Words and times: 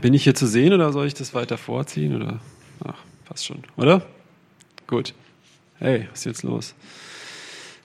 bin 0.00 0.14
ich 0.14 0.24
hier 0.24 0.34
zu 0.34 0.46
sehen 0.46 0.72
oder 0.72 0.92
soll 0.92 1.06
ich 1.06 1.14
das 1.14 1.34
weiter 1.34 1.58
vorziehen? 1.58 2.16
Oder? 2.16 2.40
Ach, 2.84 2.98
passt 3.24 3.46
schon, 3.46 3.58
oder? 3.76 4.02
Gut. 4.86 5.14
Hey, 5.78 6.06
was 6.10 6.20
ist 6.20 6.24
jetzt 6.24 6.42
los? 6.42 6.74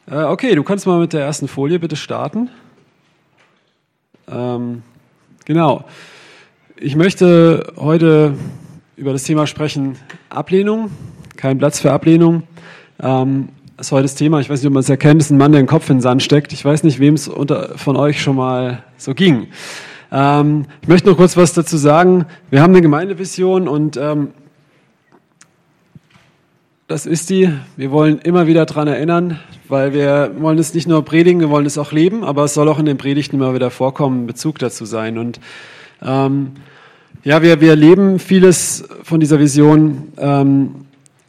Äh, 0.07 0.23
okay, 0.23 0.55
du 0.55 0.63
kannst 0.63 0.87
mal 0.87 0.99
mit 0.99 1.13
der 1.13 1.21
ersten 1.21 1.47
Folie 1.47 1.79
bitte 1.79 1.95
starten. 1.95 2.49
Ähm, 4.29 4.83
genau. 5.45 5.85
Ich 6.77 6.95
möchte 6.95 7.73
heute 7.77 8.35
über 8.95 9.13
das 9.13 9.23
Thema 9.23 9.47
sprechen, 9.47 9.97
Ablehnung. 10.29 10.91
Kein 11.35 11.57
Platz 11.57 11.79
für 11.79 11.91
Ablehnung. 11.91 12.43
Ähm, 13.01 13.49
das 13.77 13.87
ist 13.87 13.91
heute 13.91 14.03
das 14.03 14.15
Thema. 14.15 14.39
Ich 14.39 14.49
weiß 14.49 14.61
nicht, 14.61 14.67
ob 14.67 14.73
man 14.73 14.81
es 14.81 14.89
erkennt. 14.89 15.21
Ist 15.21 15.31
ein 15.31 15.37
Mann, 15.37 15.51
der 15.51 15.61
den 15.61 15.67
Kopf 15.67 15.89
in 15.89 15.97
den 15.97 16.01
Sand 16.01 16.23
steckt. 16.23 16.53
Ich 16.53 16.63
weiß 16.63 16.83
nicht, 16.83 16.99
wem 16.99 17.15
es 17.15 17.29
von 17.75 17.95
euch 17.95 18.21
schon 18.21 18.35
mal 18.35 18.83
so 18.97 19.13
ging. 19.15 19.47
Ähm, 20.11 20.65
ich 20.81 20.87
möchte 20.87 21.09
noch 21.09 21.17
kurz 21.17 21.37
was 21.37 21.53
dazu 21.53 21.77
sagen. 21.77 22.25
Wir 22.49 22.61
haben 22.61 22.71
eine 22.71 22.81
Gemeindevision 22.81 23.67
und 23.67 23.97
ähm, 23.97 24.29
das 26.87 27.05
ist 27.05 27.29
die. 27.29 27.49
Wir 27.77 27.91
wollen 27.91 28.19
immer 28.19 28.47
wieder 28.47 28.65
daran 28.65 28.89
erinnern, 28.89 29.39
weil 29.69 29.93
wir 29.93 30.33
wollen 30.39 30.59
es 30.59 30.73
nicht 30.73 30.87
nur 30.87 31.05
predigen, 31.05 31.39
wir 31.39 31.49
wollen 31.49 31.65
es 31.65 31.77
auch 31.77 31.93
leben, 31.93 32.25
aber 32.25 32.43
es 32.43 32.53
soll 32.53 32.67
auch 32.67 32.79
in 32.79 32.85
den 32.85 32.97
Predigten 32.97 33.37
immer 33.37 33.53
wieder 33.53 33.71
vorkommen, 33.71 34.27
Bezug 34.27 34.59
dazu 34.59 34.83
sein. 34.83 35.17
Und 35.17 35.39
ähm, 36.01 36.51
ja, 37.23 37.41
wir, 37.41 37.61
wir 37.61 37.77
leben 37.77 38.19
vieles 38.19 38.83
von 39.03 39.21
dieser 39.21 39.39
Vision 39.39 40.11
ähm, 40.17 40.75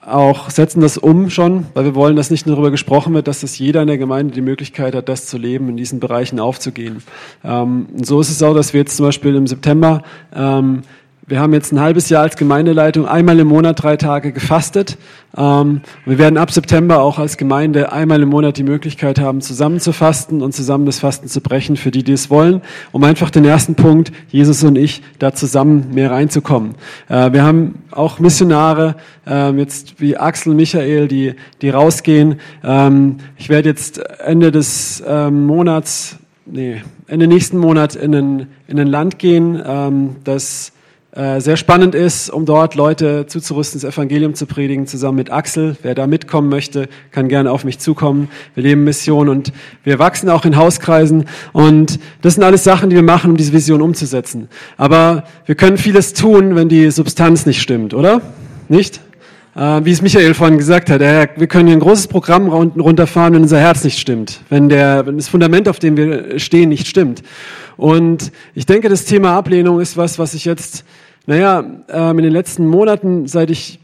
auch 0.05 0.51
setzen 0.51 0.80
das 0.80 0.98
um 0.98 1.30
schon, 1.30 1.66
weil 1.74 1.84
wir 1.84 1.95
wollen, 1.95 2.16
dass 2.16 2.30
nicht 2.30 2.47
nur 2.47 2.56
darüber 2.56 2.70
gesprochen 2.70 3.15
wird, 3.15 3.29
dass 3.29 3.41
das 3.41 3.59
jeder 3.59 3.83
in 3.83 3.87
der 3.88 3.98
Gemeinde 3.98 4.34
die 4.34 4.41
Möglichkeit 4.41 4.95
hat, 4.95 5.09
das 5.09 5.27
zu 5.27 5.38
leben, 5.38 5.69
in 5.69 5.77
diesen 5.77 6.01
Bereichen 6.01 6.41
aufzugehen. 6.41 7.02
Ähm, 7.45 7.87
so 8.02 8.20
ist 8.20 8.30
es 8.30 8.42
auch, 8.42 8.55
dass 8.55 8.73
wir 8.73 8.80
jetzt 8.80 8.97
zum 8.97 9.06
Beispiel 9.06 9.34
im 9.37 9.47
September 9.47 10.02
ähm, 10.34 10.83
wir 11.24 11.38
haben 11.38 11.52
jetzt 11.52 11.72
ein 11.72 11.78
halbes 11.78 12.08
Jahr 12.08 12.22
als 12.22 12.36
Gemeindeleitung 12.36 13.06
einmal 13.06 13.38
im 13.38 13.46
Monat 13.46 13.80
drei 13.80 13.96
Tage 13.96 14.33
gefastet. 14.33 14.98
Ähm, 15.36 15.83
wir 16.05 16.19
werden 16.19 16.36
ab 16.36 16.50
September 16.50 17.00
auch 17.00 17.19
als 17.19 17.36
Gemeinde 17.36 17.92
einmal 17.92 18.20
im 18.22 18.28
Monat 18.28 18.56
die 18.56 18.64
Möglichkeit 18.64 19.20
haben, 19.20 19.41
zusammen 19.41 19.78
zu 19.78 19.92
fasten 19.92 20.42
und 20.42 20.52
zusammen 20.52 20.84
das 20.84 20.98
Fasten 20.98 21.28
zu 21.28 21.41
brechen, 21.41 21.77
für 21.77 21.92
die, 21.92 22.02
die 22.02 22.12
es 22.12 22.28
wollen, 22.28 22.60
um 22.91 23.05
einfach 23.05 23.30
den 23.30 23.44
ersten 23.44 23.77
Punkt, 23.77 24.10
Jesus 24.28 24.64
und 24.64 24.77
ich, 24.77 25.02
da 25.20 25.32
zusammen 25.32 25.91
mehr 25.94 26.10
reinzukommen. 26.10 26.74
Äh, 27.08 27.32
wir 27.32 27.44
haben 27.44 27.84
auch 27.92 28.19
Missionare, 28.19 28.97
äh, 29.25 29.52
jetzt 29.52 30.00
wie 30.00 30.16
Axel, 30.16 30.54
Michael, 30.54 31.06
die, 31.06 31.34
die 31.62 31.70
rausgehen. 31.70 32.41
Ähm, 32.64 33.19
ich 33.36 33.48
werde 33.48 33.69
jetzt 33.69 33.98
Ende 33.98 34.50
des 34.50 35.02
ähm, 35.06 35.47
Monats, 35.47 36.16
nee, 36.47 36.82
Ende 37.06 37.28
nächsten 37.28 37.58
Monat 37.58 37.94
in 37.94 38.12
ein, 38.12 38.47
in 38.66 38.80
ein 38.80 38.88
Land 38.88 39.20
gehen, 39.20 39.62
ähm, 39.64 40.16
das 40.25 40.72
sehr 41.14 41.58
spannend 41.58 41.94
ist, 41.94 42.30
um 42.30 42.46
dort 42.46 42.74
Leute 42.74 43.27
zuzurüsten, 43.27 43.78
das 43.78 43.92
Evangelium 43.92 44.34
zu 44.34 44.46
predigen, 44.46 44.86
zusammen 44.86 45.16
mit 45.16 45.30
Axel. 45.30 45.77
Wer 45.82 45.94
da 45.94 46.06
mitkommen 46.06 46.48
möchte, 46.48 46.88
kann 47.10 47.28
gerne 47.28 47.50
auf 47.50 47.64
mich 47.64 47.78
zukommen. 47.78 48.30
Wir 48.54 48.62
leben 48.62 48.84
Mission 48.84 49.28
und 49.28 49.52
wir 49.84 49.98
wachsen 49.98 50.30
auch 50.30 50.46
in 50.46 50.56
Hauskreisen. 50.56 51.27
Und 51.52 51.98
das 52.22 52.36
sind 52.36 52.44
alles 52.44 52.64
Sachen, 52.64 52.88
die 52.88 52.96
wir 52.96 53.02
machen, 53.02 53.32
um 53.32 53.36
diese 53.36 53.52
Vision 53.52 53.82
umzusetzen. 53.82 54.48
Aber 54.78 55.24
wir 55.44 55.54
können 55.54 55.77
vieles 55.77 56.14
tun, 56.14 56.56
wenn 56.56 56.70
die 56.70 56.91
Substanz 56.91 57.44
nicht 57.44 57.60
stimmt, 57.60 57.92
oder? 57.92 58.22
Nicht? 58.70 59.00
Äh, 59.54 59.84
wie 59.84 59.91
es 59.91 60.00
Michael 60.00 60.32
vorhin 60.32 60.56
gesagt 60.56 60.88
hat, 60.88 61.02
äh, 61.02 61.28
wir 61.36 61.47
können 61.47 61.66
hier 61.66 61.76
ein 61.76 61.80
großes 61.80 62.08
Programm 62.08 62.48
runterfahren, 62.48 63.34
wenn 63.34 63.42
unser 63.42 63.58
Herz 63.58 63.84
nicht 63.84 63.98
stimmt, 63.98 64.41
wenn, 64.48 64.70
der, 64.70 65.04
wenn 65.04 65.19
das 65.19 65.28
Fundament, 65.28 65.69
auf 65.69 65.78
dem 65.78 65.98
wir 65.98 66.38
stehen, 66.38 66.70
nicht 66.70 66.86
stimmt. 66.86 67.22
Und 67.76 68.32
ich 68.54 68.64
denke, 68.64 68.88
das 68.88 69.04
Thema 69.04 69.36
Ablehnung 69.36 69.80
ist 69.80 69.98
was, 69.98 70.19
was 70.19 70.32
ich 70.32 70.47
jetzt 70.47 70.84
naja, 71.27 71.65
ähm, 71.89 72.19
in 72.19 72.25
den 72.25 72.33
letzten 72.33 72.67
Monaten, 72.67 73.27
seit 73.27 73.51
ich 73.51 73.78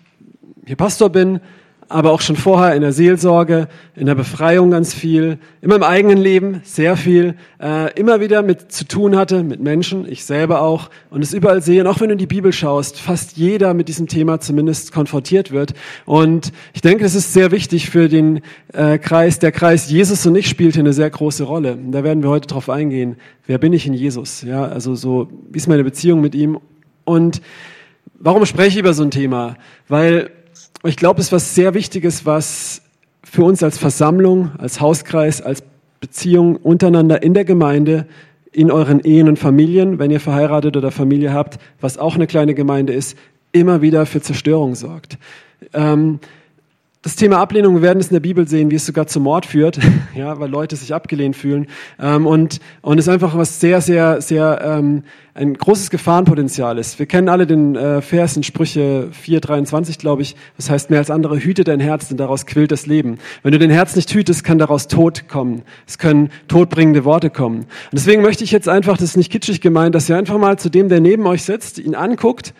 hier 0.66 0.76
Pastor 0.76 1.10
bin, 1.10 1.40
aber 1.88 2.12
auch 2.12 2.20
schon 2.20 2.36
vorher 2.36 2.74
in 2.74 2.82
der 2.82 2.92
Seelsorge, 2.92 3.68
in 3.96 4.06
der 4.06 4.14
Befreiung 4.14 4.70
ganz 4.70 4.92
viel, 4.92 5.38
in 5.62 5.70
meinem 5.70 5.82
eigenen 5.82 6.18
Leben 6.18 6.60
sehr 6.64 6.96
viel, 6.96 7.34
äh, 7.62 7.98
immer 7.98 8.20
wieder 8.20 8.42
mit 8.42 8.70
zu 8.70 8.86
tun 8.86 9.16
hatte, 9.16 9.42
mit 9.42 9.60
Menschen, 9.60 10.06
ich 10.06 10.24
selber 10.24 10.60
auch, 10.60 10.90
und 11.10 11.22
es 11.22 11.32
überall 11.32 11.62
sehe. 11.62 11.80
Und 11.80 11.86
auch 11.86 12.00
wenn 12.00 12.08
du 12.08 12.12
in 12.12 12.18
die 12.18 12.26
Bibel 12.26 12.52
schaust, 12.52 13.00
fast 13.00 13.38
jeder 13.38 13.72
mit 13.72 13.88
diesem 13.88 14.06
Thema 14.06 14.40
zumindest 14.40 14.92
konfrontiert 14.92 15.50
wird. 15.50 15.72
Und 16.04 16.52
ich 16.74 16.82
denke, 16.82 17.04
das 17.04 17.14
ist 17.14 17.32
sehr 17.32 17.50
wichtig 17.52 17.88
für 17.88 18.08
den 18.08 18.42
äh, 18.74 18.98
Kreis. 18.98 19.38
Der 19.38 19.52
Kreis 19.52 19.90
Jesus 19.90 20.26
und 20.26 20.36
ich 20.36 20.48
spielt 20.48 20.74
hier 20.74 20.82
eine 20.82 20.92
sehr 20.92 21.08
große 21.08 21.44
Rolle. 21.44 21.72
Und 21.72 21.92
da 21.92 22.04
werden 22.04 22.22
wir 22.22 22.28
heute 22.28 22.48
drauf 22.48 22.68
eingehen. 22.68 23.16
Wer 23.46 23.56
bin 23.56 23.72
ich 23.72 23.86
in 23.86 23.94
Jesus? 23.94 24.42
Ja, 24.42 24.64
also 24.64 24.94
so, 24.94 25.28
wie 25.50 25.56
ist 25.56 25.68
meine 25.68 25.84
Beziehung 25.84 26.20
mit 26.20 26.34
ihm? 26.34 26.58
Und 27.08 27.40
warum 28.18 28.44
spreche 28.44 28.68
ich 28.68 28.76
über 28.76 28.92
so 28.92 29.02
ein 29.02 29.10
Thema? 29.10 29.56
Weil 29.88 30.30
ich 30.84 30.96
glaube, 30.96 31.20
es 31.20 31.28
ist 31.28 31.32
was 31.32 31.54
sehr 31.54 31.72
Wichtiges, 31.72 32.26
was 32.26 32.82
für 33.24 33.44
uns 33.44 33.62
als 33.62 33.78
Versammlung, 33.78 34.50
als 34.58 34.80
Hauskreis, 34.80 35.40
als 35.40 35.62
Beziehung 36.00 36.56
untereinander 36.56 37.22
in 37.22 37.32
der 37.32 37.44
Gemeinde, 37.44 38.06
in 38.52 38.70
euren 38.70 39.00
Ehen 39.00 39.28
und 39.28 39.38
Familien, 39.38 39.98
wenn 39.98 40.10
ihr 40.10 40.20
verheiratet 40.20 40.76
oder 40.76 40.90
Familie 40.90 41.32
habt, 41.32 41.58
was 41.80 41.96
auch 41.96 42.14
eine 42.14 42.26
kleine 42.26 42.54
Gemeinde 42.54 42.92
ist, 42.92 43.16
immer 43.52 43.82
wieder 43.82 44.04
für 44.04 44.20
Zerstörung 44.20 44.74
sorgt. 44.74 45.18
Ähm, 45.72 46.20
das 47.02 47.14
Thema 47.14 47.38
Ablehnung, 47.38 47.76
wir 47.76 47.82
werden 47.82 48.00
es 48.00 48.08
in 48.08 48.14
der 48.14 48.20
Bibel 48.20 48.48
sehen, 48.48 48.72
wie 48.72 48.74
es 48.74 48.84
sogar 48.84 49.06
zum 49.06 49.22
Mord 49.22 49.46
führt, 49.46 49.78
ja, 50.16 50.40
weil 50.40 50.50
Leute 50.50 50.74
sich 50.74 50.92
abgelehnt 50.92 51.36
fühlen. 51.36 51.68
Ähm, 52.00 52.26
und, 52.26 52.58
und 52.82 52.98
es 52.98 53.06
ist 53.06 53.12
einfach 53.12 53.36
was 53.36 53.60
sehr, 53.60 53.80
sehr, 53.80 54.20
sehr, 54.20 54.60
ähm, 54.64 55.04
ein 55.34 55.54
großes 55.54 55.90
Gefahrenpotenzial 55.90 56.76
ist. 56.76 56.98
Wir 56.98 57.06
kennen 57.06 57.28
alle 57.28 57.46
den 57.46 57.76
äh, 57.76 58.02
Vers 58.02 58.36
in 58.36 58.42
Sprüche 58.42 59.10
4,23, 59.24 60.00
glaube 60.00 60.22
ich. 60.22 60.34
Das 60.56 60.68
heißt, 60.70 60.90
mehr 60.90 60.98
als 60.98 61.10
andere, 61.10 61.38
hüte 61.38 61.62
dein 61.62 61.78
Herz, 61.78 62.08
denn 62.08 62.16
daraus 62.16 62.46
quillt 62.46 62.72
das 62.72 62.86
Leben. 62.86 63.18
Wenn 63.44 63.52
du 63.52 63.60
dein 63.60 63.70
Herz 63.70 63.94
nicht 63.94 64.12
hütest, 64.12 64.42
kann 64.42 64.58
daraus 64.58 64.88
Tod 64.88 65.28
kommen. 65.28 65.62
Es 65.86 65.98
können 65.98 66.30
todbringende 66.48 67.04
Worte 67.04 67.30
kommen. 67.30 67.58
Und 67.58 67.68
deswegen 67.92 68.22
möchte 68.22 68.42
ich 68.42 68.50
jetzt 68.50 68.68
einfach, 68.68 68.96
das 68.96 69.10
ist 69.10 69.16
nicht 69.16 69.30
kitschig 69.30 69.60
gemeint, 69.60 69.94
dass 69.94 70.08
ihr 70.08 70.16
einfach 70.16 70.38
mal 70.38 70.58
zu 70.58 70.68
dem, 70.68 70.88
der 70.88 71.00
neben 71.00 71.24
euch 71.28 71.44
sitzt, 71.44 71.78
ihn 71.78 71.94
anguckt 71.94 72.52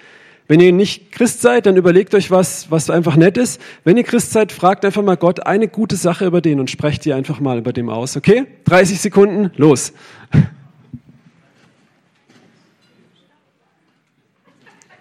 wenn 0.49 0.61
ihr 0.61 0.73
nicht 0.73 1.13
Christ 1.13 1.43
seid, 1.43 1.67
dann 1.67 1.77
überlegt 1.77 2.15
euch 2.15 2.31
was, 2.31 2.71
was 2.71 2.89
einfach 2.89 3.17
nett 3.17 3.37
ist. 3.37 3.61
Wenn 3.85 3.99
ihr 3.99 4.03
Christ 4.03 4.33
seid, 4.33 4.51
fragt 4.51 4.87
einfach 4.87 5.03
mal 5.03 5.19
Gott 5.19 5.47
eine 5.47 5.69
gute 5.69 5.97
Sache 5.97 6.25
über 6.25 6.41
den 6.41 6.59
und 6.59 6.71
sprecht 6.71 7.05
ihr 7.05 7.15
einfach 7.17 7.39
mal 7.39 7.59
über 7.59 7.75
dem 7.75 7.91
aus, 7.91 8.17
okay? 8.17 8.47
30 8.65 8.99
Sekunden, 8.99 9.51
los. 9.57 9.93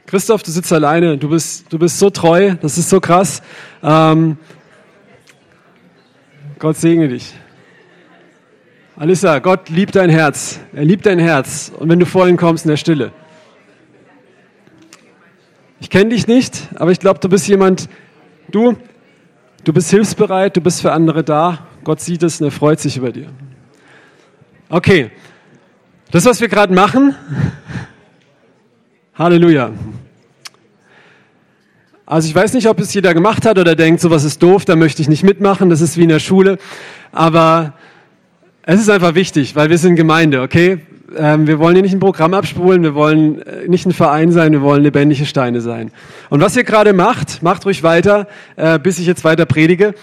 Christoph, 0.05 0.43
du 0.43 0.51
sitzt 0.51 0.71
alleine, 0.71 1.17
du 1.17 1.29
bist, 1.29 1.71
du 1.71 1.79
bist 1.79 1.97
so 1.97 2.09
treu, 2.09 2.55
das 2.61 2.77
ist 2.77 2.89
so 2.89 2.99
krass. 2.99 3.41
Ähm, 3.81 4.37
Gott 6.59 6.75
segne 6.75 7.07
dich. 7.07 7.33
Alissa, 8.97 9.39
Gott 9.39 9.69
liebt 9.69 9.95
dein 9.95 10.09
Herz. 10.09 10.59
Er 10.73 10.83
liebt 10.83 11.05
dein 11.05 11.19
Herz. 11.19 11.71
Und 11.77 11.87
wenn 11.87 11.99
du 11.99 12.05
vor 12.05 12.27
ihn 12.27 12.35
kommst 12.35 12.65
in 12.65 12.69
der 12.69 12.77
Stille. 12.77 13.11
Ich 15.79 15.89
kenne 15.89 16.09
dich 16.09 16.27
nicht, 16.27 16.69
aber 16.75 16.91
ich 16.91 16.99
glaube, 16.99 17.19
du 17.19 17.29
bist 17.29 17.47
jemand, 17.47 17.87
du, 18.49 18.75
du 19.63 19.73
bist 19.73 19.91
hilfsbereit, 19.91 20.57
du 20.57 20.61
bist 20.61 20.81
für 20.81 20.91
andere 20.91 21.23
da. 21.23 21.67
Gott 21.83 22.01
sieht 22.01 22.23
es 22.23 22.41
und 22.41 22.47
er 22.47 22.51
freut 22.51 22.79
sich 22.79 22.97
über 22.97 23.11
dir. 23.11 23.27
Okay, 24.69 25.11
das, 26.11 26.25
was 26.25 26.41
wir 26.41 26.47
gerade 26.47 26.73
machen, 26.73 27.15
Halleluja. 29.13 29.71
Also 32.05 32.27
ich 32.27 32.35
weiß 32.35 32.53
nicht, 32.53 32.67
ob 32.67 32.79
es 32.79 32.93
jeder 32.93 33.13
gemacht 33.13 33.45
hat 33.45 33.59
oder 33.59 33.75
denkt, 33.75 34.01
sowas 34.01 34.23
ist 34.23 34.41
doof, 34.41 34.65
da 34.65 34.75
möchte 34.75 35.01
ich 35.01 35.09
nicht 35.09 35.23
mitmachen, 35.23 35.69
das 35.69 35.81
ist 35.81 35.97
wie 35.97 36.03
in 36.03 36.09
der 36.09 36.19
Schule. 36.19 36.57
Aber 37.11 37.73
es 38.63 38.79
ist 38.79 38.89
einfach 38.89 39.13
wichtig, 39.13 39.55
weil 39.55 39.69
wir 39.69 39.77
sind 39.77 39.95
Gemeinde, 39.95 40.41
okay? 40.41 40.79
Ähm, 41.15 41.47
wir 41.47 41.59
wollen 41.59 41.75
hier 41.75 41.83
nicht 41.83 41.93
ein 41.93 41.99
Programm 41.99 42.33
abspulen, 42.33 42.83
wir 42.83 42.95
wollen 42.95 43.41
äh, 43.41 43.67
nicht 43.67 43.85
ein 43.85 43.93
Verein 43.93 44.31
sein, 44.31 44.51
wir 44.51 44.61
wollen 44.61 44.83
lebendige 44.83 45.25
Steine 45.25 45.61
sein. 45.61 45.91
Und 46.29 46.41
was 46.41 46.55
ihr 46.55 46.63
gerade 46.63 46.93
macht, 46.93 47.41
macht 47.43 47.65
ruhig 47.65 47.83
weiter, 47.83 48.27
äh, 48.55 48.79
bis 48.79 48.99
ich 48.99 49.05
jetzt 49.05 49.23
weiter 49.23 49.45
predige, 49.45 49.93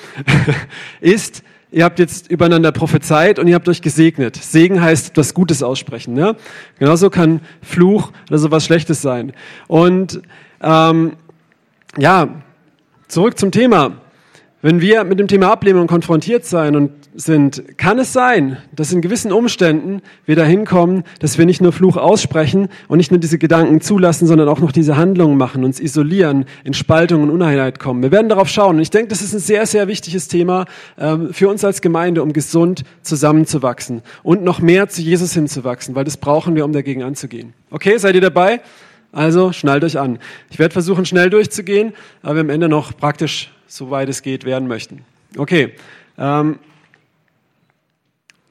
ist, 1.01 1.43
ihr 1.71 1.85
habt 1.85 1.99
jetzt 1.99 2.31
übereinander 2.31 2.73
prophezeit 2.73 3.39
und 3.39 3.49
ihr 3.49 3.55
habt 3.55 3.69
euch 3.69 3.83
gesegnet. 3.83 4.37
Segen 4.37 4.81
heißt 4.81 5.11
etwas 5.11 5.35
Gutes 5.35 5.63
aussprechen. 5.63 6.15
Ne? 6.15 6.37
Genauso 6.79 7.11
kann 7.11 7.41
Fluch 7.63 8.13
oder 8.29 8.39
sowas 8.39 8.65
Schlechtes 8.65 9.03
sein. 9.03 9.33
Und 9.67 10.23
ähm, 10.63 11.13
ja, 11.99 12.29
zurück 13.09 13.39
zum 13.39 13.51
Thema. 13.51 14.04
Wenn 14.65 14.81
wir 14.81 15.05
mit 15.05 15.21
dem 15.21 15.29
Thema 15.29 15.53
Ablehnung 15.53 15.87
konfrontiert 15.87 16.47
sein 16.47 16.75
und 16.75 16.91
sind, 17.15 17.77
kann 17.77 17.99
es 17.99 18.15
sein, 18.15 18.57
dass 18.75 18.95
in 18.95 19.03
gewissen 19.03 19.31
Umständen 19.31 20.01
wir 20.25 20.37
dahin 20.37 20.65
kommen, 20.65 21.05
dass 21.21 21.37
wir 21.37 21.45
nicht 21.45 21.61
nur 21.61 21.71
Fluch 21.71 21.99
aussprechen 21.99 22.71
und 22.89 22.97
nicht 22.97 23.11
nur 23.11 23.21
diese 23.21 23.37
Gedanken 23.37 23.83
zulassen, 23.83 24.27
sondern 24.27 24.49
auch 24.49 24.61
noch 24.61 24.73
diese 24.73 24.97
Handlungen 24.97 25.37
machen, 25.37 25.65
uns 25.65 25.81
isolieren, 25.81 26.47
in 26.65 26.73
Spaltung 26.73 27.23
und 27.25 27.29
Uneinheit 27.29 27.79
kommen. 27.79 28.03
Wir 28.03 28.11
werden 28.11 28.31
darauf 28.31 28.49
schauen. 28.49 28.77
Und 28.77 28.81
ich 28.81 28.89
denke, 28.89 29.09
das 29.09 29.21
ist 29.21 29.35
ein 29.35 29.39
sehr, 29.39 29.67
sehr 29.67 29.87
wichtiges 29.87 30.29
Thema 30.29 30.65
ähm, 30.97 31.35
für 31.35 31.51
uns 31.51 31.63
als 31.63 31.83
Gemeinde, 31.83 32.23
um 32.23 32.33
gesund 32.33 32.85
zusammenzuwachsen 33.03 34.01
und 34.23 34.45
noch 34.45 34.61
mehr 34.61 34.89
zu 34.89 35.03
Jesus 35.03 35.35
hinzuwachsen, 35.35 35.95
weil 35.95 36.05
das 36.05 36.17
brauchen 36.17 36.55
wir, 36.55 36.65
um 36.65 36.73
dagegen 36.73 37.03
anzugehen. 37.03 37.53
Okay, 37.71 37.99
seid 37.99 38.15
ihr 38.15 38.23
dabei? 38.23 38.63
Also 39.13 39.53
schnallt 39.53 39.85
euch 39.85 39.99
an. 39.99 40.19
Ich 40.49 40.59
werde 40.59 40.73
versuchen, 40.73 41.05
schnell 41.05 41.29
durchzugehen, 41.29 41.93
aber 42.23 42.37
wir 42.37 42.41
am 42.41 42.49
Ende 42.49 42.71
noch 42.71 42.97
praktisch, 42.97 43.54
soweit 43.77 44.09
es 44.09 44.23
geht, 44.23 44.45
werden 44.45 44.69
möchten. 44.69 45.05
Okay. 45.37 45.75
Ähm, 46.17 46.59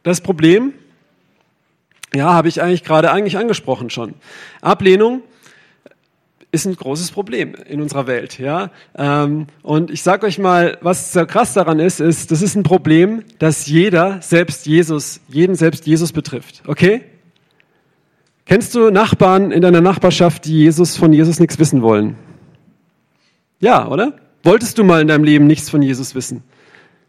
das 0.04 0.22
Problem, 0.22 0.74
ja, 2.14 2.34
habe 2.34 2.50
ich 2.50 2.62
eigentlich 2.62 2.84
gerade 2.84 3.12
eigentlich 3.12 3.38
angesprochen 3.38 3.90
schon. 3.90 4.16
Ablehnung 4.62 5.24
ist 6.52 6.66
ein 6.66 6.76
großes 6.76 7.12
Problem 7.12 7.56
in 7.68 7.82
unserer 7.82 8.06
Welt, 8.06 8.38
ja. 8.38 8.70
Ähm, 8.96 9.48
und 9.64 9.90
ich 9.90 10.04
sage 10.04 10.28
euch 10.28 10.38
mal, 10.38 10.78
was 10.82 11.14
so 11.14 11.26
krass 11.26 11.54
daran 11.54 11.80
ist, 11.80 12.00
ist, 12.00 12.30
das 12.30 12.42
ist 12.42 12.56
ein 12.56 12.64
Problem, 12.64 13.24
das 13.40 13.66
jeder, 13.66 14.22
selbst 14.22 14.68
Jesus, 14.68 15.22
jeden 15.28 15.56
selbst 15.56 15.88
Jesus 15.88 16.12
betrifft. 16.12 16.62
Okay? 16.68 17.06
Kennst 18.46 18.76
du 18.76 18.92
Nachbarn 18.92 19.52
in 19.52 19.62
deiner 19.62 19.82
Nachbarschaft, 19.82 20.46
die 20.46 20.60
Jesus 20.60 20.98
von 20.98 21.14
Jesus 21.14 21.40
nichts 21.40 21.58
wissen 21.58 21.82
wollen? 21.82 22.18
Ja, 23.60 23.88
oder? 23.88 24.20
Wolltest 24.44 24.78
du 24.78 24.84
mal 24.84 25.02
in 25.02 25.08
deinem 25.08 25.24
Leben 25.24 25.48
nichts 25.48 25.70
von 25.70 25.82
Jesus 25.82 26.16
wissen? 26.16 26.44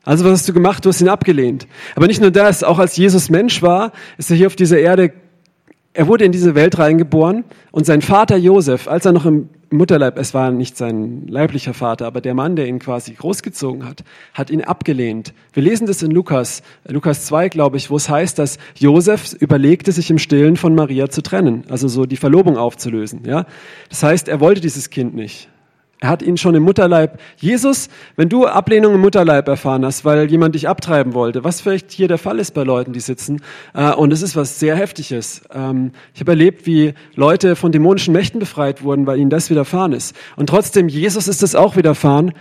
Also 0.05 0.25
was 0.25 0.33
hast 0.33 0.49
du 0.49 0.53
gemacht? 0.53 0.85
Du 0.85 0.91
hast 0.91 1.01
ihn 1.01 1.09
abgelehnt. 1.09 1.67
Aber 1.97 2.07
nicht 2.07 2.21
nur 2.21 2.31
das, 2.31 2.63
auch 2.63 2.79
als 2.79 2.97
Jesus 2.97 3.31
Mensch 3.31 3.63
war, 3.63 3.93
ist 4.19 4.31
er 4.31 4.37
hier 4.37 4.47
auf 4.47 4.57
dieser 4.57 4.79
Erde, 4.79 5.13
er 5.95 6.09
wurde 6.09 6.25
in 6.25 6.33
diese 6.33 6.55
Welt 6.55 6.79
reingeboren 6.79 7.45
und 7.71 7.87
sein 7.87 8.03
Vater 8.03 8.37
Josef, 8.37 8.89
als 8.89 9.07
er 9.07 9.13
noch 9.13 9.27
im 9.27 9.49
Mutterleib, 9.71 10.19
es 10.19 10.35
war 10.35 10.51
nicht 10.51 10.77
sein 10.77 11.27
leiblicher 11.27 11.75
Vater, 11.75 12.07
aber 12.07 12.21
der 12.21 12.35
Mann, 12.35 12.57
der 12.57 12.67
ihn 12.67 12.79
quasi 12.79 13.15
großgezogen 13.15 13.87
hat, 13.87 14.05
hat 14.33 14.51
ihn 14.51 14.63
abgelehnt. 14.63 15.35
Wir 15.53 15.63
lesen 15.63 15.87
das 15.87 16.03
in 16.03 16.11
Lukas, 16.11 16.63
Lukas 16.87 17.27
2, 17.27 17.49
glaube 17.49 17.77
ich, 17.77 17.91
wo 17.91 17.97
es 17.97 18.09
heißt, 18.09 18.39
dass 18.39 18.59
Josef 18.77 19.35
überlegte, 19.35 19.93
sich 19.93 20.11
im 20.11 20.19
Stillen 20.19 20.57
von 20.57 20.75
Maria 20.75 21.09
zu 21.09 21.23
trennen, 21.23 21.65
also 21.69 21.89
so 21.89 22.07
die 22.07 22.17
Verlobung 22.17 22.57
aufzulösen. 22.57 23.23
Ja? 23.25 23.47
Das 23.89 24.03
heißt, 24.03 24.29
er 24.29 24.41
wollte 24.41 24.61
dieses 24.61 24.91
Kind 24.91 25.15
nicht. 25.15 25.49
Er 26.05 26.11
hat 26.11 26.21
ihn 26.21 26.37
schon 26.37 26.55
im 26.55 26.65
Mutterleib. 26.65 27.19
Jesus, 27.39 27.89
wenn 28.17 28.29
du 28.29 28.45
Ablehnung 28.45 28.95
im 28.95 29.01
Mutterleib 29.01 29.49
erfahren 29.49 29.87
hast, 29.87 30.05
weil 30.05 30.31
jemand 30.31 30.55
dich 30.55 30.69
abtreiben 30.69 31.15
wollte, 31.15 31.45
was 31.45 31.62
vielleicht 31.62 31.93
hier 31.93 32.09
der 32.09 32.19
Fall 32.19 32.39
ist 32.39 32.53
bei 32.53 32.62
Leuten, 32.62 32.93
die 32.93 33.01
sitzen, 33.01 33.41
äh, 33.73 33.91
und 33.91 34.12
es 34.12 34.21
ist 34.21 34.37
was 34.37 34.61
sehr 34.61 34.77
Heftiges. 34.77 35.41
Ähm, 35.51 35.93
ich 36.12 36.21
habe 36.21 36.33
erlebt, 36.33 36.67
wie 36.67 36.93
Leute 37.15 37.56
von 37.56 37.73
dämonischen 37.73 38.12
Mächten 38.12 38.39
befreit 38.39 38.83
wurden, 38.83 39.06
weil 39.06 39.19
ihnen 39.19 39.31
das 39.31 39.49
widerfahren 39.49 39.93
ist. 39.95 40.15
Und 40.37 40.51
trotzdem, 40.51 40.89
Jesus 40.89 41.27
ist 41.27 41.43
es 41.43 41.55
auch 41.55 41.75
widerfahren. 41.75 42.35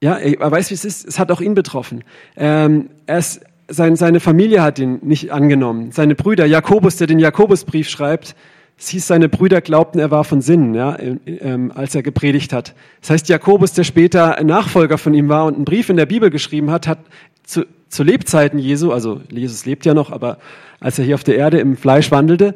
Ja, 0.00 0.16
er 0.16 0.52
weiß, 0.52 0.70
wie 0.70 0.74
es 0.74 0.84
ist. 0.84 1.08
Es 1.08 1.18
hat 1.18 1.32
auch 1.32 1.40
ihn 1.40 1.54
betroffen. 1.54 2.04
Ähm, 2.36 2.90
er 3.06 3.18
ist, 3.18 3.40
sein, 3.66 3.96
seine 3.96 4.20
Familie 4.20 4.62
hat 4.62 4.78
ihn 4.78 5.00
nicht 5.02 5.32
angenommen. 5.32 5.90
Seine 5.90 6.14
Brüder, 6.14 6.46
Jakobus, 6.46 6.94
der 6.94 7.08
den 7.08 7.18
Jakobusbrief 7.18 7.88
schreibt, 7.88 8.36
es 8.76 8.88
hieß, 8.88 9.06
seine 9.06 9.28
Brüder 9.28 9.60
glaubten, 9.60 9.98
er 9.98 10.10
war 10.10 10.24
von 10.24 10.40
Sinnen, 10.40 10.74
ja, 10.74 10.98
ähm, 10.98 11.72
als 11.74 11.94
er 11.94 12.02
gepredigt 12.02 12.52
hat. 12.52 12.74
Das 13.00 13.10
heißt, 13.10 13.28
Jakobus, 13.28 13.72
der 13.72 13.84
später 13.84 14.36
ein 14.36 14.46
Nachfolger 14.46 14.98
von 14.98 15.14
ihm 15.14 15.28
war 15.28 15.46
und 15.46 15.54
einen 15.54 15.64
Brief 15.64 15.88
in 15.88 15.96
der 15.96 16.06
Bibel 16.06 16.30
geschrieben 16.30 16.70
hat, 16.70 16.88
hat 16.88 16.98
zu, 17.44 17.66
zu 17.88 18.02
Lebzeiten 18.02 18.58
Jesu, 18.58 18.92
also 18.92 19.20
Jesus 19.30 19.64
lebt 19.64 19.86
ja 19.86 19.94
noch, 19.94 20.10
aber 20.10 20.38
als 20.80 20.98
er 20.98 21.04
hier 21.04 21.14
auf 21.14 21.24
der 21.24 21.36
Erde 21.36 21.60
im 21.60 21.76
Fleisch 21.76 22.10
wandelte, 22.10 22.54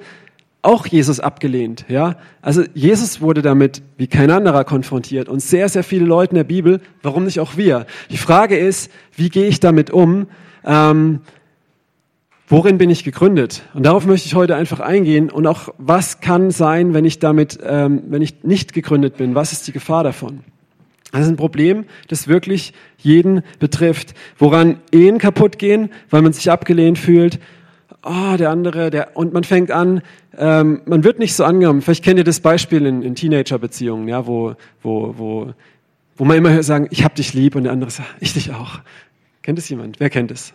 auch 0.60 0.86
Jesus 0.86 1.20
abgelehnt, 1.20 1.84
ja. 1.88 2.16
Also 2.42 2.64
Jesus 2.74 3.20
wurde 3.20 3.42
damit 3.42 3.80
wie 3.96 4.08
kein 4.08 4.30
anderer 4.30 4.64
konfrontiert 4.64 5.28
und 5.28 5.40
sehr, 5.40 5.68
sehr 5.68 5.84
viele 5.84 6.04
Leute 6.04 6.32
in 6.32 6.36
der 6.36 6.44
Bibel, 6.44 6.80
warum 7.02 7.24
nicht 7.24 7.38
auch 7.38 7.56
wir? 7.56 7.86
Die 8.10 8.16
Frage 8.16 8.58
ist, 8.58 8.90
wie 9.14 9.28
gehe 9.28 9.46
ich 9.46 9.60
damit 9.60 9.90
um? 9.90 10.26
Ähm, 10.64 11.20
Worin 12.50 12.78
bin 12.78 12.88
ich 12.88 13.04
gegründet? 13.04 13.62
Und 13.74 13.84
darauf 13.84 14.06
möchte 14.06 14.26
ich 14.26 14.34
heute 14.34 14.56
einfach 14.56 14.80
eingehen. 14.80 15.30
Und 15.30 15.46
auch, 15.46 15.68
was 15.76 16.20
kann 16.20 16.50
sein, 16.50 16.94
wenn 16.94 17.04
ich 17.04 17.18
damit, 17.18 17.58
ähm, 17.62 18.04
wenn 18.08 18.22
ich 18.22 18.42
nicht 18.42 18.72
gegründet 18.72 19.18
bin? 19.18 19.34
Was 19.34 19.52
ist 19.52 19.66
die 19.66 19.72
Gefahr 19.72 20.02
davon? 20.02 20.40
Das 21.12 21.22
ist 21.22 21.28
ein 21.28 21.36
Problem, 21.36 21.84
das 22.08 22.26
wirklich 22.26 22.72
jeden 22.98 23.42
betrifft. 23.58 24.14
Woran 24.38 24.80
Ehen 24.92 25.18
kaputt 25.18 25.58
gehen, 25.58 25.90
weil 26.08 26.22
man 26.22 26.32
sich 26.32 26.50
abgelehnt 26.50 26.98
fühlt. 26.98 27.38
Oh, 28.02 28.36
der 28.38 28.50
andere, 28.50 28.90
der, 28.90 29.16
und 29.16 29.34
man 29.34 29.44
fängt 29.44 29.70
an, 29.70 30.00
ähm, 30.36 30.80
man 30.86 31.04
wird 31.04 31.18
nicht 31.18 31.34
so 31.34 31.44
angenommen. 31.44 31.82
Vielleicht 31.82 32.04
kennt 32.04 32.18
ihr 32.18 32.24
das 32.24 32.40
Beispiel 32.40 32.86
in, 32.86 33.02
in 33.02 33.14
Teenager-Beziehungen, 33.14 34.08
ja, 34.08 34.26
wo, 34.26 34.54
wo, 34.82 35.14
wo, 35.18 35.52
wo 36.16 36.24
man 36.24 36.38
immer 36.38 36.62
sagen, 36.62 36.88
ich 36.90 37.04
hab 37.04 37.14
dich 37.14 37.34
lieb 37.34 37.56
und 37.56 37.64
der 37.64 37.72
andere 37.72 37.90
sagt, 37.90 38.08
ich 38.20 38.32
dich 38.32 38.52
auch. 38.52 38.80
Kennt 39.42 39.58
es 39.58 39.68
jemand? 39.68 40.00
Wer 40.00 40.10
kennt 40.10 40.30
es? 40.30 40.54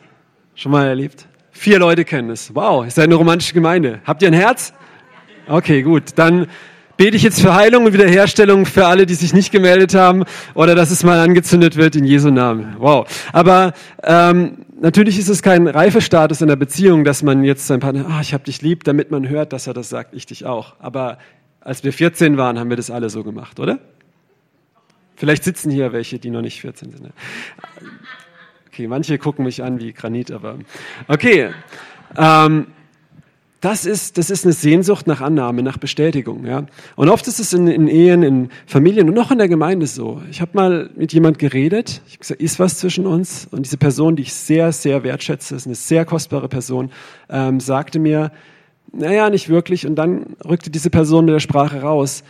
Schon 0.55 0.71
mal 0.71 0.87
erlebt? 0.87 1.27
Vier 1.55 1.79
Leute 1.79 2.03
kennen 2.03 2.31
es. 2.31 2.53
Wow, 2.55 2.85
ist 2.85 2.97
eine 2.97 3.13
romantische 3.13 3.53
Gemeinde. 3.53 3.99
Habt 4.05 4.23
ihr 4.23 4.27
ein 4.27 4.33
Herz? 4.33 4.73
Okay, 5.47 5.83
gut. 5.83 6.11
Dann 6.15 6.47
bete 6.97 7.15
ich 7.15 7.21
jetzt 7.21 7.41
für 7.41 7.53
Heilung 7.53 7.85
und 7.85 7.93
Wiederherstellung 7.93 8.65
für 8.65 8.87
alle, 8.87 9.05
die 9.05 9.13
sich 9.13 9.33
nicht 9.33 9.51
gemeldet 9.51 9.93
haben 9.93 10.23
oder 10.55 10.73
dass 10.73 10.89
es 10.89 11.03
mal 11.03 11.19
angezündet 11.19 11.75
wird 11.75 11.95
in 11.95 12.05
Jesu 12.05 12.31
Namen. 12.31 12.75
Wow. 12.79 13.07
Aber 13.31 13.73
ähm, 14.01 14.65
natürlich 14.81 15.19
ist 15.19 15.29
es 15.29 15.43
kein 15.43 15.67
Reifestatus 15.67 16.41
in 16.41 16.47
der 16.47 16.55
Beziehung, 16.55 17.03
dass 17.03 17.21
man 17.21 17.43
jetzt 17.43 17.67
sein 17.67 17.79
Partner, 17.79 18.07
ah, 18.09 18.19
ich 18.21 18.33
hab 18.33 18.43
dich 18.45 18.61
lieb, 18.63 18.83
damit 18.83 19.11
man 19.11 19.29
hört, 19.29 19.53
dass 19.53 19.67
er 19.67 19.73
das 19.73 19.89
sagt, 19.89 20.15
ich 20.15 20.25
dich 20.25 20.45
auch. 20.45 20.73
Aber 20.79 21.19
als 21.61 21.83
wir 21.83 21.93
14 21.93 22.35
waren, 22.35 22.59
haben 22.59 22.69
wir 22.69 22.77
das 22.77 22.89
alle 22.89 23.09
so 23.09 23.23
gemacht, 23.23 23.59
oder? 23.59 23.79
Vielleicht 25.15 25.43
sitzen 25.43 25.69
hier 25.69 25.93
welche, 25.93 26.19
die 26.19 26.31
noch 26.31 26.41
nicht 26.41 26.59
14 26.61 26.91
sind. 26.91 27.09
Okay, 28.73 28.87
manche 28.87 29.19
gucken 29.19 29.45
mich 29.45 29.61
an 29.61 29.79
wie 29.79 29.93
Granit, 29.93 30.31
aber 30.31 30.57
okay. 31.07 31.51
Ähm, 32.17 32.65
das 33.61 33.85
ist, 33.85 34.17
das 34.17 34.31
ist 34.31 34.45
eine 34.45 34.53
Sehnsucht 34.53 35.05
nach 35.05 35.21
Annahme, 35.21 35.61
nach 35.61 35.77
Bestätigung. 35.77 36.43
Ja? 36.47 36.65
Und 36.95 37.09
oft 37.09 37.27
ist 37.27 37.39
es 37.39 37.53
in, 37.53 37.67
in 37.67 37.87
Ehen, 37.87 38.23
in 38.23 38.49
Familien 38.65 39.07
und 39.11 39.19
auch 39.19 39.29
in 39.29 39.37
der 39.37 39.47
Gemeinde 39.47 39.85
so. 39.85 40.23
Ich 40.31 40.41
habe 40.41 40.51
mal 40.55 40.89
mit 40.95 41.13
jemand 41.13 41.37
geredet, 41.37 42.01
ich 42.07 42.13
habe 42.13 42.19
gesagt, 42.21 42.41
ist 42.41 42.57
was 42.57 42.79
zwischen 42.79 43.05
uns? 43.05 43.47
Und 43.51 43.63
diese 43.63 43.77
Person, 43.77 44.15
die 44.15 44.23
ich 44.23 44.33
sehr, 44.33 44.71
sehr 44.71 45.03
wertschätze, 45.03 45.55
ist 45.55 45.67
eine 45.67 45.75
sehr 45.75 46.03
kostbare 46.03 46.49
Person, 46.49 46.89
ähm, 47.29 47.59
sagte 47.59 47.99
mir, 47.99 48.31
naja, 48.91 49.29
nicht 49.29 49.49
wirklich. 49.49 49.85
Und 49.85 49.93
dann 49.97 50.35
rückte 50.43 50.71
diese 50.71 50.89
Person 50.89 51.25
mit 51.25 51.35
der 51.35 51.39
Sprache 51.41 51.81
raus 51.81 52.23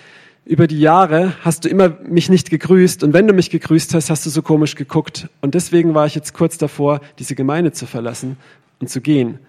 über 0.45 0.67
die 0.67 0.79
Jahre 0.79 1.33
hast 1.41 1.63
du 1.63 1.69
immer 1.69 1.97
mich 2.07 2.29
nicht 2.29 2.49
gegrüßt 2.49 3.03
und 3.03 3.13
wenn 3.13 3.27
du 3.27 3.33
mich 3.33 3.49
gegrüßt 3.49 3.93
hast, 3.93 4.09
hast 4.09 4.25
du 4.25 4.29
so 4.29 4.41
komisch 4.41 4.75
geguckt. 4.75 5.29
Und 5.41 5.55
deswegen 5.55 5.93
war 5.93 6.05
ich 6.05 6.15
jetzt 6.15 6.33
kurz 6.33 6.57
davor, 6.57 6.99
diese 7.19 7.35
Gemeinde 7.35 7.71
zu 7.71 7.85
verlassen 7.85 8.37
und 8.79 8.89
zu 8.89 8.99
gehen. 8.99 9.39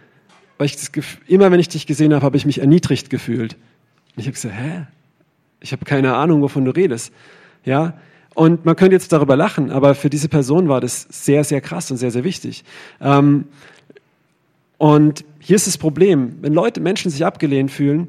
Weil 0.57 0.67
ich 0.67 0.77
das 0.77 0.93
immer 1.27 1.51
wenn 1.51 1.59
ich 1.59 1.69
dich 1.69 1.87
gesehen 1.87 2.15
habe, 2.15 2.25
habe 2.25 2.37
ich 2.37 2.47
mich 2.47 2.61
erniedrigt 2.61 3.11
gefühlt. 3.11 3.55
Und 3.55 4.21
ich 4.21 4.27
habe 4.27 4.35
gesagt, 4.35 4.55
hä? 4.55 4.87
Ich 5.61 5.73
habe 5.73 5.85
keine 5.85 6.15
Ahnung, 6.15 6.43
wovon 6.43 6.65
du 6.65 6.71
redest. 6.71 7.13
Ja? 7.65 7.95
Und 8.35 8.65
man 8.65 8.77
könnte 8.77 8.95
jetzt 8.95 9.13
darüber 9.13 9.37
lachen, 9.37 9.71
aber 9.71 9.95
für 9.95 10.11
diese 10.11 10.29
Person 10.29 10.69
war 10.69 10.81
das 10.81 11.07
sehr, 11.11 11.43
sehr 11.43 11.61
krass 11.61 11.91
und 11.91 11.97
sehr, 11.97 12.11
sehr 12.11 12.23
wichtig. 12.23 12.65
Ähm, 13.01 13.47
und 14.79 15.25
hier 15.41 15.57
ist 15.57 15.67
das 15.67 15.79
Problem, 15.79 16.37
wenn 16.41 16.53
Leute, 16.53 16.81
Menschen 16.81 17.11
sich 17.11 17.25
abgelehnt 17.25 17.71
fühlen 17.71 18.09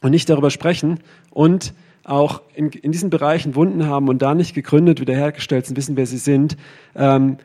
und 0.00 0.12
nicht 0.12 0.30
darüber 0.30 0.50
sprechen 0.50 1.00
und 1.30 1.74
auch 2.10 2.42
in, 2.54 2.70
in 2.70 2.92
diesen 2.92 3.10
Bereichen 3.10 3.54
Wunden 3.54 3.86
haben 3.86 4.08
und 4.08 4.20
da 4.20 4.34
nicht 4.34 4.54
gegründet, 4.54 5.00
wiederhergestellt 5.00 5.66
sind, 5.66 5.76
wissen, 5.76 5.96
wer 5.96 6.06
sie 6.06 6.18
sind, 6.18 6.56
ähm, 6.94 7.36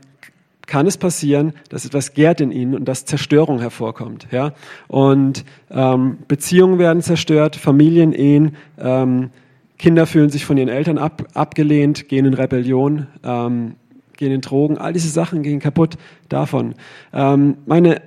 kann 0.65 0.88
es 0.88 0.98
passieren, 0.98 1.53
dass 1.69 1.86
etwas 1.86 2.13
gärt 2.13 2.41
in 2.41 2.51
ihnen 2.51 2.74
und 2.74 2.86
dass 2.86 3.05
Zerstörung 3.05 3.60
hervorkommt. 3.60 4.27
Ja? 4.31 4.53
Und 4.88 5.45
ähm, 5.69 6.17
Beziehungen 6.27 6.79
werden 6.79 7.01
zerstört, 7.03 7.55
Familien, 7.55 8.13
Ehen, 8.13 8.55
ähm, 8.79 9.29
Kinder 9.77 10.07
fühlen 10.07 10.29
sich 10.29 10.45
von 10.45 10.57
ihren 10.57 10.69
Eltern 10.69 10.98
ab, 10.98 11.27
abgelehnt, 11.34 12.07
gehen 12.07 12.25
in 12.25 12.34
Rebellion, 12.34 13.07
ähm, 13.24 13.75
gehen 14.17 14.31
in 14.31 14.41
Drogen, 14.41 14.77
all 14.77 14.93
diese 14.93 15.10
Sachen 15.10 15.43
gehen 15.43 15.60
kaputt 15.60 15.98
davon. 16.29 16.75
Ähm, 17.13 17.57
meine, 17.65 18.01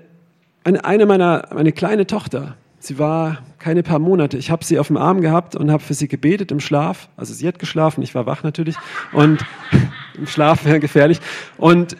eine, 0.65 0.85
eine 0.85 1.07
meiner, 1.07 1.49
meine 1.55 1.73
kleine 1.73 2.07
Tochter, 2.07 2.57
Sie 2.80 2.99
war 2.99 3.38
keine 3.58 3.82
paar 3.82 3.99
Monate. 3.99 4.38
Ich 4.38 4.50
habe 4.50 4.64
sie 4.64 4.78
auf 4.78 4.87
dem 4.87 4.97
Arm 4.97 5.20
gehabt 5.20 5.56
und 5.56 5.70
habe 5.70 5.82
für 5.82 5.94
sie 5.94 6.08
gebetet 6.08 6.52
im 6.52 6.61
Schlaf. 6.61 7.08
Also 7.16 7.35
sie 7.35 7.47
hat 7.49 7.58
geschlafen, 7.58 8.02
ich 8.02 8.14
war 8.14 8.26
wach 8.26 8.42
natürlich. 8.42 8.76
Und 9.12 9.44
im 10.16 10.26
Schlaf 10.26 10.64
wäre 10.64 10.78
gefährlich. 10.78 11.20
Und 11.56 11.97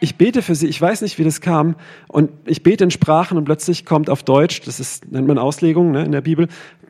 ich 0.00 0.16
bete 0.16 0.42
für 0.42 0.54
sie, 0.54 0.68
ich 0.68 0.80
weiß 0.80 1.02
nicht, 1.02 1.18
wie 1.18 1.24
das 1.24 1.40
kam. 1.40 1.74
Und 2.08 2.30
ich 2.44 2.62
bete 2.62 2.84
in 2.84 2.90
Sprachen 2.90 3.36
und 3.36 3.44
plötzlich 3.44 3.84
kommt 3.84 4.08
auf 4.08 4.22
Deutsch, 4.22 4.62
das 4.62 4.80
ist, 4.80 5.10
nennt 5.10 5.26
man 5.26 5.38
Auslegung 5.38 5.90
ne, 5.90 6.04
in 6.04 6.12
der 6.12 6.22
Bibel, 6.22 6.48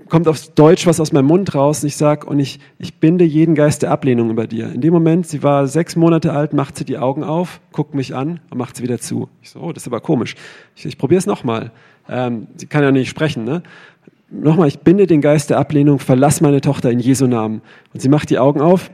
kommt 0.09 0.29
auf 0.29 0.49
Deutsch 0.55 0.87
was 0.87 1.01
aus 1.01 1.13
meinem 1.13 1.27
Mund 1.27 1.55
raus 1.55 1.83
und 1.83 1.89
ich 1.89 1.97
sag 1.97 2.27
und 2.27 2.39
ich, 2.39 2.61
ich 2.79 2.95
binde 2.95 3.25
jeden 3.25 3.55
Geist 3.55 3.83
der 3.83 3.91
Ablehnung 3.91 4.31
über 4.31 4.47
dir. 4.47 4.73
In 4.73 4.81
dem 4.81 4.93
Moment, 4.93 5.27
sie 5.27 5.43
war 5.43 5.67
sechs 5.67 5.97
Monate 5.97 6.33
alt, 6.33 6.53
macht 6.53 6.77
sie 6.77 6.85
die 6.85 6.99
Augen 6.99 7.25
auf, 7.25 7.61
guckt 7.73 7.95
mich 7.95 8.15
an 8.15 8.41
und 8.51 8.59
macht 8.59 8.77
sie 8.77 8.83
wieder 8.83 8.99
zu. 8.99 9.29
Ich 9.43 9.51
so, 9.51 9.61
oh, 9.61 9.73
das 9.73 9.83
ist 9.83 9.89
aber 9.89 10.01
komisch. 10.01 10.35
Ich, 10.75 10.87
ich 10.87 10.99
probiere 10.99 11.19
es 11.19 11.27
nochmal. 11.27 11.73
Ähm, 12.09 12.47
sie 12.57 12.67
kann 12.67 12.83
ja 12.83 12.93
nicht 12.93 13.09
sprechen, 13.09 13.45
ne? 13.45 13.63
Nochmal, 14.29 14.67
ich 14.69 14.81
binde 14.81 15.07
den 15.07 15.21
Geist 15.21 15.51
der 15.51 15.59
Ablehnung, 15.59 16.01
verlass 16.01 16.41
meine 16.41 16.61
Tochter 16.61 16.91
in 16.91 16.99
Jesu 16.99 17.27
Namen. 17.27 17.63
Und 17.95 18.01
sie 18.01 18.09
macht 18.09 18.29
die 18.31 18.39
Augen 18.39 18.61
auf, 18.61 18.91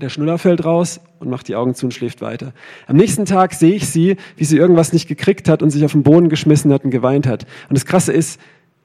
der 0.00 0.08
Schnuller 0.08 0.38
fällt 0.38 0.64
raus 0.64 1.00
und 1.20 1.30
macht 1.30 1.46
die 1.46 1.54
Augen 1.54 1.76
zu 1.76 1.86
und 1.86 1.92
schläft 1.92 2.20
weiter. 2.22 2.52
Am 2.88 2.96
nächsten 2.96 3.24
Tag 3.24 3.54
sehe 3.54 3.74
ich 3.74 3.88
sie, 3.88 4.16
wie 4.36 4.44
sie 4.44 4.56
irgendwas 4.56 4.92
nicht 4.92 5.06
gekriegt 5.06 5.48
hat 5.48 5.62
und 5.62 5.70
sich 5.70 5.84
auf 5.84 5.92
den 5.92 6.02
Boden 6.02 6.28
geschmissen 6.28 6.72
hat 6.72 6.84
und 6.84 6.90
geweint 6.90 7.26
hat. 7.28 7.46
Und 7.68 7.78
das 7.78 7.86
Krasse 7.86 8.12
ist, 8.12 8.40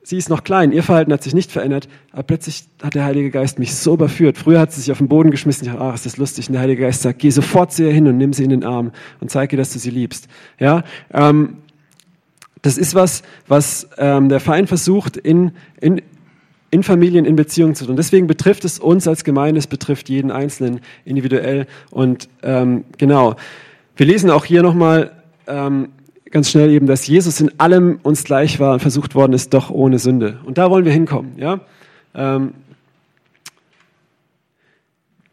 sie 0.07 0.17
ist 0.17 0.29
noch 0.29 0.45
klein, 0.45 0.71
ihr 0.71 0.83
Verhalten 0.83 1.11
hat 1.11 1.21
sich 1.21 1.33
nicht 1.33 1.51
verändert, 1.51 1.89
aber 2.13 2.23
plötzlich 2.23 2.63
hat 2.81 2.93
der 2.93 3.03
Heilige 3.03 3.29
Geist 3.29 3.59
mich 3.59 3.75
so 3.75 3.95
überführt. 3.95 4.37
Früher 4.37 4.59
hat 4.61 4.71
sie 4.71 4.79
sich 4.79 4.91
auf 4.91 4.99
den 4.99 5.09
Boden 5.09 5.31
geschmissen, 5.31 5.65
ich 5.67 5.73
dachte, 5.73 5.83
ach, 5.83 5.95
ist 5.95 6.05
das 6.05 6.15
lustig. 6.15 6.47
Und 6.47 6.53
der 6.53 6.61
Heilige 6.61 6.83
Geist 6.83 7.01
sagt, 7.01 7.19
geh 7.19 7.29
sofort 7.29 7.73
zu 7.73 7.83
ihr 7.83 7.91
hin 7.91 8.07
und 8.07 8.17
nimm 8.17 8.31
sie 8.31 8.45
in 8.45 8.49
den 8.49 8.63
Arm 8.63 8.91
und 9.19 9.29
zeig 9.29 9.51
ihr, 9.51 9.57
dass 9.57 9.73
du 9.73 9.79
sie 9.79 9.89
liebst. 9.89 10.29
Ja, 10.59 10.83
ähm, 11.13 11.57
das 12.61 12.77
ist 12.77 12.95
was, 12.95 13.21
was 13.49 13.89
ähm, 13.97 14.29
der 14.29 14.39
Feind 14.39 14.69
versucht, 14.69 15.17
in, 15.17 15.51
in, 15.81 16.01
in 16.71 16.83
Familien, 16.83 17.25
in 17.25 17.35
Beziehungen 17.35 17.75
zu 17.75 17.85
tun. 17.85 17.97
Deswegen 17.97 18.27
betrifft 18.27 18.63
es 18.63 18.79
uns 18.79 19.09
als 19.09 19.25
Gemeinde, 19.25 19.59
es 19.59 19.67
betrifft 19.67 20.07
jeden 20.07 20.31
Einzelnen 20.31 20.79
individuell. 21.03 21.67
Und 21.91 22.29
ähm, 22.43 22.85
genau, 22.97 23.35
wir 23.97 24.05
lesen 24.05 24.31
auch 24.31 24.45
hier 24.45 24.63
nochmal 24.63 25.11
ähm, 25.47 25.89
ganz 26.31 26.51
schnell 26.51 26.72
eben, 26.72 26.88
dass 26.88 27.07
Jesus 27.07 27.39
in 27.41 27.60
allem 27.60 28.00
uns 28.03 28.24
gleich 28.24 28.60
war 28.60 28.74
und 28.74 28.79
versucht 28.79 29.15
worden 29.15 29.34
ist, 29.34 29.53
doch 29.53 29.69
ohne 29.69 30.00
Sünde. 30.00 30.39
Und 30.46 30.57
da 30.57 30.69
wollen 30.69 30.86
wir 30.86 30.91
hinkommen. 30.91 31.34
Ja? 31.38 31.62
Ähm, 32.15 32.53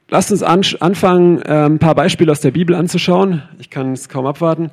lasst 0.08 0.30
uns 0.30 0.42
anfangen, 0.42 1.42
äh, 1.42 1.66
ein 1.66 1.78
paar 1.78 1.94
Beispiele 1.94 2.30
aus 2.30 2.40
der 2.40 2.52
Bibel 2.52 2.74
anzuschauen. 2.74 3.42
Ich 3.58 3.70
kann 3.70 3.92
es 3.92 4.08
kaum 4.08 4.26
abwarten. 4.26 4.70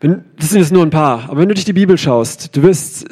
Wenn, 0.00 0.24
das 0.36 0.50
sind 0.50 0.60
jetzt 0.60 0.70
nur 0.70 0.84
ein 0.84 0.90
paar, 0.90 1.28
aber 1.28 1.40
wenn 1.40 1.48
du 1.48 1.56
dich 1.56 1.64
die 1.64 1.72
Bibel 1.72 1.98
schaust, 1.98 2.56
du 2.56 2.62
wirst 2.62 3.04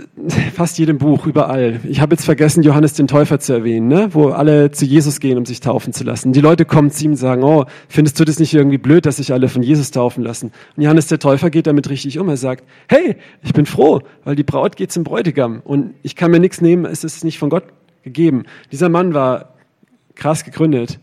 fast 0.55 0.79
jedem 0.79 0.99
Buch, 0.99 1.27
überall. 1.27 1.81
Ich 1.83 2.01
habe 2.01 2.15
jetzt 2.15 2.25
vergessen, 2.25 2.63
Johannes 2.63 2.93
den 2.93 3.09
Täufer 3.09 3.41
zu 3.41 3.55
erwähnen, 3.55 3.89
ne? 3.89 4.11
wo 4.13 4.29
alle 4.29 4.71
zu 4.71 4.85
Jesus 4.85 5.19
gehen, 5.19 5.37
um 5.37 5.45
sich 5.45 5.59
taufen 5.59 5.93
zu 5.93 6.05
lassen. 6.05 6.33
Die 6.33 6.41
Leute 6.41 6.65
kommen 6.65 6.93
zu 6.93 7.05
ihm 7.05 7.11
und 7.13 7.17
sagen, 7.17 7.43
oh, 7.43 7.65
findest 7.89 8.21
du 8.21 8.25
das 8.25 8.39
nicht 8.39 8.55
irgendwie 8.55 8.79
blöd, 8.79 9.05
dass 9.05 9.17
sich 9.17 9.33
alle 9.33 9.49
von 9.49 9.65
Jesus 9.65 9.91
taufen 9.91 10.23
lassen? 10.23 10.53
Und 10.77 10.83
Johannes 10.85 11.09
der 11.09 11.19
Täufer 11.19 11.51
geht 11.51 11.67
damit 11.67 11.91
richtig 11.91 12.21
um. 12.21 12.29
Er 12.29 12.37
sagt, 12.37 12.63
hey, 12.89 13.17
ich 13.43 13.53
bin 13.53 13.67
froh, 13.67 14.03
weil 14.23 14.37
die 14.37 14.45
Braut 14.45 14.77
geht 14.77 14.93
zum 14.93 15.03
Bräutigam 15.03 15.63
und 15.65 15.95
ich 16.05 16.15
kann 16.15 16.31
mir 16.31 16.39
nichts 16.39 16.61
nehmen, 16.61 16.85
es 16.85 17.03
ist 17.03 17.25
nicht 17.25 17.41
von 17.41 17.51
Gott 17.51 17.65
gegeben. 18.05 18.45
Dieser 18.71 18.91
Mann 18.91 19.13
war 19.13 19.55
krass 20.15 20.45
gegründet 20.45 21.01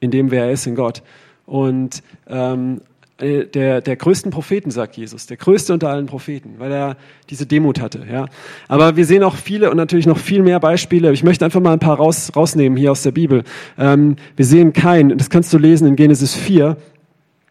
in 0.00 0.10
dem, 0.10 0.32
wer 0.32 0.46
er 0.46 0.50
ist 0.50 0.66
in 0.66 0.74
Gott. 0.74 1.04
Und 1.46 2.02
ähm, 2.28 2.80
äh, 2.80 2.89
der, 3.20 3.80
der 3.80 3.96
größten 3.96 4.30
Propheten, 4.30 4.70
sagt 4.70 4.96
Jesus, 4.96 5.26
der 5.26 5.36
größte 5.36 5.72
unter 5.74 5.90
allen 5.90 6.06
Propheten, 6.06 6.54
weil 6.58 6.72
er 6.72 6.96
diese 7.28 7.46
Demut 7.46 7.80
hatte. 7.80 8.06
Ja. 8.10 8.26
Aber 8.68 8.96
wir 8.96 9.04
sehen 9.04 9.22
auch 9.22 9.36
viele 9.36 9.70
und 9.70 9.76
natürlich 9.76 10.06
noch 10.06 10.18
viel 10.18 10.42
mehr 10.42 10.58
Beispiele. 10.58 11.12
Ich 11.12 11.22
möchte 11.22 11.44
einfach 11.44 11.60
mal 11.60 11.72
ein 11.72 11.78
paar 11.78 11.96
raus, 11.96 12.32
rausnehmen 12.34 12.78
hier 12.78 12.92
aus 12.92 13.02
der 13.02 13.12
Bibel. 13.12 13.44
Ähm, 13.78 14.16
wir 14.36 14.44
sehen 14.44 14.72
kein, 14.72 15.16
das 15.18 15.30
kannst 15.30 15.52
du 15.52 15.58
lesen 15.58 15.86
in 15.86 15.96
Genesis 15.96 16.34
4, 16.34 16.76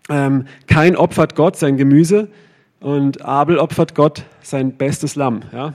ähm, 0.10 0.46
kein 0.68 0.96
opfert 0.96 1.36
Gott 1.36 1.56
sein 1.56 1.78
Gemüse 1.78 2.30
und 2.80 3.24
Abel 3.24 3.60
opfert 3.60 3.94
Gott 3.94 4.24
sein 4.42 4.76
bestes 4.76 5.16
Lamm. 5.16 5.42
Ja. 5.54 5.74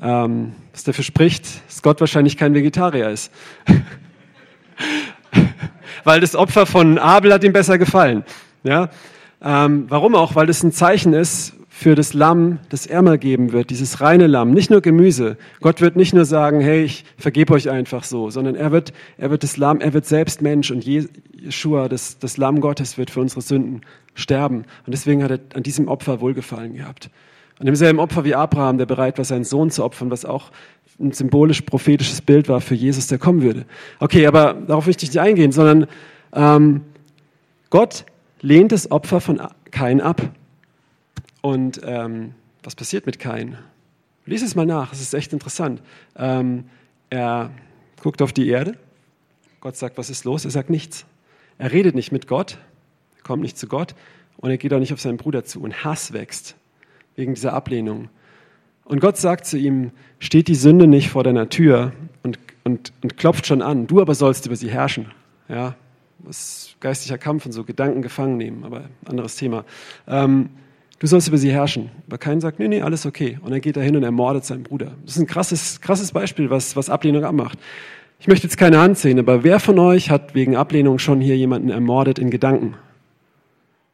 Ähm, 0.00 0.52
was 0.72 0.84
dafür 0.84 1.04
spricht, 1.04 1.46
dass 1.68 1.82
Gott 1.82 2.00
wahrscheinlich 2.00 2.36
kein 2.36 2.54
Vegetarier 2.54 3.10
ist. 3.10 3.30
weil 6.04 6.20
das 6.20 6.34
Opfer 6.34 6.66
von 6.66 6.98
Abel 6.98 7.32
hat 7.32 7.44
ihm 7.44 7.52
besser 7.52 7.78
gefallen. 7.78 8.24
Ja? 8.62 8.90
Ähm, 9.42 9.86
warum 9.88 10.14
auch? 10.14 10.34
Weil 10.34 10.46
das 10.46 10.62
ein 10.62 10.72
Zeichen 10.72 11.12
ist 11.12 11.54
für 11.68 11.94
das 11.94 12.14
Lamm, 12.14 12.58
das 12.68 12.86
er 12.86 13.02
mal 13.02 13.18
geben 13.18 13.52
wird, 13.52 13.70
dieses 13.70 14.00
reine 14.00 14.26
Lamm, 14.26 14.52
nicht 14.52 14.70
nur 14.70 14.82
Gemüse. 14.82 15.36
Gott 15.60 15.80
wird 15.80 15.96
nicht 15.96 16.14
nur 16.14 16.24
sagen, 16.24 16.60
hey, 16.60 16.84
ich 16.84 17.04
vergebe 17.16 17.54
euch 17.54 17.70
einfach 17.70 18.04
so, 18.04 18.30
sondern 18.30 18.54
er 18.54 18.70
wird, 18.70 18.92
er 19.16 19.30
wird 19.30 19.42
das 19.42 19.56
Lamm, 19.56 19.80
er 19.80 19.92
wird 19.92 20.06
selbst 20.06 20.42
Mensch 20.42 20.70
und 20.70 20.84
Jeshua, 20.84 21.88
das, 21.88 22.18
das 22.18 22.36
Lamm 22.36 22.60
Gottes, 22.60 22.98
wird 22.98 23.10
für 23.10 23.20
unsere 23.20 23.40
Sünden 23.40 23.80
sterben. 24.14 24.58
Und 24.86 24.92
deswegen 24.92 25.24
hat 25.24 25.30
er 25.32 25.40
an 25.54 25.62
diesem 25.62 25.88
Opfer 25.88 26.20
Wohlgefallen 26.20 26.74
gehabt. 26.74 27.10
An 27.58 27.66
demselben 27.66 27.98
Opfer 27.98 28.24
wie 28.24 28.34
Abraham, 28.34 28.78
der 28.78 28.86
bereit 28.86 29.18
war, 29.18 29.24
seinen 29.24 29.44
Sohn 29.44 29.70
zu 29.70 29.82
opfern, 29.82 30.10
was 30.10 30.24
auch 30.24 30.52
ein 31.00 31.12
symbolisch-prophetisches 31.12 32.20
Bild 32.20 32.48
war 32.48 32.60
für 32.60 32.74
Jesus, 32.74 33.08
der 33.08 33.18
kommen 33.18 33.42
würde. 33.42 33.64
Okay, 33.98 34.26
aber 34.26 34.54
darauf 34.54 34.86
möchte 34.86 35.04
ich 35.04 35.10
nicht 35.10 35.20
eingehen, 35.20 35.52
sondern 35.52 35.86
ähm, 36.32 36.82
Gott 37.70 38.04
lehnt 38.42 38.72
das 38.72 38.90
Opfer 38.90 39.20
von 39.20 39.40
Kain 39.70 40.00
ab. 40.00 40.20
Und 41.40 41.80
ähm, 41.84 42.34
was 42.62 42.74
passiert 42.74 43.06
mit 43.06 43.18
Kain? 43.18 43.56
Lies 44.26 44.42
es 44.42 44.54
mal 44.54 44.66
nach, 44.66 44.92
es 44.92 45.00
ist 45.00 45.14
echt 45.14 45.32
interessant. 45.32 45.82
Ähm, 46.16 46.64
er 47.10 47.50
guckt 48.00 48.22
auf 48.22 48.32
die 48.32 48.48
Erde, 48.48 48.76
Gott 49.60 49.76
sagt, 49.76 49.96
was 49.98 50.10
ist 50.10 50.24
los? 50.24 50.44
Er 50.44 50.50
sagt 50.50 50.70
nichts. 50.70 51.06
Er 51.58 51.72
redet 51.72 51.94
nicht 51.94 52.12
mit 52.12 52.26
Gott, 52.26 52.58
er 53.16 53.22
kommt 53.22 53.42
nicht 53.42 53.56
zu 53.56 53.66
Gott 53.66 53.94
und 54.36 54.50
er 54.50 54.58
geht 54.58 54.72
auch 54.74 54.78
nicht 54.78 54.92
auf 54.92 55.00
seinen 55.00 55.16
Bruder 55.16 55.44
zu. 55.44 55.60
Und 55.60 55.84
Hass 55.84 56.12
wächst 56.12 56.56
wegen 57.16 57.34
dieser 57.34 57.52
Ablehnung. 57.52 58.08
Und 58.84 59.00
Gott 59.00 59.16
sagt 59.16 59.46
zu 59.46 59.56
ihm, 59.56 59.92
steht 60.18 60.48
die 60.48 60.54
Sünde 60.54 60.86
nicht 60.86 61.10
vor 61.10 61.22
deiner 61.22 61.48
Tür 61.48 61.92
und, 62.22 62.38
und, 62.64 62.92
und 63.02 63.16
klopft 63.16 63.46
schon 63.46 63.62
an, 63.62 63.86
du 63.86 64.00
aber 64.00 64.14
sollst 64.14 64.46
über 64.46 64.56
sie 64.56 64.70
herrschen. 64.70 65.12
Ja, 65.48 65.76
was 66.24 66.74
geistlicher 66.80 67.18
Kampf 67.18 67.46
und 67.46 67.52
so 67.52 67.64
Gedanken 67.64 68.02
gefangen 68.02 68.36
nehmen, 68.36 68.64
aber 68.64 68.84
anderes 69.04 69.36
Thema. 69.36 69.64
Ähm, 70.06 70.50
du 70.98 71.06
sollst 71.06 71.28
über 71.28 71.38
sie 71.38 71.50
herrschen. 71.50 71.90
Aber 72.06 72.18
kein 72.18 72.40
sagt, 72.40 72.58
nee, 72.58 72.68
nee, 72.68 72.82
alles 72.82 73.06
okay. 73.06 73.38
Und 73.42 73.52
er 73.52 73.60
geht 73.60 73.76
dahin 73.76 73.96
und 73.96 74.02
ermordet 74.02 74.44
seinen 74.44 74.62
Bruder. 74.62 74.92
Das 75.04 75.16
ist 75.16 75.22
ein 75.22 75.26
krasses, 75.26 75.80
krasses 75.80 76.12
Beispiel, 76.12 76.50
was, 76.50 76.76
was 76.76 76.90
Ablehnung 76.90 77.24
abmacht. 77.24 77.58
Ich 78.20 78.28
möchte 78.28 78.46
jetzt 78.46 78.56
keine 78.56 78.78
Hand 78.78 78.98
sehen, 78.98 79.18
aber 79.18 79.42
wer 79.42 79.58
von 79.58 79.78
euch 79.80 80.10
hat 80.10 80.34
wegen 80.34 80.54
Ablehnung 80.54 81.00
schon 81.00 81.20
hier 81.20 81.36
jemanden 81.36 81.70
ermordet 81.70 82.20
in 82.20 82.30
Gedanken? 82.30 82.76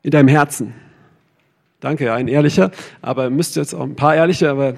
In 0.03 0.11
deinem 0.11 0.29
Herzen? 0.29 0.75
Danke, 1.81 2.13
ein 2.13 2.29
ehrlicher, 2.29 2.73
aber 3.01 3.31
müsste 3.31 3.61
jetzt 3.61 3.73
auch 3.73 3.85
ein 3.85 3.97
paar 3.97 4.15
ehrliche, 4.15 4.51
aber 4.51 4.75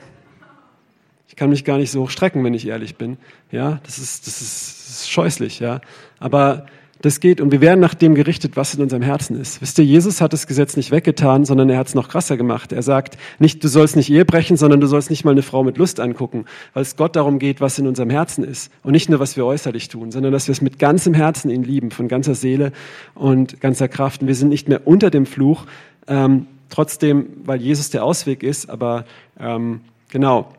ich 1.26 1.35
kann 1.35 1.50
mich 1.50 1.64
gar 1.64 1.78
nicht 1.78 1.90
so 1.90 2.07
strecken, 2.07 2.45
wenn 2.45 2.54
ich 2.54 2.66
ehrlich 2.66 2.97
bin. 2.97 3.16
Ja, 3.50 3.80
das 3.85 3.99
ist, 3.99 4.26
das 4.26 4.40
ist, 4.40 4.88
das 4.88 5.00
ist 5.00 5.11
scheußlich, 5.11 5.59
ja. 5.59 5.80
Aber 6.19 6.66
das 7.02 7.21
geht 7.21 7.40
und 7.40 7.50
wir 7.50 7.62
werden 7.62 7.80
nach 7.80 7.95
dem 7.95 8.14
gerichtet, 8.14 8.57
was 8.57 8.75
in 8.75 8.83
unserem 8.83 9.02
Herzen 9.02 9.40
ist. 9.40 9.62
Wisst 9.62 9.78
ihr, 9.78 9.85
Jesus 9.85 10.21
hat 10.21 10.33
das 10.35 10.47
Gesetz 10.47 10.76
nicht 10.76 10.90
weggetan, 10.90 11.47
sondern 11.47 11.71
er 11.71 11.78
hat 11.78 11.88
es 11.88 11.95
noch 11.95 12.09
krasser 12.09 12.37
gemacht. 12.37 12.73
Er 12.73 12.83
sagt 12.83 13.16
nicht, 13.38 13.64
du 13.64 13.69
sollst 13.69 13.97
nicht 13.97 14.11
Ehe 14.11 14.26
brechen, 14.26 14.59
sondern 14.59 14.80
du 14.80 14.87
sollst 14.87 15.09
nicht 15.09 15.25
mal 15.25 15.30
eine 15.30 15.42
Frau 15.42 15.64
mit 15.64 15.78
Lust 15.78 15.99
angucken, 15.99 16.45
weil 16.75 16.83
es 16.83 16.97
Gott 16.97 17.16
darum 17.16 17.38
geht, 17.38 17.61
was 17.62 17.78
in 17.78 17.87
unserem 17.87 18.11
Herzen 18.11 18.45
ist 18.45 18.71
und 18.83 18.92
nicht 18.92 19.09
nur, 19.09 19.19
was 19.19 19.37
wir 19.37 19.47
äußerlich 19.47 19.88
tun, 19.88 20.11
sondern 20.11 20.33
dass 20.33 20.47
wir 20.47 20.52
es 20.52 20.61
mit 20.61 20.78
ganzem 20.78 21.14
Herzen 21.14 21.50
ihn 21.50 21.62
lieben, 21.62 21.90
von 21.90 22.07
ganzer 22.07 22.35
Seele 22.35 22.73
und 23.14 23.61
ganzer 23.61 23.88
Kraft. 23.88 24.21
Und 24.21 24.28
wir 24.28 24.35
sind 24.35 24.50
nicht 24.50 24.69
mehr 24.69 24.87
unter 24.87 25.11
dem 25.11 25.25
Fluch, 25.25 25.64
ähm, 26.07 26.47
trotzdem, 26.69 27.28
weil 27.45 27.62
Jesus 27.62 27.88
der 27.88 28.04
Ausweg 28.04 28.42
ist, 28.42 28.69
aber 28.69 29.07
ähm, 29.38 29.80
genau. 30.11 30.52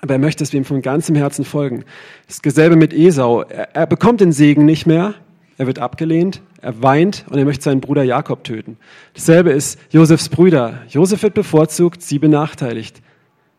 Aber 0.00 0.14
er 0.14 0.18
möchte, 0.18 0.42
dass 0.42 0.52
wir 0.52 0.60
ihm 0.60 0.64
von 0.64 0.80
ganzem 0.80 1.16
Herzen 1.16 1.44
folgen. 1.44 1.84
Das 2.26 2.54
selbe 2.54 2.76
mit 2.76 2.94
Esau. 2.94 3.42
Er, 3.42 3.74
er 3.74 3.86
bekommt 3.86 4.20
den 4.20 4.32
Segen 4.32 4.64
nicht 4.64 4.86
mehr, 4.86 5.14
er 5.58 5.66
wird 5.66 5.80
abgelehnt, 5.80 6.40
er 6.62 6.82
weint 6.82 7.24
und 7.28 7.36
er 7.36 7.44
möchte 7.44 7.64
seinen 7.64 7.80
Bruder 7.80 8.04
Jakob 8.04 8.44
töten. 8.44 8.78
Dasselbe 9.14 9.50
ist 9.50 9.78
Josefs 9.90 10.28
Brüder. 10.28 10.74
Josef 10.88 11.22
wird 11.22 11.34
bevorzugt, 11.34 12.00
sie 12.00 12.18
benachteiligt. 12.18 13.02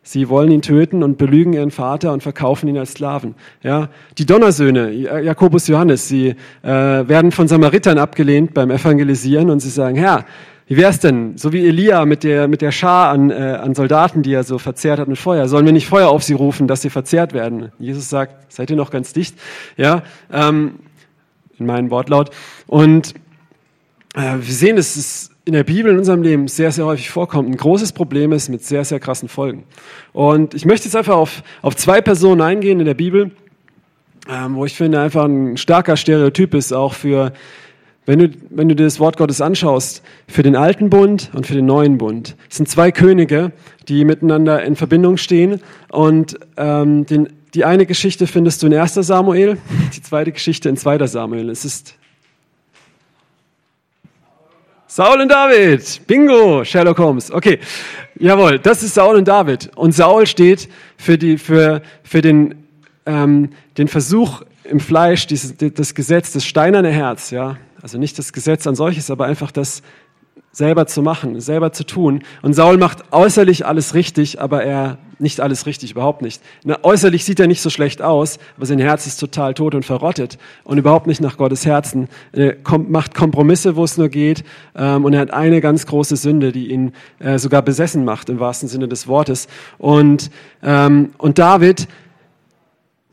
Sie 0.02 0.30
wollen 0.30 0.50
ihn 0.50 0.62
töten 0.62 1.04
und 1.04 1.18
belügen 1.18 1.54
ihren 1.54 1.72
Vater 1.72 2.14
und 2.14 2.24
verkaufen 2.24 2.70
ihn 2.70 2.78
als 2.78 2.94
Sklaven. 2.94 3.36
Ja, 3.62 3.90
die 4.18 4.26
Donnersöhne, 4.26 4.92
Jakobus, 4.92 5.68
Johannes, 5.68 6.08
sie 6.08 6.36
äh, 6.64 6.68
werden 6.68 7.32
von 7.32 7.50
Samaritern 7.50 7.98
abgelehnt 7.98 8.54
beim 8.54 8.72
Evangelisieren 8.72 9.50
und 9.50 9.60
sie 9.60 9.70
sagen, 9.70 9.98
Herr, 9.98 10.26
wie 10.68 10.78
wär's 10.78 11.00
denn, 11.00 11.36
so 11.36 11.52
wie 11.52 11.68
Elia 11.68 12.06
mit 12.06 12.24
der, 12.24 12.48
mit 12.48 12.62
der 12.62 12.72
Schar 12.72 13.10
an, 13.10 13.30
äh, 13.30 13.34
an 13.34 13.76
Soldaten, 13.76 14.22
die 14.22 14.34
er 14.34 14.44
so 14.44 14.58
verzehrt 14.58 15.00
hat 15.00 15.08
mit 15.08 15.18
Feuer, 15.18 15.48
sollen 15.48 15.66
wir 15.66 15.74
nicht 15.74 15.88
Feuer 15.88 16.10
auf 16.10 16.24
sie 16.24 16.34
rufen, 16.34 16.68
dass 16.68 16.82
sie 16.82 16.90
verzehrt 16.90 17.34
werden? 17.34 17.72
Jesus 17.78 18.10
sagt, 18.10 18.54
seid 18.54 18.70
ihr 18.70 18.78
noch 18.78 18.92
ganz 18.92 19.12
dicht? 19.12 19.36
Ja, 19.78 20.04
ähm, 20.32 20.76
in 21.60 21.66
meinem 21.66 21.92
Wortlaut. 21.92 22.32
Und 22.68 23.14
äh, 24.16 24.36
wir 24.36 24.54
sehen, 24.54 24.76
dass 24.76 24.96
es 24.96 25.32
in 25.46 25.54
der 25.54 25.64
Bibel 25.64 25.92
in 25.92 25.98
unserem 25.98 26.22
Leben 26.22 26.48
sehr, 26.48 26.72
sehr 26.72 26.86
häufig 26.86 27.10
vorkommt. 27.10 27.50
Ein 27.50 27.58
großes 27.58 27.94
Problem 27.94 28.32
ist 28.32 28.50
mit 28.50 28.64
sehr, 28.64 28.86
sehr 28.86 29.00
krassen 29.00 29.30
Folgen. 29.30 29.64
Und 30.14 30.54
ich 30.54 30.66
möchte 30.66 30.86
jetzt 30.86 30.96
einfach 30.96 31.16
auf, 31.16 31.42
auf 31.62 31.76
zwei 31.76 32.02
Personen 32.02 32.42
eingehen 32.42 32.80
in 32.80 32.86
der 32.86 32.94
Bibel, 32.94 33.32
ähm, 34.30 34.56
wo 34.56 34.66
ich 34.66 34.76
finde, 34.76 35.00
einfach 35.00 35.26
ein 35.26 35.58
starker 35.58 35.98
Stereotyp 35.98 36.54
ist, 36.54 36.72
auch 36.72 36.94
für, 36.94 37.34
wenn 38.06 38.20
du, 38.20 38.30
wenn 38.52 38.70
du 38.70 38.76
dir 38.76 38.84
das 38.84 39.00
Wort 39.00 39.18
Gottes 39.18 39.42
anschaust, 39.42 40.04
für 40.28 40.44
den 40.44 40.56
alten 40.56 40.92
Bund 40.92 41.32
und 41.34 41.48
für 41.48 41.56
den 41.56 41.66
neuen 41.66 41.98
Bund. 41.98 42.36
Es 42.48 42.58
sind 42.58 42.70
zwei 42.70 42.92
Könige, 42.92 43.52
die 43.88 44.06
miteinander 44.06 44.64
in 44.64 44.76
Verbindung 44.76 45.18
stehen 45.18 45.62
und 45.90 46.40
ähm, 46.58 47.08
den 47.08 47.30
die 47.54 47.66
eine 47.66 47.86
Geschichte 47.86 48.28
findest 48.28 48.62
du 48.62 48.68
in 48.68 48.74
1 48.74 48.94
Samuel, 48.94 49.58
die 49.96 50.02
zweite 50.02 50.32
Geschichte 50.32 50.70
in 50.70 50.78
2 50.78 51.08
Samuel. 51.08 51.50
Es 51.50 51.66
ist 51.66 51.96
Saul 54.88 55.22
und 55.22 55.30
David. 55.30 56.02
Bingo, 56.08 56.64
Sherlock 56.64 56.98
Holmes. 56.98 57.32
Okay, 57.32 57.60
jawohl, 58.20 58.60
das 58.60 58.84
ist 58.84 58.96
Saul 58.96 59.18
und 59.18 59.28
David. 59.28 59.70
Und 59.76 59.94
Saul 59.94 60.26
steht 60.26 60.68
für, 60.98 61.18
die, 61.18 61.38
für, 61.38 61.82
für 62.04 62.22
den, 62.22 62.56
ähm, 63.06 63.50
den 63.78 63.88
Versuch 63.88 64.42
im 64.64 64.80
Fleisch, 64.80 65.28
dieses, 65.28 65.56
das 65.58 65.94
Gesetz, 65.94 66.34
das 66.34 66.46
steinerne 66.46 66.92
Herz. 66.92 67.32
Ja? 67.32 67.58
Also 67.82 67.98
nicht 67.98 68.18
das 68.20 68.34
Gesetz 68.34 68.68
an 68.68 68.76
solches, 68.76 69.10
aber 69.10 69.26
einfach 69.26 69.52
das, 69.52 69.82
selber 70.52 70.88
zu 70.88 71.02
machen, 71.02 71.40
selber 71.40 71.72
zu 71.72 71.86
tun. 71.86 72.24
Und 72.42 72.54
Saul 72.54 72.78
macht 72.78 73.12
äußerlich 73.12 73.66
alles 73.66 73.94
richtig, 73.94 74.42
aber 74.42 74.64
er 74.64 74.98
nicht 75.20 75.42
alles 75.42 75.66
richtig, 75.66 75.92
überhaupt 75.92 76.22
nicht. 76.22 76.42
Na, 76.64 76.78
äußerlich 76.82 77.26
sieht 77.26 77.40
er 77.40 77.48
nicht 77.48 77.62
so 77.62 77.70
schlecht 77.70 78.02
aus, 78.02 78.40
aber 78.56 78.66
sein 78.66 78.80
Herz 78.80 79.06
ist 79.06 79.18
total 79.18 79.54
tot 79.54 79.76
und 79.76 79.86
verrottet 79.86 80.38
und 80.64 80.78
überhaupt 80.78 81.08
nicht 81.08 81.22
nach 81.22 81.38
Gottes 81.38 81.66
Herzen. 81.66 82.08
Er 82.32 82.56
kommt, 82.56 82.90
macht 82.90 83.14
Kompromisse, 83.14 83.76
wo 83.76 83.84
es 83.84 83.98
nur 83.98 84.10
geht, 84.10 84.44
ähm, 84.76 85.06
und 85.06 85.14
er 85.14 85.20
hat 85.20 85.32
eine 85.32 85.62
ganz 85.62 85.86
große 85.86 86.16
Sünde, 86.16 86.52
die 86.52 86.72
ihn 86.72 86.94
äh, 87.20 87.38
sogar 87.38 87.62
besessen 87.62 88.06
macht, 88.06 88.30
im 88.30 88.40
wahrsten 88.40 88.70
Sinne 88.70 88.88
des 88.88 89.08
Wortes. 89.08 89.48
Und, 89.78 90.32
ähm, 90.64 91.12
und 91.18 91.38
David 91.38 91.88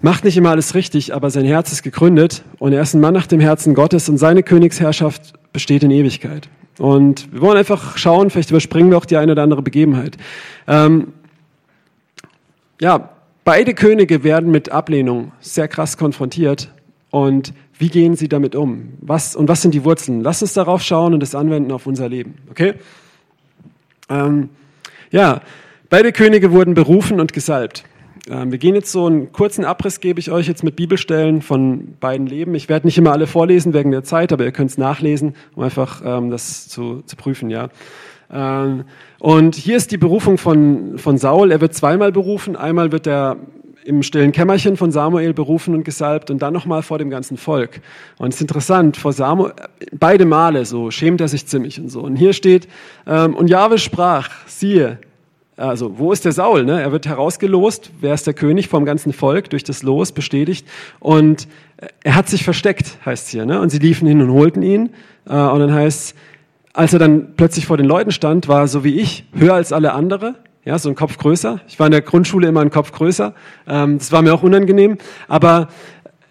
macht 0.00 0.24
nicht 0.24 0.36
immer 0.36 0.50
alles 0.50 0.74
richtig, 0.74 1.12
aber 1.12 1.30
sein 1.30 1.44
Herz 1.44 1.72
ist 1.72 1.82
gegründet 1.82 2.44
und 2.58 2.72
er 2.72 2.82
ist 2.82 2.94
ein 2.94 3.00
Mann 3.00 3.14
nach 3.14 3.26
dem 3.26 3.40
Herzen 3.40 3.74
Gottes 3.74 4.08
und 4.08 4.18
seine 4.18 4.42
Königsherrschaft 4.42 5.32
besteht 5.52 5.82
in 5.82 5.90
Ewigkeit. 5.90 6.48
Und 6.78 7.32
wir 7.32 7.40
wollen 7.40 7.56
einfach 7.56 7.96
schauen, 7.96 8.30
vielleicht 8.30 8.50
überspringen 8.50 8.90
wir 8.90 8.98
auch 8.98 9.06
die 9.06 9.16
eine 9.16 9.32
oder 9.32 9.42
andere 9.42 9.62
Begebenheit. 9.62 10.16
Ähm, 10.66 11.12
ja, 12.80 13.10
beide 13.44 13.74
Könige 13.74 14.24
werden 14.24 14.50
mit 14.50 14.70
Ablehnung 14.70 15.32
sehr 15.40 15.68
krass 15.68 15.96
konfrontiert. 15.96 16.70
Und 17.10 17.54
wie 17.78 17.88
gehen 17.88 18.16
sie 18.16 18.28
damit 18.28 18.54
um? 18.54 18.94
Was, 19.00 19.36
und 19.36 19.48
was 19.48 19.62
sind 19.62 19.72
die 19.72 19.84
Wurzeln? 19.84 20.22
Lass 20.22 20.42
uns 20.42 20.52
darauf 20.54 20.82
schauen 20.82 21.14
und 21.14 21.20
das 21.20 21.34
anwenden 21.34 21.72
auf 21.72 21.86
unser 21.86 22.08
Leben. 22.08 22.34
Okay? 22.50 22.74
Ähm, 24.08 24.50
ja, 25.10 25.40
beide 25.88 26.12
Könige 26.12 26.52
wurden 26.52 26.74
berufen 26.74 27.20
und 27.20 27.32
gesalbt. 27.32 27.84
Ähm, 28.28 28.50
wir 28.50 28.58
gehen 28.58 28.74
jetzt 28.74 28.92
so 28.92 29.06
einen 29.06 29.32
kurzen 29.32 29.64
Abriss, 29.64 30.00
gebe 30.00 30.18
ich 30.20 30.30
euch 30.30 30.48
jetzt 30.48 30.64
mit 30.64 30.76
Bibelstellen 30.76 31.42
von 31.42 31.96
beiden 32.00 32.26
Leben. 32.26 32.54
Ich 32.54 32.68
werde 32.68 32.86
nicht 32.86 32.98
immer 32.98 33.12
alle 33.12 33.26
vorlesen 33.26 33.72
wegen 33.72 33.90
der 33.90 34.04
Zeit, 34.04 34.32
aber 34.32 34.44
ihr 34.44 34.52
könnt 34.52 34.70
es 34.70 34.78
nachlesen, 34.78 35.34
um 35.54 35.62
einfach 35.62 36.02
ähm, 36.04 36.30
das 36.30 36.68
zu, 36.68 37.02
zu 37.06 37.16
prüfen. 37.16 37.50
Ja. 37.50 37.68
Ähm, 38.30 38.84
und 39.20 39.54
hier 39.54 39.76
ist 39.76 39.92
die 39.92 39.98
Berufung 39.98 40.38
von, 40.38 40.98
von 40.98 41.18
Saul. 41.18 41.52
Er 41.52 41.60
wird 41.60 41.74
zweimal 41.74 42.12
berufen. 42.12 42.56
Einmal 42.56 42.92
wird 42.92 43.06
er 43.06 43.36
im 43.84 44.02
stillen 44.02 44.32
Kämmerchen 44.32 44.76
von 44.76 44.90
Samuel 44.90 45.32
berufen 45.32 45.72
und 45.74 45.84
gesalbt 45.84 46.30
und 46.32 46.42
dann 46.42 46.52
nochmal 46.52 46.82
vor 46.82 46.98
dem 46.98 47.08
ganzen 47.08 47.36
Volk. 47.36 47.80
Und 48.18 48.30
es 48.30 48.36
ist 48.36 48.40
interessant, 48.40 48.96
vor 48.96 49.12
Samuel, 49.12 49.52
beide 49.92 50.24
Male 50.24 50.64
so 50.64 50.90
schämt 50.90 51.20
er 51.20 51.28
sich 51.28 51.46
ziemlich 51.46 51.80
und 51.80 51.88
so. 51.88 52.00
Und 52.00 52.16
hier 52.16 52.32
steht, 52.32 52.66
ähm, 53.06 53.36
und 53.36 53.48
Jahwe 53.48 53.78
sprach, 53.78 54.28
siehe, 54.46 54.98
also, 55.56 55.98
wo 55.98 56.12
ist 56.12 56.24
der 56.24 56.32
Saul? 56.32 56.64
Ne? 56.64 56.82
Er 56.82 56.92
wird 56.92 57.06
herausgelost. 57.06 57.90
Wer 58.00 58.12
ist 58.12 58.26
der 58.26 58.34
König 58.34 58.68
vom 58.68 58.84
ganzen 58.84 59.12
Volk? 59.12 59.50
Durch 59.50 59.64
das 59.64 59.82
Los 59.82 60.12
bestätigt. 60.12 60.66
Und 61.00 61.48
er 62.04 62.14
hat 62.14 62.28
sich 62.28 62.44
versteckt, 62.44 62.98
heißt 63.06 63.28
hier. 63.28 63.46
Ne? 63.46 63.60
Und 63.60 63.70
sie 63.70 63.78
liefen 63.78 64.06
hin 64.06 64.20
und 64.20 64.32
holten 64.32 64.62
ihn. 64.62 64.90
Äh, 65.26 65.34
und 65.34 65.60
dann 65.60 65.72
heißt 65.72 66.14
als 66.76 66.92
er 66.92 66.98
dann 66.98 67.28
plötzlich 67.36 67.66
vor 67.66 67.78
den 67.78 67.86
Leuten 67.86 68.10
stand, 68.10 68.48
war 68.48 68.60
er 68.60 68.68
so 68.68 68.84
wie 68.84 69.00
ich, 69.00 69.24
höher 69.34 69.54
als 69.54 69.72
alle 69.72 69.94
andere. 69.94 70.34
Ja, 70.64 70.78
so 70.78 70.90
ein 70.90 70.94
Kopf 70.94 71.16
größer. 71.16 71.60
Ich 71.68 71.78
war 71.78 71.86
in 71.86 71.92
der 71.92 72.02
Grundschule 72.02 72.48
immer 72.48 72.60
ein 72.60 72.70
Kopf 72.70 72.92
größer. 72.92 73.32
Ähm, 73.66 73.98
das 73.98 74.12
war 74.12 74.20
mir 74.20 74.34
auch 74.34 74.42
unangenehm. 74.42 74.98
Aber 75.26 75.68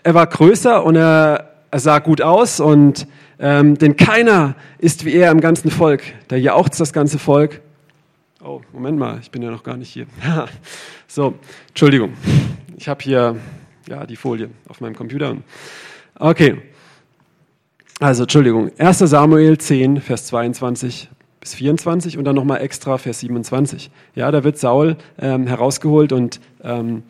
er 0.03 0.13
war 0.13 0.27
größer 0.27 0.83
und 0.83 0.97
er, 0.97 1.51
er 1.71 1.79
sah 1.79 1.97
gut 1.97 2.21
aus 2.21 2.59
und 2.59 3.07
ähm, 3.39 3.77
denn 3.77 3.97
keiner 3.97 4.55
ist 4.77 5.03
wie 5.03 5.13
er 5.13 5.31
im 5.31 5.41
ganzen 5.41 5.71
Volk. 5.71 6.03
Da 6.27 6.35
jauchzt 6.35 6.79
das 6.79 6.93
ganze 6.93 7.17
Volk. 7.17 7.61
Oh, 8.47 8.61
Moment 8.73 8.99
mal, 8.99 9.17
ich 9.19 9.31
bin 9.31 9.41
ja 9.41 9.49
noch 9.49 9.63
gar 9.63 9.75
nicht 9.75 9.89
hier. 9.89 10.05
so, 11.07 11.33
Entschuldigung. 11.69 12.13
Ich 12.77 12.87
habe 12.87 13.03
hier 13.03 13.37
ja, 13.89 14.05
die 14.05 14.15
Folie 14.15 14.51
auf 14.67 14.81
meinem 14.81 14.95
Computer. 14.95 15.35
Okay. 16.19 16.61
Also, 17.99 18.21
Entschuldigung. 18.21 18.69
1. 18.77 18.99
Samuel 18.99 19.57
10, 19.57 19.99
Vers 19.99 20.27
22 20.27 21.09
bis 21.39 21.55
24 21.55 22.19
und 22.19 22.25
dann 22.25 22.35
nochmal 22.35 22.61
extra 22.61 22.99
Vers 22.99 23.21
27. 23.21 23.89
Ja, 24.13 24.29
da 24.29 24.43
wird 24.43 24.59
Saul 24.59 24.97
ähm, 25.17 25.47
herausgeholt 25.47 26.11
und 26.11 26.39
ähm, 26.63 27.01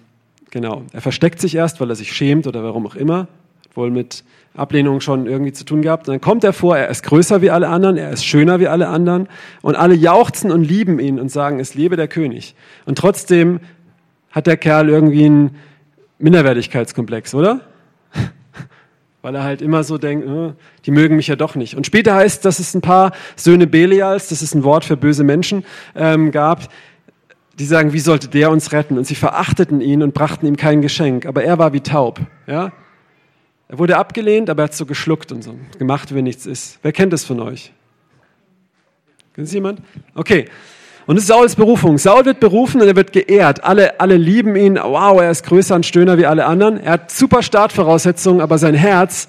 genau, 0.52 0.84
er 0.94 1.02
versteckt 1.02 1.42
sich 1.42 1.56
erst, 1.56 1.82
weil 1.82 1.90
er 1.90 1.96
sich 1.98 2.14
schämt 2.14 2.48
oder 2.48 2.64
warum 2.64 2.88
auch 2.88 2.96
immer, 2.96 3.28
wohl 3.76 3.92
mit 3.92 4.24
Ablehnung 4.56 5.02
schon 5.02 5.28
irgendwie 5.28 5.52
zu 5.52 5.66
tun 5.66 5.82
gehabt. 5.82 6.08
dann 6.08 6.22
kommt 6.22 6.44
er 6.44 6.54
vor, 6.54 6.78
er 6.78 6.90
ist 6.90 7.04
größer 7.04 7.42
wie 7.42 7.52
alle 7.52 7.68
anderen, 7.68 7.98
er 7.98 8.12
ist 8.12 8.26
schöner 8.26 8.60
wie 8.60 8.68
alle 8.68 8.88
anderen 8.88 9.28
und 9.62 9.76
alle 9.76 9.96
jauchzen 9.96 10.52
und 10.52 10.64
lieben 10.64 11.00
ihn 11.00 11.20
und 11.20 11.30
sagen, 11.30 11.60
es 11.60 11.76
lebe 11.76 11.98
der 11.98 12.08
König. 12.08 12.56
Und 12.86 12.98
trotzdem 12.98 13.60
hat 14.32 14.48
der 14.48 14.58
Kerl 14.58 14.90
irgendwie 14.90 15.26
einen 15.26 15.56
Minderwertigkeitskomplex, 16.20 17.36
oder? 17.36 17.62
Weil 19.22 19.36
er 19.36 19.44
halt 19.44 19.62
immer 19.62 19.84
so 19.84 19.98
denkt, 19.98 20.28
äh, 20.28 20.54
die 20.86 20.92
mögen 20.92 21.18
mich 21.18 21.28
ja 21.28 21.36
doch 21.36 21.56
nicht. 21.56 21.76
Und 21.76 21.86
später 21.86 22.16
heißt, 22.16 22.46
dass 22.46 22.60
es 22.60 22.74
ein 22.74 22.82
paar 22.82 23.12
Söhne 23.36 23.68
Belials, 23.68 24.30
das 24.30 24.42
ist 24.42 24.56
ein 24.56 24.64
Wort 24.64 24.86
für 24.86 24.96
böse 24.96 25.24
Menschen, 25.24 25.66
ähm, 25.96 26.32
gab, 26.32 26.70
die 27.60 27.66
sagen, 27.66 27.94
wie 27.94 28.00
sollte 28.00 28.28
der 28.28 28.52
uns 28.52 28.72
retten? 28.72 28.98
Und 28.98 29.06
sie 29.06 29.16
verachteten 29.16 29.82
ihn 29.82 30.04
und 30.04 30.14
brachten 30.14 30.46
ihm 30.46 30.58
kein 30.58 30.82
Geschenk. 30.82 31.26
Aber 31.26 31.44
er 31.44 31.58
war 31.58 31.74
wie 31.74 31.82
taub. 31.82 32.20
Ja? 32.48 32.72
Er 33.68 33.80
wurde 33.80 33.98
abgelehnt, 33.98 34.50
aber 34.50 34.64
er 34.64 34.66
hat 34.66 34.76
so 34.76 34.86
geschluckt 34.86 35.32
und 35.32 35.44
so 35.44 35.56
gemacht, 35.80 36.14
wie 36.14 36.22
nichts 36.22 36.46
ist. 36.46 36.80
Wer 36.84 36.92
kennt 36.92 37.14
das 37.14 37.24
von 37.24 37.40
euch? 37.40 37.72
Kennt 39.34 39.48
es 39.48 39.54
jemand? 39.54 39.82
Okay. 40.14 40.46
Und 41.08 41.18
es 41.18 41.24
ist 41.24 41.28
Sauls 41.28 41.56
Berufung. 41.56 41.98
Saul 41.98 42.26
wird 42.26 42.40
berufen 42.40 42.82
und 42.82 42.88
er 42.88 42.96
wird 42.96 43.14
geehrt. 43.14 43.64
Alle, 43.64 44.00
alle 44.00 44.18
lieben 44.18 44.56
ihn. 44.56 44.76
Wow, 44.76 45.22
er 45.22 45.30
ist 45.30 45.46
größer 45.46 45.76
und 45.76 45.86
stöhner 45.86 46.18
wie 46.18 46.26
alle 46.26 46.46
anderen. 46.46 46.80
Er 46.80 46.94
hat 46.94 47.12
super 47.12 47.44
Startvoraussetzungen, 47.44 48.42
aber 48.42 48.58
sein 48.58 48.74
Herz 48.74 49.28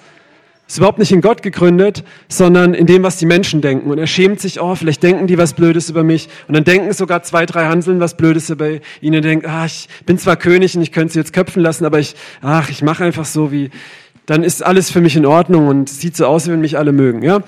ist 0.67 0.79
überhaupt 0.79 0.99
nicht 0.99 1.13
in 1.13 1.21
Gott 1.21 1.43
gegründet, 1.43 2.03
sondern 2.29 2.75
in 2.75 2.87
dem, 2.87 3.03
was 3.03 3.19
die 3.19 3.27
Menschen 3.27 3.61
denken. 3.61 3.91
Und 3.91 3.99
er 3.99 4.07
schämt 4.07 4.41
sich, 4.41 4.61
oh, 4.61 4.75
vielleicht 4.75 5.03
denken 5.03 5.27
die 5.27 5.39
was 5.39 5.53
Blödes 5.53 5.91
über 5.91 6.03
mich. 6.03 6.29
Und 6.49 6.57
dann 6.57 6.65
denken 6.65 6.93
sogar 6.93 7.23
zwei, 7.23 7.47
drei 7.47 7.67
Hanseln 7.67 8.01
was 8.01 8.17
Blödes 8.17 8.51
über 8.51 8.71
ihn. 9.01 9.15
Und 9.15 9.23
denkt, 9.23 9.47
ah, 9.47 9.67
ich 9.67 9.89
bin 10.07 10.19
zwar 10.19 10.37
König 10.37 10.77
und 10.77 10.83
ich 10.83 10.93
könnte 10.93 11.13
sie 11.13 11.19
jetzt 11.19 11.33
köpfen 11.33 11.63
lassen, 11.63 11.85
aber 11.85 11.99
ich, 11.99 12.17
ach, 12.43 12.69
ich 12.71 12.83
mache 12.83 13.05
einfach 13.05 13.27
so, 13.27 13.53
wie, 13.53 13.71
dann 14.27 14.43
ist 14.43 14.65
alles 14.65 14.91
für 14.91 15.01
mich 15.01 15.17
in 15.17 15.25
Ordnung 15.25 15.69
und 15.69 15.89
sieht 15.89 16.17
so 16.17 16.27
aus, 16.27 16.47
wie 16.47 16.53
wenn 16.53 16.61
mich 16.61 16.77
alle 16.77 16.93
mögen. 16.93 17.23
Ja? 17.23 17.41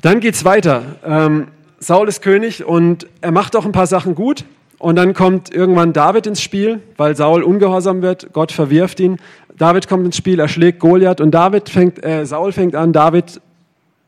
Dann 0.00 0.20
geht's 0.20 0.44
weiter. 0.44 0.82
Ähm, 1.04 1.48
Saul 1.78 2.08
ist 2.08 2.22
König 2.22 2.64
und 2.64 3.06
er 3.20 3.32
macht 3.32 3.54
auch 3.56 3.64
ein 3.64 3.72
paar 3.72 3.86
Sachen 3.86 4.14
gut. 4.14 4.44
Und 4.78 4.96
dann 4.96 5.14
kommt 5.14 5.54
irgendwann 5.54 5.92
David 5.92 6.26
ins 6.26 6.42
Spiel, 6.42 6.80
weil 6.96 7.14
Saul 7.14 7.44
ungehorsam 7.44 8.02
wird. 8.02 8.32
Gott 8.32 8.50
verwirft 8.50 8.98
ihn. 8.98 9.18
David 9.56 9.86
kommt 9.86 10.04
ins 10.04 10.16
Spiel, 10.16 10.40
er 10.40 10.48
schlägt 10.48 10.80
Goliath 10.80 11.20
und 11.20 11.30
David 11.30 11.68
fängt, 11.68 12.04
äh, 12.04 12.26
Saul 12.26 12.50
fängt 12.50 12.74
an, 12.74 12.92
David 12.92 13.40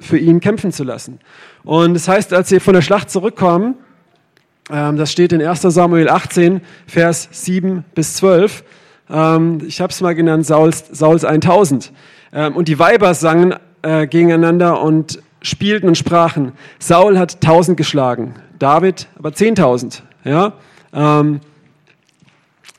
für 0.00 0.18
ihn 0.18 0.40
kämpfen 0.40 0.72
zu 0.72 0.83
lassen. 0.83 1.20
Und 1.62 1.94
das 1.94 2.09
heißt, 2.09 2.33
als 2.33 2.48
sie 2.48 2.59
von 2.59 2.74
der 2.74 2.83
Schlacht 2.83 3.11
zurückkommen, 3.11 3.76
ähm, 4.70 4.96
das 4.96 5.12
steht 5.12 5.33
in 5.33 5.42
1 5.42 5.62
Samuel 5.62 6.09
18, 6.09 6.61
Vers 6.87 7.28
7 7.30 7.85
bis 7.94 8.14
12, 8.14 8.64
ähm, 9.10 9.58
ich 9.66 9.80
habe 9.80 9.92
es 9.92 10.00
mal 10.00 10.14
genannt, 10.14 10.46
Sauls, 10.46 10.84
Sauls 10.90 11.24
1000. 11.24 11.92
Ähm, 12.32 12.56
und 12.56 12.68
die 12.68 12.78
Weiber 12.78 13.14
sangen 13.14 13.54
äh, 13.82 14.06
gegeneinander 14.06 14.80
und 14.80 15.22
spielten 15.42 15.88
und 15.88 15.96
sprachen. 15.96 16.52
Saul 16.78 17.18
hat 17.18 17.34
1000 17.34 17.76
geschlagen, 17.76 18.34
David 18.58 19.08
aber 19.18 19.30
10.000. 19.30 20.00
Ja? 20.24 20.54
Ähm, 20.92 21.40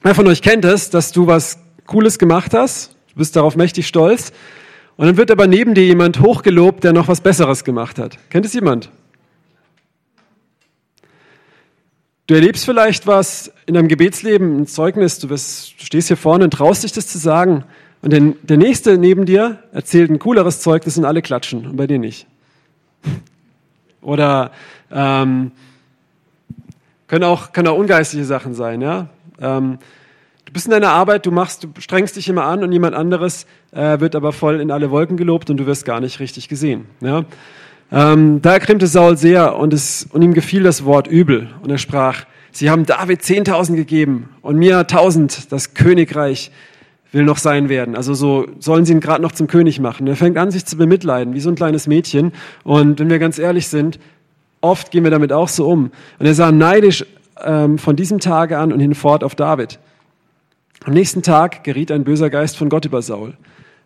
wer 0.02 0.16
von 0.16 0.28
euch 0.28 0.42
kennt 0.42 0.66
es, 0.66 0.90
dass 0.90 1.12
du 1.12 1.28
was 1.28 1.60
Cooles 1.86 2.18
gemacht 2.18 2.54
hast, 2.54 2.96
du 3.14 3.20
bist 3.20 3.36
darauf 3.36 3.56
mächtig 3.56 3.88
stolz, 3.88 4.32
und 4.98 5.08
dann 5.08 5.18
wird 5.18 5.30
aber 5.30 5.46
neben 5.46 5.74
dir 5.74 5.86
jemand 5.86 6.22
hochgelobt, 6.22 6.84
der 6.84 6.94
noch 6.94 7.10
was 7.10 7.20
Besseres 7.20 7.66
gemacht 7.66 8.00
hat. 8.00 8.18
Kennt 8.30 8.46
es 8.46 8.54
jemand? 8.54 8.90
Du 12.28 12.34
erlebst 12.34 12.66
vielleicht 12.66 13.06
was 13.06 13.52
in 13.68 13.76
deinem 13.76 13.88
Gebetsleben, 13.88 14.62
ein 14.62 14.68
Zeugnis, 14.68 15.20
du, 15.20 15.28
bist, 15.28 15.80
du 15.80 15.86
stehst 15.86 16.08
hier 16.08 16.18
vorne 16.18 16.46
und 16.46 16.52
traust 16.52 16.84
dich 16.84 16.92
das 16.92 17.08
zu 17.08 17.20
sagen. 17.20 17.64
Und 18.02 18.12
der, 18.12 18.22
der 18.42 18.58
Nächste 18.58 18.98
neben 18.98 19.26
dir 19.26 19.60
erzählt 19.72 20.10
ein 20.10 20.18
cooleres 20.18 20.60
Zeugnis 20.60 20.98
und 20.98 21.06
alle 21.06 21.22
klatschen 21.22 21.68
und 21.68 21.76
bei 21.76 21.86
dir 21.86 22.00
nicht. 22.00 22.26
Oder 24.02 24.52
ähm, 24.92 25.52
können, 27.08 27.24
auch, 27.26 27.52
können 27.54 27.68
auch 27.68 27.78
ungeistliche 27.78 28.26
Sachen 28.26 28.56
sein. 28.56 28.82
Ja? 28.82 29.10
Ähm, 29.40 29.78
du 30.46 30.54
bist 30.54 30.66
in 30.66 30.72
deiner 30.72 30.92
Arbeit, 30.92 31.28
du 31.28 31.32
machst, 31.32 31.64
du 31.64 31.70
strengst 31.78 32.16
dich 32.16 32.28
immer 32.28 32.46
an 32.46 32.64
und 32.64 32.72
jemand 32.72 32.96
anderes 32.96 33.46
äh, 33.72 34.00
wird 34.00 34.16
aber 34.16 34.32
voll 34.32 34.62
in 34.62 34.72
alle 34.72 34.90
Wolken 34.90 35.16
gelobt 35.16 35.52
und 35.52 35.58
du 35.58 35.68
wirst 35.68 35.86
gar 35.86 36.00
nicht 36.00 36.20
richtig 36.20 36.50
gesehen. 36.50 36.86
Ja? 37.02 37.24
Ähm, 37.92 38.42
da 38.42 38.54
ergrimmte 38.54 38.88
Saul 38.88 39.18
sehr 39.18 39.58
und, 39.58 39.74
es, 39.74 40.08
und 40.12 40.22
ihm 40.22 40.34
gefiel 40.34 40.64
das 40.64 40.86
Wort 40.86 41.08
übel. 41.08 41.50
Und 41.62 41.70
er 41.70 41.78
sprach, 41.78 42.26
sie 42.52 42.70
haben 42.70 42.86
David 42.86 43.22
10.000 43.22 43.76
gegeben 43.76 44.30
und 44.42 44.58
mir 44.58 44.80
1.000, 44.80 45.50
das 45.50 45.74
Königreich 45.74 46.52
will 47.12 47.24
noch 47.24 47.38
sein 47.38 47.70
werden. 47.70 47.96
Also 47.96 48.14
so 48.14 48.46
sollen 48.60 48.86
sie 48.86 48.94
ihn 48.94 49.00
gerade 49.00 49.22
noch 49.22 49.32
zum 49.32 49.48
König 49.48 49.80
machen. 49.80 50.06
Er 50.08 50.16
fängt 50.16 50.38
an, 50.38 50.52
sich 50.52 50.66
zu 50.66 50.78
bemitleiden, 50.78 51.34
wie 51.34 51.40
so 51.40 51.50
ein 51.50 51.56
kleines 51.56 51.88
Mädchen. 51.88 52.34
Und 52.64 53.00
wenn 53.00 53.10
wir 53.10 53.20
ganz 53.20 53.40
ehrlich 53.40 53.68
sind, 53.68 54.00
oft 54.60 54.92
gehen 54.92 55.04
wir 55.04 55.12
damit 55.12 55.32
auch 55.32 55.48
so 55.48 55.68
um. 55.68 55.92
Und 56.20 56.26
er 56.26 56.34
sah 56.34 56.52
neidisch 56.52 57.06
ähm, 57.44 57.78
von 57.78 57.96
diesem 57.96 58.20
Tage 58.20 58.58
an 58.58 58.74
und 58.74 58.80
hinfort 58.80 59.24
auf 59.24 59.36
David. 59.36 59.80
Am 60.84 60.94
nächsten 60.94 61.22
Tag 61.22 61.64
geriet 61.64 61.92
ein 61.92 62.04
böser 62.04 62.30
Geist 62.30 62.58
von 62.58 62.70
Gott 62.70 62.86
über 62.86 63.02
Saul. 63.02 63.34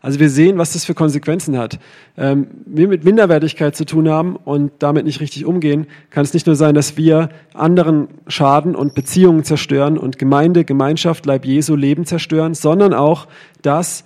Also 0.02 0.20
wir 0.20 0.30
sehen, 0.30 0.58
was 0.58 0.74
das 0.74 0.86
für 0.86 0.94
Konsequenzen 0.94 1.58
hat. 1.58 1.78
Ähm, 2.18 2.48
wir 2.66 2.88
mit 2.88 3.04
Minderwertigkeit 3.04 3.76
zu 3.76 3.86
tun 3.86 4.10
haben 4.10 4.38
und 4.38 4.72
damit 4.80 5.06
nicht 5.06 5.20
richtig 5.20 5.46
umgehen, 5.46 5.88
kann 6.10 6.24
es 6.24 6.34
nicht 6.34 6.48
nur 6.48 6.56
sein, 6.56 6.74
dass 6.74 6.96
wir 6.96 7.30
anderen 7.54 8.08
schaden 8.28 8.76
und 8.76 8.96
Beziehungen 8.96 9.44
zerstören 9.44 9.98
und 9.98 10.18
Gemeinde, 10.18 10.64
Gemeinschaft, 10.64 11.26
Leib 11.26 11.46
Jesu, 11.46 11.76
Leben 11.76 12.06
zerstören, 12.06 12.54
sondern 12.54 12.94
auch, 12.94 13.28
dass 13.62 14.06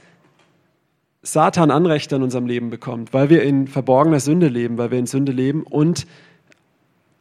Satan 1.22 1.72
Anrechte 1.72 2.16
an 2.16 2.24
unserem 2.24 2.48
Leben 2.48 2.70
bekommt, 2.70 3.14
weil 3.14 3.30
wir 3.30 3.44
in 3.44 3.68
verborgener 3.68 4.20
Sünde 4.20 4.48
leben, 4.48 4.78
weil 4.78 4.92
wir 4.92 5.00
in 5.00 5.06
Sünde 5.06 5.32
leben 5.32 5.64
und 5.64 6.06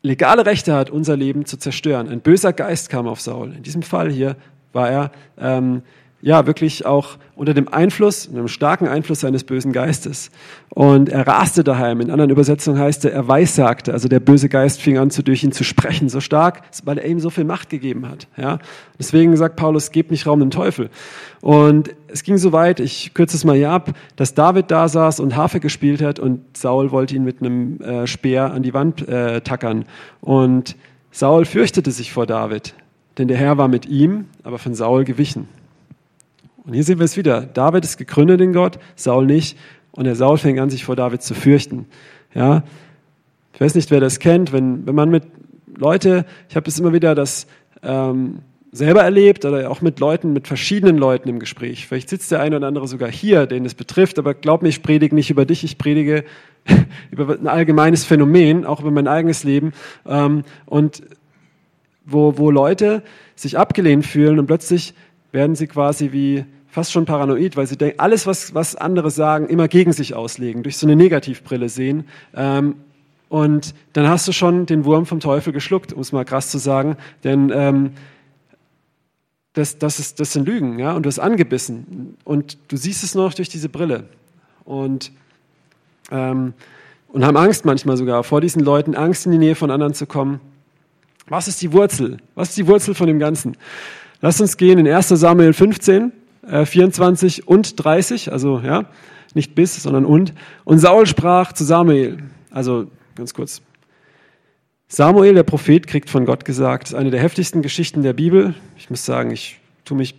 legale 0.03 0.45
Rechte 0.47 0.75
hat, 0.75 0.91
unser 0.91 1.17
Leben 1.17 1.45
zu 1.45 1.57
zerstören. 1.57 2.09
Ein 2.09 2.21
böser 2.21 2.53
Geist 2.53 2.89
kam 2.89 3.07
auf 3.07 3.21
Saul. 3.21 3.53
In 3.55 3.63
diesem 3.63 3.83
Fall 3.83 4.11
hier 4.11 4.37
war 4.73 4.91
er 4.91 5.13
ähm, 5.39 5.83
ja 6.23 6.47
wirklich 6.47 6.87
auch 6.87 7.19
unter 7.35 7.53
dem 7.53 7.69
Einfluss, 7.69 8.29
einem 8.29 8.47
starken 8.47 8.87
Einfluss 8.87 9.21
seines 9.21 9.43
bösen 9.43 9.73
Geistes. 9.73 10.31
Und 10.69 11.09
er 11.09 11.27
raste 11.27 11.65
daheim. 11.65 12.01
In 12.01 12.11
anderen 12.11 12.31
Übersetzungen 12.31 12.79
heißt 12.79 13.05
er, 13.05 13.13
er 13.13 13.27
weissagte. 13.27 13.93
Also 13.93 14.09
der 14.09 14.21
böse 14.21 14.49
Geist 14.49 14.81
fing 14.81 14.99
an, 14.99 15.11
zu, 15.11 15.23
durch 15.23 15.43
ihn 15.43 15.51
zu 15.51 15.65
sprechen, 15.65 16.09
so 16.09 16.21
stark, 16.21 16.63
weil 16.85 16.99
er 16.99 17.07
ihm 17.07 17.19
so 17.19 17.29
viel 17.29 17.45
Macht 17.45 17.71
gegeben 17.71 18.09
hat. 18.09 18.29
Ja? 18.37 18.61
Deswegen 18.99 19.37
sagt 19.37 19.57
Paulus, 19.57 19.91
gebt 19.91 20.13
nicht 20.13 20.27
Raum 20.27 20.39
dem 20.39 20.51
Teufel. 20.51 20.91
Und 21.41 21.91
es 22.07 22.23
ging 22.23 22.39
so 22.39 22.53
weit, 22.53 22.79
ich 22.79 23.15
kürze 23.15 23.37
es 23.37 23.45
mal 23.45 23.57
hier 23.57 23.71
ab, 23.71 23.91
dass 24.15 24.35
David 24.35 24.71
da 24.71 24.87
saß 24.87 25.19
und 25.19 25.35
Harfe 25.35 25.59
gespielt 25.59 26.01
hat 26.01 26.21
und 26.21 26.57
Saul 26.57 26.93
wollte 26.93 27.17
ihn 27.17 27.25
mit 27.25 27.41
einem 27.41 27.81
äh, 27.81 28.07
Speer 28.07 28.53
an 28.53 28.63
die 28.63 28.75
Wand 28.75 29.09
äh, 29.09 29.41
tackern. 29.41 29.87
Und 30.21 30.77
Saul 31.11 31.47
fürchtete 31.47 31.91
sich 31.91 32.13
vor 32.13 32.27
David, 32.27 32.75
denn 33.19 33.27
der 33.27 33.37
Herr 33.37 33.59
war 33.59 33.69
mit 33.69 33.87
ihm, 33.87 34.27
aber 34.45 34.59
von 34.59 34.75
Saul 34.75 35.05
gewichen. 35.05 35.49
Und 36.65 36.75
hier 36.75 36.85
sehen 36.85 36.99
wir 36.99 37.05
es 37.05 37.17
wieder. 37.17 37.43
David 37.43 37.85
ist 37.85 37.99
gegründet 37.99 38.41
in 38.41 38.53
Gott, 38.53 38.79
Saul 38.95 39.27
nicht. 39.27 39.59
Und 39.91 40.05
der 40.05 40.15
Saul 40.15 40.39
fängt 40.39 40.61
an, 40.61 40.71
sich 40.71 40.85
vor 40.85 40.97
David 40.97 41.23
zu 41.23 41.35
fürchten. 41.35 41.87
Ja, 42.35 42.63
ich 43.53 43.61
weiß 43.61 43.75
nicht, 43.75 43.91
wer 43.91 44.01
das 44.01 44.19
kennt, 44.19 44.53
wenn, 44.53 44.87
wenn 44.87 44.95
man 44.95 45.11
mit 45.11 45.25
Leute, 45.77 46.25
ich 46.49 46.57
habe 46.57 46.69
es 46.69 46.79
immer 46.79 46.93
wieder 46.93 47.15
das 47.15 47.47
ähm, 47.83 48.39
selber 48.71 49.03
erlebt 49.03 49.45
oder 49.45 49.71
auch 49.71 49.83
mit 49.83 50.01
Leuten, 50.01 50.33
mit 50.33 50.49
verschiedenen 50.49 50.97
Leuten 50.97 51.29
im 51.29 51.39
Gespräch. 51.39 51.87
Vielleicht 51.87 52.09
sitzt 52.09 52.31
der 52.31 52.41
eine 52.41 52.57
oder 52.57 52.69
andere 52.69 52.89
sogar 52.89 53.11
hier, 53.11 53.47
den 53.47 53.67
es 53.67 53.75
betrifft, 53.75 54.19
aber 54.19 54.33
glaub 54.33 54.63
mir, 54.63 54.71
ich 54.71 54.83
predige 54.83 55.15
nicht 55.15 55.31
über 55.31 55.45
dich, 55.45 55.63
ich 55.63 55.77
predige 55.77 56.25
über 57.11 57.39
ein 57.39 57.49
allgemeines 57.49 58.05
Phänomen, 58.05 58.65
auch 58.65 58.81
über 58.81 58.91
mein 58.91 59.09
eigenes 59.09 59.45
Leben. 59.45 59.73
Ähm, 60.07 60.45
und 60.65 61.03
wo, 62.05 62.39
wo 62.39 62.51
Leute 62.51 63.03
sich 63.37 63.59
abgelehnt 63.59 64.07
fühlen 64.07 64.39
und 64.39 64.47
plötzlich 64.47 64.95
werden 65.33 65.55
sie 65.55 65.67
quasi 65.67 66.13
wie 66.13 66.45
fast 66.73 66.91
schon 66.91 67.05
paranoid, 67.05 67.55
weil 67.59 67.67
sie 67.67 67.77
denken, 67.77 68.01
alles, 68.01 68.27
was, 68.27 68.55
was 68.55 68.75
andere 68.75 69.11
sagen, 69.11 69.47
immer 69.49 69.69
gegen 69.69 69.93
sich 69.93 70.15
auslegen, 70.15 70.63
durch 70.63 70.79
so 70.79 70.87
eine 70.87 70.97
Negativbrille 70.97 71.69
sehen. 71.69 72.09
Ähm, 72.35 72.77
und 73.29 73.75
dann 73.93 74.09
hast 74.09 74.27
du 74.27 74.33
schon 74.33 74.65
den 74.65 74.87
Wurm 74.87 75.05
vom 75.05 75.21
Teufel 75.21 75.53
geschluckt, 75.53 75.93
um 75.93 76.01
es 76.01 76.13
mal 76.13 76.25
krass 76.25 76.51
zu 76.51 76.57
sagen. 76.57 76.97
Denn 77.25 77.53
ähm, 77.55 77.91
das, 79.53 79.77
das, 79.77 79.99
ist, 79.99 80.19
das 80.19 80.33
sind 80.33 80.49
Lügen, 80.49 80.79
ja, 80.79 80.95
und 80.95 81.03
du 81.03 81.09
hast 81.09 81.19
angebissen. 81.19 82.17
Und 82.25 82.57
du 82.69 82.79
siehst 82.79 83.05
es 83.05 83.15
nur 83.15 83.27
noch 83.27 83.35
durch 83.35 83.51
diese 83.51 83.69
Brille. 83.69 84.05
Und, 84.65 85.13
ähm, 86.11 86.55
und 87.09 87.27
haben 87.27 87.37
Angst 87.37 87.67
manchmal 87.67 87.99
sogar 87.99 88.25
vor 88.25 88.41
diesen 88.41 88.63
Leuten, 88.63 88.95
Angst 88.95 89.27
in 89.27 89.33
die 89.33 89.39
Nähe 89.39 89.57
von 89.57 89.71
anderen 89.71 89.93
zu 89.93 90.07
kommen. 90.07 90.41
Was 91.29 91.49
ist 91.49 91.61
die 91.61 91.75
Wurzel? 91.75 92.17
Was 92.35 92.49
ist 92.49 92.57
die 92.57 92.67
Wurzel 92.67 92.95
von 92.95 93.09
dem 93.09 93.19
Ganzen? 93.19 93.59
Lass 94.23 94.41
uns 94.41 94.57
gehen 94.57 94.79
in 94.79 94.89
1 94.89 95.09
Samuel 95.09 95.53
15, 95.53 96.13
äh, 96.47 96.65
24 96.65 97.49
und 97.49 97.83
30, 97.83 98.33
also 98.33 98.61
ja, 98.61 98.87
nicht 99.35 99.55
bis, 99.55 99.83
sondern 99.83 100.05
und. 100.05 100.35
Und 100.65 100.79
Saul 100.79 101.07
sprach 101.07 101.53
zu 101.53 101.65
Samuel, 101.65 102.19
also 102.51 102.87
ganz 103.15 103.35
kurz. 103.35 103.63
Samuel, 104.89 105.35
der 105.35 105.43
Prophet, 105.43 105.87
kriegt 105.87 106.11
von 106.11 106.27
Gott 106.27 106.45
gesagt, 106.45 106.89
ist 106.89 106.95
eine 106.95 107.11
der 107.11 107.21
heftigsten 107.21 107.63
Geschichten 107.63 108.03
der 108.03 108.13
Bibel. 108.13 108.55
Ich 108.77 108.91
muss 108.91 109.07
sagen, 109.07 109.31
ich 109.31 109.59
tue 109.85 109.97
mich 109.97 110.15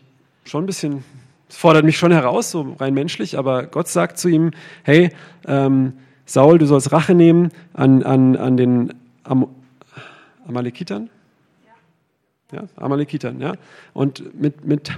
schon 0.46 0.64
ein 0.64 0.66
bisschen, 0.66 1.04
es 1.48 1.58
fordert 1.58 1.86
mich 1.86 1.98
schon 1.98 2.12
heraus, 2.12 2.50
so 2.50 2.76
rein 2.80 2.94
menschlich, 2.94 3.38
aber 3.38 3.68
Gott 3.68 3.88
sagt 3.88 4.18
zu 4.18 4.30
ihm, 4.30 4.52
hey, 4.84 5.12
ähm, 5.46 5.94
Saul, 6.26 6.58
du 6.58 6.66
sollst 6.66 6.92
Rache 6.92 7.14
nehmen 7.14 7.50
an, 7.74 8.02
an, 8.02 8.36
an 8.36 8.58
den 8.58 8.94
Am 9.24 9.48
Amalekitern, 10.48 11.10
ja, 12.52 12.64
Amalekitern, 12.76 13.40
ja, 13.40 13.54
und 13.94 14.40
mit, 14.40 14.66
mit 14.66 14.92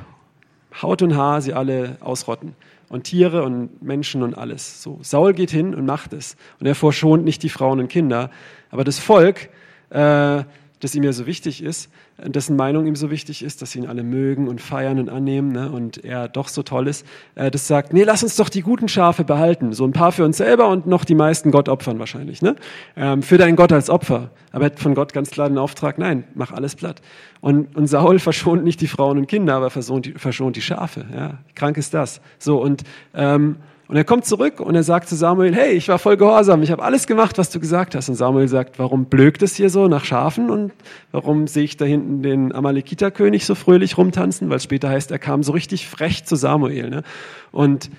Haut 0.82 1.02
und 1.02 1.16
Haar 1.16 1.42
sie 1.42 1.54
alle 1.54 1.98
ausrotten. 2.02 2.56
Und 2.88 3.06
Tiere 3.06 3.44
und 3.44 3.82
Menschen 3.82 4.22
und 4.22 4.38
alles. 4.38 4.84
So, 4.84 5.00
Saul 5.02 5.34
geht 5.34 5.50
hin 5.50 5.74
und 5.74 5.86
macht 5.86 6.14
es. 6.14 6.38
Und 6.60 6.68
er 6.68 6.76
verschont 6.76 7.26
nicht 7.26 7.42
die 7.42 7.50
Frauen 7.50 7.80
und 7.80 7.88
Kinder. 7.88 8.30
Aber 8.70 8.84
das 8.84 9.00
Volk, 9.00 9.50
äh, 9.90 10.44
das 10.86 10.93
ihm 10.93 11.04
ja 11.04 11.12
so 11.13 11.26
wichtig 11.26 11.63
ist, 11.63 11.89
dessen 12.24 12.56
Meinung 12.56 12.86
ihm 12.86 12.95
so 12.95 13.10
wichtig 13.10 13.43
ist, 13.43 13.62
dass 13.62 13.71
sie 13.71 13.80
ihn 13.80 13.88
alle 13.88 14.04
mögen 14.04 14.48
und 14.48 14.62
feiern 14.62 15.00
und 15.00 15.10
annehmen 15.10 15.52
ne, 15.52 15.71
und 15.71 16.04
er 16.06 16.28
doch 16.28 16.48
so 16.48 16.62
toll 16.62 16.88
ist, 16.88 17.06
äh, 17.34 17.50
das 17.50 17.67
sagt, 17.67 17.91
nee, 17.91 18.04
lass 18.04 18.21
uns 18.21 18.36
doch 18.36 18.50
die 18.50 18.62
guten 18.62 18.88
Schafe 18.88 19.24
behalten. 19.24 19.74
So 19.74 19.84
ein 19.84 19.93
paar 19.93 20.12
für 20.12 20.24
uns 20.24 20.38
selber 20.38 20.67
und 20.67 20.86
noch 20.86 21.04
die 21.04 21.15
meisten 21.15 21.50
Gott 21.50 21.69
opfern 21.69 21.98
wahrscheinlich. 21.98 22.43
Ne? 22.43 22.56
Ähm, 22.95 23.24
für 23.24 23.39
deinen 23.39 23.56
Gott 23.56 23.71
als 23.71 23.89
Opfer. 23.89 24.30
Aber 24.52 24.65
er 24.65 24.71
hat 24.71 24.80
von 24.80 24.93
Gott 24.93 25.12
ganz 25.12 25.32
klar 25.32 25.50
den 25.50 25.58
Auftrag, 25.58 25.98
nein, 25.98 26.26
mach 26.36 26.52
alles 26.52 26.76
platt. 26.76 27.02
Und, 27.41 27.76
und 27.76 27.88
Saul 27.88 28.19
verschont 28.19 28.63
nicht 28.63 28.80
die 28.80 28.88
Frauen 28.88 29.17
und 29.17 29.28
Kinder, 29.28 29.56
aber 29.56 29.71
verschont 29.71 30.06
die, 30.06 30.12
verschont 30.13 30.56
die 30.56 30.62
Schafe. 30.62 31.06
Ja? 31.12 31.39
Krank 31.56 31.78
ist 31.78 31.95
das. 31.95 32.21
So 32.38 32.62
und 32.62 32.84
ähm, 33.15 33.58
und 33.88 33.95
er 33.95 34.04
kommt 34.04 34.26
zurück 34.26 34.60
und 34.60 34.74
er 34.74 34.82
sagt 34.82 35.08
zu 35.08 35.15
Samuel, 35.15 35.54
hey, 35.54 35.74
ich 35.74 35.88
war 35.89 36.00
voll 36.00 36.17
gehorsam, 36.17 36.63
ich 36.63 36.71
habe 36.71 36.82
alles 36.82 37.06
gemacht, 37.06 37.38
was 37.38 37.52
du 37.52 37.60
gesagt 37.60 37.93
hast. 37.93 38.10
Und 38.10 38.15
Samuel 38.15 38.48
sagt, 38.48 38.80
warum 38.80 39.06
blökt 39.06 39.43
es 39.43 39.56
hier 39.56 39.69
so 39.69 39.88
nach 39.88 40.06
Schafen 40.06 40.50
und 40.50 40.71
warum 41.12 41.45
sehe 41.45 41.63
ich 41.63 41.78
da 41.78 41.86
hinten 41.86 42.24
den 42.24 42.54
Amalekiterkönig 42.54 43.45
so 43.45 43.54
fröhlich 43.54 43.98
rumtanzen? 43.98 44.50
Weil 44.50 44.60
später 44.60 44.89
heißt, 44.89 45.12
er 45.12 45.19
kam 45.19 45.43
so 45.43 45.52
richtig 45.52 45.88
frech 45.88 46.26
zu 46.26 46.36
Samuel. 46.36 46.89
Ne? 46.89 47.04
Und, 47.52 47.91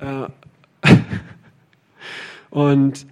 äh, 0.00 0.88
und, 2.50 3.06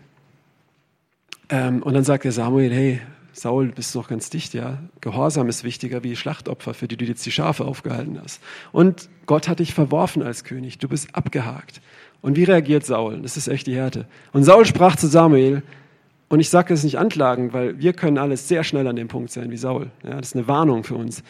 ähm, 1.49 1.83
und 1.83 1.95
dann 1.95 2.05
sagt 2.05 2.25
der 2.25 2.33
Samuel, 2.33 2.75
hey, 2.75 3.01
Saul, 3.39 3.69
bist 3.69 3.95
du 3.95 4.01
noch 4.01 4.09
ganz 4.09 4.31
dicht, 4.31 4.55
ja? 4.55 4.79
Gehorsam 5.01 5.49
ist 5.49 5.65
wichtiger 5.65 6.03
wie 6.03 6.17
Schlachtopfer, 6.17 6.75
für 6.75 6.89
die 6.89 6.97
du 6.97 7.05
jetzt 7.05 7.25
die 7.25 7.31
Schafe 7.31 7.65
aufgehalten 7.65 8.19
hast. 8.23 8.43
Und 8.73 9.09
Gott 9.27 9.49
hat 9.49 9.61
dich 9.61 9.75
verworfen 9.75 10.23
als 10.23 10.45
König, 10.45 10.79
du 10.79 10.89
bist 10.89 11.15
abgehakt. 11.15 11.81
Und 12.21 12.37
wie 12.37 12.45
reagiert 12.45 12.85
Saul? 12.85 13.21
Das 13.23 13.37
ist 13.37 13.49
echt 13.49 13.67
die 13.67 13.77
Härte. 13.77 14.07
Und 14.33 14.43
Saul 14.45 14.67
sprach 14.67 14.97
zu 14.97 15.07
Samuel, 15.07 15.63
und 16.29 16.41
ich 16.41 16.51
sage 16.51 16.75
das 16.75 16.85
nicht 16.85 16.99
anklagen, 16.99 17.53
weil 17.53 17.79
wir 17.79 17.95
können 17.95 18.19
alles 18.19 18.49
sehr 18.49 18.63
schnell 18.63 18.87
an 18.87 18.97
dem 18.97 19.09
Punkt 19.09 19.31
sein 19.31 19.51
wie 19.51 19.57
Saul. 19.57 19.91
Ja, 20.03 20.17
das 20.17 20.29
ist 20.29 20.37
eine 20.37 20.47
Warnung 20.47 20.85
für 20.85 20.95
uns. 20.95 21.23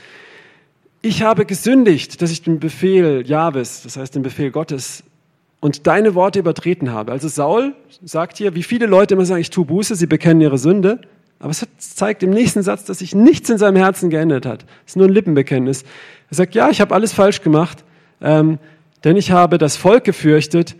Ich 1.02 1.22
habe 1.22 1.46
gesündigt, 1.46 2.20
dass 2.20 2.32
ich 2.32 2.42
den 2.42 2.58
Befehl 2.58 3.22
Jahwes, 3.24 3.82
das 3.82 3.96
heißt 3.96 4.16
den 4.16 4.22
Befehl 4.22 4.50
Gottes, 4.50 5.04
und 5.60 5.86
deine 5.86 6.14
Worte 6.14 6.40
übertreten 6.40 6.90
habe. 6.90 7.12
Also 7.12 7.28
Saul 7.28 7.74
sagt 8.04 8.38
hier, 8.38 8.54
wie 8.54 8.62
viele 8.62 8.86
Leute 8.86 9.14
immer 9.14 9.24
sagen, 9.24 9.40
ich 9.40 9.50
tue 9.50 9.64
Buße, 9.64 9.94
sie 9.94 10.06
bekennen 10.06 10.40
ihre 10.40 10.58
Sünde. 10.58 11.00
Aber 11.40 11.50
es 11.50 11.66
zeigt 11.78 12.22
im 12.22 12.30
nächsten 12.30 12.62
Satz, 12.62 12.84
dass 12.84 12.98
sich 12.98 13.14
nichts 13.14 13.48
in 13.48 13.58
seinem 13.58 13.76
Herzen 13.76 14.10
geändert 14.10 14.44
hat. 14.44 14.64
Es 14.84 14.92
ist 14.92 14.96
nur 14.96 15.06
ein 15.06 15.12
Lippenbekenntnis. 15.12 15.84
Er 16.30 16.34
sagt, 16.34 16.54
ja, 16.54 16.68
ich 16.70 16.80
habe 16.80 16.94
alles 16.94 17.12
falsch 17.12 17.42
gemacht. 17.42 17.84
Ähm, 18.20 18.58
denn 19.04 19.16
ich 19.16 19.30
habe 19.30 19.58
das 19.58 19.76
Volk 19.76 20.04
gefürchtet 20.04 20.74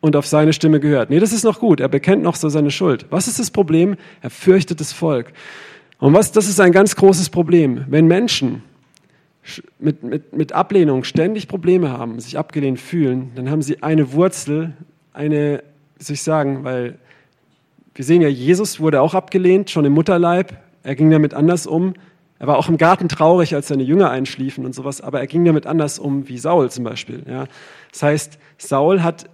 und 0.00 0.14
auf 0.14 0.26
seine 0.26 0.52
Stimme 0.52 0.78
gehört. 0.78 1.10
Nee, 1.10 1.18
das 1.18 1.32
ist 1.32 1.44
noch 1.44 1.58
gut. 1.58 1.80
Er 1.80 1.88
bekennt 1.88 2.22
noch 2.22 2.36
so 2.36 2.48
seine 2.48 2.70
Schuld. 2.70 3.06
Was 3.10 3.26
ist 3.26 3.40
das 3.40 3.50
Problem? 3.50 3.96
Er 4.20 4.30
fürchtet 4.30 4.80
das 4.80 4.92
Volk. 4.92 5.32
Und 5.98 6.14
was, 6.14 6.30
das 6.30 6.48
ist 6.48 6.60
ein 6.60 6.72
ganz 6.72 6.94
großes 6.94 7.30
Problem. 7.30 7.84
Wenn 7.88 8.06
Menschen 8.06 8.62
mit, 9.78 10.02
mit, 10.02 10.32
mit 10.32 10.52
Ablehnung 10.52 11.04
ständig 11.04 11.48
Probleme 11.48 11.90
haben, 11.90 12.20
sich 12.20 12.38
abgelehnt 12.38 12.80
fühlen, 12.80 13.32
dann 13.34 13.50
haben 13.50 13.62
sie 13.62 13.82
eine 13.82 14.12
Wurzel, 14.12 14.74
eine, 15.12 15.62
wie 15.98 16.04
soll 16.04 16.14
ich 16.14 16.22
sagen, 16.22 16.64
weil 16.64 16.98
wir 17.96 18.04
sehen 18.04 18.20
ja, 18.20 18.28
Jesus 18.28 18.78
wurde 18.78 19.00
auch 19.00 19.14
abgelehnt, 19.14 19.70
schon 19.70 19.86
im 19.86 19.94
Mutterleib. 19.94 20.58
Er 20.82 20.94
ging 20.94 21.10
damit 21.10 21.32
anders 21.32 21.66
um. 21.66 21.94
Er 22.38 22.46
war 22.46 22.58
auch 22.58 22.68
im 22.68 22.76
Garten 22.76 23.08
traurig, 23.08 23.54
als 23.54 23.68
seine 23.68 23.82
Jünger 23.82 24.10
einschliefen 24.10 24.66
und 24.66 24.74
sowas, 24.74 25.00
aber 25.00 25.20
er 25.20 25.26
ging 25.26 25.44
damit 25.46 25.66
anders 25.66 25.98
um 25.98 26.28
wie 26.28 26.36
Saul 26.36 26.70
zum 26.70 26.84
Beispiel. 26.84 27.22
Ja. 27.26 27.46
Das 27.90 28.02
heißt, 28.02 28.38
Saul 28.58 29.02
hat 29.02 29.30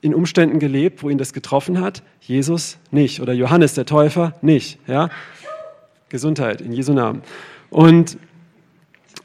in 0.00 0.14
Umständen 0.14 0.58
gelebt, 0.58 1.04
wo 1.04 1.10
ihn 1.10 1.18
das 1.18 1.32
getroffen 1.32 1.80
hat, 1.80 2.02
Jesus 2.20 2.78
nicht 2.90 3.20
oder 3.20 3.32
Johannes 3.32 3.74
der 3.74 3.86
Täufer 3.86 4.34
nicht. 4.42 4.80
Ja. 4.88 5.10
Gesundheit 6.08 6.60
in 6.60 6.72
Jesu 6.72 6.92
Namen. 6.92 7.22
Und 7.68 8.18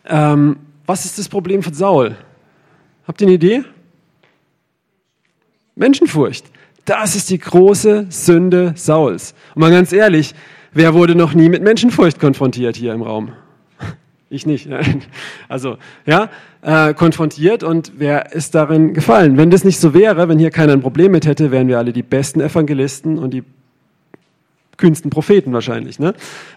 ähm, 0.06 0.58
was 0.86 1.06
ist 1.06 1.17
das 1.17 1.28
Problem 1.28 1.63
von 1.63 1.74
Saul? 1.74 2.15
Habt 3.08 3.21
ihr 3.21 3.28
eine 3.28 3.36
Idee? 3.36 3.63
Menschenfurcht. 5.76 6.45
Das 6.86 7.15
ist 7.15 7.30
die 7.30 7.39
große 7.39 8.08
Sünde 8.10 8.74
Sauls. 8.76 9.34
Und 9.56 9.62
mal 9.62 9.71
ganz 9.71 9.91
ehrlich, 9.91 10.36
Wer 10.78 10.93
wurde 10.93 11.15
noch 11.15 11.34
nie 11.34 11.48
mit 11.48 11.63
Menschenfurcht 11.63 12.19
konfrontiert 12.19 12.76
hier 12.76 12.91
im 12.91 13.02
Raum? 13.02 13.32
ich 14.30 14.45
nicht. 14.45 14.67
Also, 15.48 15.78
ja, 16.06 16.30
äh, 16.62 16.93
konfrontiert 16.93 17.63
und 17.63 17.93
wer 17.95 18.34
ist 18.34 18.56
darin 18.56 18.93
gefallen? 18.93 19.38
Wenn 19.38 19.50
das 19.52 19.63
nicht 19.63 19.80
so 19.80 19.93
wäre, 19.93 20.28
wenn 20.28 20.38
hier 20.38 20.52
keiner 20.52 20.74
ein 20.74 20.82
Problem 20.82 21.13
mit 21.13 21.26
hätte, 21.26 21.50
wären 21.50 21.69
wir 21.69 21.78
alle 21.78 21.93
die 21.93 22.04
besten 22.04 22.41
Evangelisten 22.41 23.17
und 23.17 23.34
die 23.34 23.43
kühnsten 24.76 25.10
Propheten 25.10 25.54
wahrscheinlich. 25.54 25.98
Ne? 25.98 26.13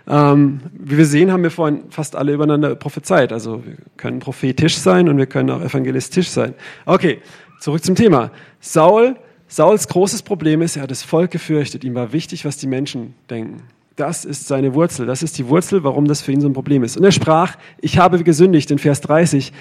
Ähm, 0.09 0.63
wie 0.73 0.99
wir 0.99 1.07
sehen, 1.07 1.31
haben 1.31 1.45
wir 1.45 1.53
vorhin 1.53 1.85
fast 1.91 2.17
alle 2.17 2.33
übereinander 2.33 2.75
prophezeit. 2.75 3.33
Also 3.33 3.65
wir 3.65 3.77
können 3.97 4.19
prophetisch 4.19 4.79
sein 4.79 5.09
und 5.09 5.17
wir 5.17 5.27
können 5.27 5.51
auch 5.51 5.63
evangelistisch 5.63 6.29
sein. 6.29 6.55
Okay, 6.87 7.23
zurück 7.61 7.85
zum 7.85 7.95
Thema. 7.95 8.33
Saul, 8.59 9.15
Sauls 9.49 9.89
großes 9.89 10.23
Problem 10.23 10.63
ist, 10.63 10.77
er 10.77 10.83
hat 10.83 10.91
das 10.91 11.03
Volk 11.03 11.31
gefürchtet. 11.31 11.83
Ihm 11.83 11.95
war 11.95 12.13
wichtig, 12.13 12.45
was 12.45 12.59
die 12.59 12.67
Menschen 12.67 13.15
denken. 13.31 13.63
Das 13.97 14.25
ist 14.25 14.47
seine 14.47 14.75
Wurzel. 14.75 15.07
Das 15.07 15.23
ist 15.23 15.39
die 15.39 15.49
Wurzel, 15.49 15.83
warum 15.83 16.07
das 16.07 16.21
für 16.21 16.31
ihn 16.31 16.41
so 16.41 16.49
ein 16.49 16.53
Problem 16.53 16.85
ist. 16.85 16.97
Und 16.97 17.05
er 17.05 17.11
sprach, 17.11 17.57
ich 17.81 17.99
habe 17.99 18.23
gesündigt 18.23 18.71
in 18.71 18.79
Vers 18.79 19.01
30. 19.01 19.53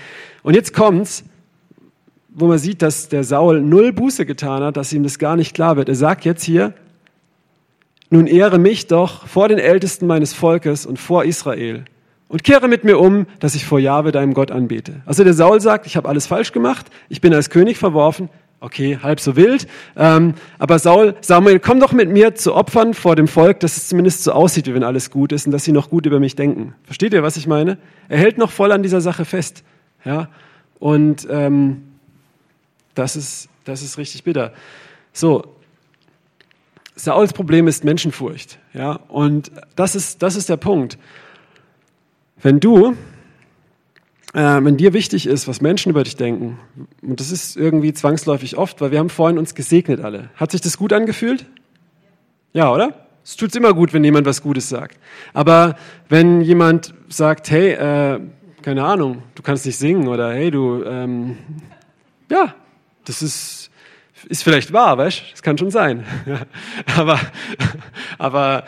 Und 0.44 0.56
jetzt 0.56 0.74
kommt's, 0.74 1.24
wo 2.30 2.46
man 2.48 2.60
sieht, 2.60 2.84
dass 2.84 3.10
der 3.10 3.24
Saul 3.24 3.62
null 3.62 3.94
Buße 3.94 4.26
getan 4.26 4.62
hat, 4.62 4.78
dass 4.78 4.94
ihm 4.94 5.02
das 5.02 5.18
gar 5.18 5.36
nicht 5.36 5.56
klar 5.56 5.76
wird. 5.78 5.90
Er 5.90 5.96
sagt 5.96 6.24
jetzt 6.24 6.44
hier, 6.44 6.74
nun 8.10 8.28
ehre 8.28 8.60
mich 8.60 8.88
doch 8.88 9.26
vor 9.26 9.48
den 9.48 9.58
Ältesten 9.58 10.06
meines 10.06 10.34
Volkes 10.34 10.86
und 10.86 11.00
vor 11.00 11.26
Israel 11.26 11.86
und 12.30 12.44
kehre 12.44 12.68
mit 12.68 12.84
mir 12.84 13.00
um, 13.00 13.26
dass 13.40 13.56
ich 13.56 13.66
vor 13.66 13.80
Jahwe 13.80 14.12
deinem 14.12 14.34
Gott 14.34 14.52
anbete. 14.52 15.02
Also 15.06 15.24
der 15.24 15.34
Saul 15.34 15.62
sagt, 15.62 15.86
ich 15.88 15.98
habe 15.98 16.08
alles 16.10 16.28
falsch 16.28 16.52
gemacht, 16.52 16.88
ich 17.10 17.22
bin 17.22 17.34
als 17.34 17.50
König 17.50 17.78
verworfen, 17.78 18.30
Okay, 18.60 18.98
halb 19.02 19.20
so 19.20 19.36
wild. 19.36 19.68
Ähm, 19.96 20.34
aber 20.58 20.80
Saul, 20.80 21.16
Samuel, 21.22 21.60
komm 21.60 21.80
doch 21.80 21.92
mit 21.92 22.10
mir 22.10 22.34
zu 22.34 22.56
Opfern 22.56 22.96
vor 22.96 23.16
dem 23.16 23.28
Volk, 23.28 23.60
dass 23.60 23.78
es 23.78 23.88
zumindest 23.88 24.24
so 24.24 24.32
aussieht, 24.32 24.66
wie 24.66 24.74
wenn 24.74 24.84
alles 24.84 25.12
gut 25.12 25.32
ist 25.32 25.46
und 25.46 25.52
dass 25.52 25.64
sie 25.64 25.72
noch 25.72 25.92
gut 25.92 26.08
über 26.08 26.20
mich 26.20 26.36
denken. 26.36 26.74
Versteht 26.84 27.14
ihr, 27.14 27.22
was 27.22 27.38
ich 27.38 27.46
meine? 27.46 27.78
Er 28.10 28.18
hält 28.18 28.40
noch 28.40 28.50
voll 28.50 28.72
an 28.72 28.82
dieser 28.82 29.00
Sache 29.00 29.26
fest. 29.26 29.64
Ja, 30.06 30.30
und 30.80 31.28
ähm, 31.30 31.84
das 32.96 33.16
ist, 33.16 33.50
das 33.64 33.84
ist 33.84 34.00
richtig 34.00 34.24
bitter. 34.24 34.54
So, 35.14 35.56
Sauls 36.96 37.34
Problem 37.34 37.68
ist 37.68 37.84
Menschenfurcht. 37.84 38.58
Ja, 38.74 38.94
und 39.08 39.52
das 39.76 39.96
ist, 39.96 40.24
das 40.24 40.36
ist 40.36 40.50
der 40.50 40.58
Punkt. 40.58 40.98
Wenn 42.42 42.60
du 42.60 42.96
äh, 44.38 44.64
wenn 44.64 44.78
dir 44.78 44.94
wichtig 44.94 45.26
ist, 45.26 45.48
was 45.48 45.62
Menschen 45.62 45.90
über 45.90 46.04
dich 46.04 46.16
denken, 46.16 46.60
und 47.02 47.20
das 47.20 47.32
ist 47.32 47.58
irgendwie 47.58 47.92
zwangsläufig 47.92 48.56
oft, 48.56 48.80
weil 48.82 48.92
wir 48.92 49.00
haben 49.00 49.10
vorhin 49.10 49.40
uns 49.40 49.56
gesegnet 49.56 50.00
alle. 50.00 50.30
Hat 50.36 50.52
sich 50.52 50.62
das 50.62 50.78
gut 50.78 50.94
angefühlt? 50.94 51.48
Ja, 52.54 52.72
oder? 52.72 53.08
Es 53.24 53.36
tut 53.36 53.56
immer 53.56 53.74
gut, 53.74 53.94
wenn 53.94 54.04
jemand 54.04 54.28
was 54.28 54.44
Gutes 54.44 54.70
sagt. 54.70 55.00
Aber 55.34 55.76
wenn 56.08 56.42
jemand 56.42 56.94
sagt, 57.10 57.50
hey, 57.50 57.72
äh, 57.72 58.20
keine 58.62 58.84
Ahnung, 58.84 59.24
du 59.34 59.42
kannst 59.42 59.66
nicht 59.66 59.78
singen 59.78 60.08
oder 60.08 60.32
hey, 60.34 60.52
du, 60.52 60.84
ähm, 60.84 61.38
ja, 62.30 62.54
das 63.06 63.24
ist, 63.24 63.72
ist 64.30 64.44
vielleicht 64.44 64.72
wahr, 64.72 65.00
weißt? 65.00 65.24
Das 65.32 65.42
kann 65.42 65.58
schon 65.58 65.72
sein. 65.72 66.06
aber, 66.96 67.20
aber 68.20 68.66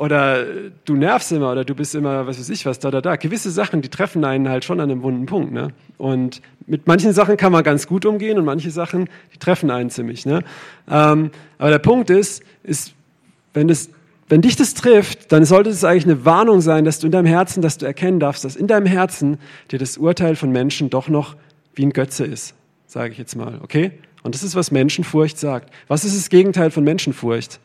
oder 0.00 0.46
du 0.86 0.96
nervst 0.96 1.30
immer 1.30 1.52
oder 1.52 1.62
du 1.62 1.74
bist 1.74 1.94
immer, 1.94 2.26
was 2.26 2.38
weiß 2.38 2.48
ich 2.48 2.64
was, 2.64 2.78
da, 2.78 2.90
da, 2.90 3.02
da. 3.02 3.16
Gewisse 3.16 3.50
Sachen, 3.50 3.82
die 3.82 3.90
treffen 3.90 4.24
einen 4.24 4.48
halt 4.48 4.64
schon 4.64 4.80
an 4.80 4.90
einem 4.90 5.02
wunden 5.02 5.26
Punkt. 5.26 5.52
Ne? 5.52 5.74
Und 5.98 6.40
mit 6.66 6.86
manchen 6.86 7.12
Sachen 7.12 7.36
kann 7.36 7.52
man 7.52 7.62
ganz 7.62 7.86
gut 7.86 8.06
umgehen 8.06 8.38
und 8.38 8.46
manche 8.46 8.70
Sachen, 8.70 9.10
die 9.34 9.38
treffen 9.38 9.70
einen 9.70 9.90
ziemlich. 9.90 10.24
Ne? 10.24 10.42
Ähm, 10.90 11.32
aber 11.58 11.68
der 11.68 11.80
Punkt 11.80 12.08
ist, 12.08 12.42
ist 12.62 12.94
wenn, 13.52 13.68
das, 13.68 13.90
wenn 14.30 14.40
dich 14.40 14.56
das 14.56 14.72
trifft, 14.72 15.32
dann 15.32 15.44
sollte 15.44 15.68
es 15.68 15.84
eigentlich 15.84 16.06
eine 16.06 16.24
Warnung 16.24 16.62
sein, 16.62 16.86
dass 16.86 16.98
du 17.00 17.06
in 17.08 17.12
deinem 17.12 17.26
Herzen, 17.26 17.60
dass 17.60 17.76
du 17.76 17.84
erkennen 17.84 18.20
darfst, 18.20 18.42
dass 18.42 18.56
in 18.56 18.68
deinem 18.68 18.86
Herzen 18.86 19.36
dir 19.70 19.78
das 19.78 19.98
Urteil 19.98 20.34
von 20.34 20.50
Menschen 20.50 20.88
doch 20.88 21.08
noch 21.08 21.36
wie 21.74 21.84
ein 21.84 21.92
Götze 21.92 22.24
ist, 22.24 22.54
sage 22.86 23.12
ich 23.12 23.18
jetzt 23.18 23.36
mal, 23.36 23.60
okay? 23.62 23.92
Und 24.22 24.34
das 24.34 24.44
ist, 24.44 24.54
was 24.54 24.70
Menschenfurcht 24.70 25.38
sagt. 25.38 25.70
Was 25.88 26.06
ist 26.06 26.16
das 26.16 26.30
Gegenteil 26.30 26.70
von 26.70 26.84
Menschenfurcht? 26.84 27.60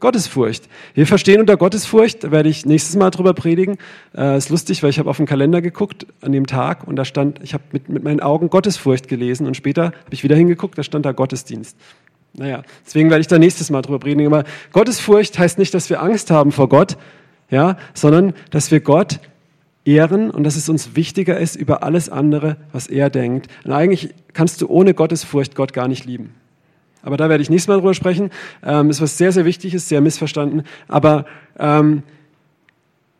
Gottesfurcht. 0.00 0.68
Wir 0.94 1.06
verstehen 1.06 1.40
unter 1.40 1.56
Gottesfurcht, 1.56 2.24
da 2.24 2.30
werde 2.30 2.48
ich 2.48 2.64
nächstes 2.64 2.96
Mal 2.96 3.10
drüber 3.10 3.34
predigen. 3.34 3.78
Äh, 4.16 4.38
ist 4.38 4.48
lustig, 4.48 4.82
weil 4.82 4.90
ich 4.90 4.98
habe 4.98 5.10
auf 5.10 5.16
den 5.16 5.26
Kalender 5.26 5.60
geguckt 5.60 6.06
an 6.20 6.32
dem 6.32 6.46
Tag 6.46 6.86
und 6.86 6.96
da 6.96 7.04
stand, 7.04 7.40
ich 7.42 7.54
habe 7.54 7.64
mit, 7.72 7.88
mit 7.88 8.04
meinen 8.04 8.20
Augen 8.20 8.48
Gottesfurcht 8.48 9.08
gelesen 9.08 9.46
und 9.46 9.56
später 9.56 9.86
habe 9.86 10.12
ich 10.12 10.22
wieder 10.22 10.36
hingeguckt, 10.36 10.78
da 10.78 10.82
stand 10.82 11.04
da 11.04 11.12
Gottesdienst. 11.12 11.76
Naja, 12.34 12.62
deswegen 12.86 13.10
werde 13.10 13.22
ich 13.22 13.26
da 13.26 13.38
nächstes 13.38 13.70
Mal 13.70 13.82
drüber 13.82 13.98
predigen. 13.98 14.32
Aber 14.32 14.44
Gottesfurcht 14.72 15.38
heißt 15.38 15.58
nicht, 15.58 15.74
dass 15.74 15.90
wir 15.90 16.02
Angst 16.02 16.30
haben 16.30 16.52
vor 16.52 16.68
Gott, 16.68 16.96
ja, 17.50 17.76
sondern 17.94 18.34
dass 18.50 18.70
wir 18.70 18.80
Gott 18.80 19.18
ehren 19.84 20.30
und 20.30 20.44
dass 20.44 20.56
es 20.56 20.68
uns 20.68 20.94
wichtiger 20.94 21.38
ist 21.38 21.56
über 21.56 21.82
alles 21.82 22.08
andere, 22.08 22.56
was 22.72 22.86
er 22.86 23.10
denkt. 23.10 23.50
Und 23.64 23.72
eigentlich 23.72 24.14
kannst 24.34 24.60
du 24.60 24.68
ohne 24.68 24.94
Gottesfurcht 24.94 25.56
Gott 25.56 25.72
gar 25.72 25.88
nicht 25.88 26.04
lieben. 26.04 26.34
Aber 27.02 27.16
da 27.16 27.28
werde 27.28 27.42
ich 27.42 27.50
nächstes 27.50 27.68
Mal 27.68 27.76
drüber 27.76 27.94
sprechen. 27.94 28.30
Ähm, 28.64 28.90
ist 28.90 29.00
was 29.00 29.18
sehr, 29.18 29.32
sehr 29.32 29.44
Wichtiges, 29.44 29.88
sehr 29.88 30.00
missverstanden. 30.00 30.64
Aber 30.88 31.24
ähm, 31.58 32.02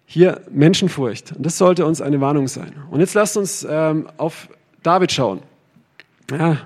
hier 0.06 0.40
Menschenfurcht. 0.50 1.32
Und 1.36 1.44
das 1.44 1.58
sollte 1.58 1.84
uns 1.84 2.00
eine 2.00 2.20
Warnung 2.20 2.48
sein. 2.48 2.72
Und 2.90 3.00
jetzt 3.00 3.14
lasst 3.14 3.36
uns 3.36 3.66
ähm, 3.68 4.08
auf 4.16 4.48
David 4.82 5.12
schauen. 5.12 5.40
Ja, 6.30 6.56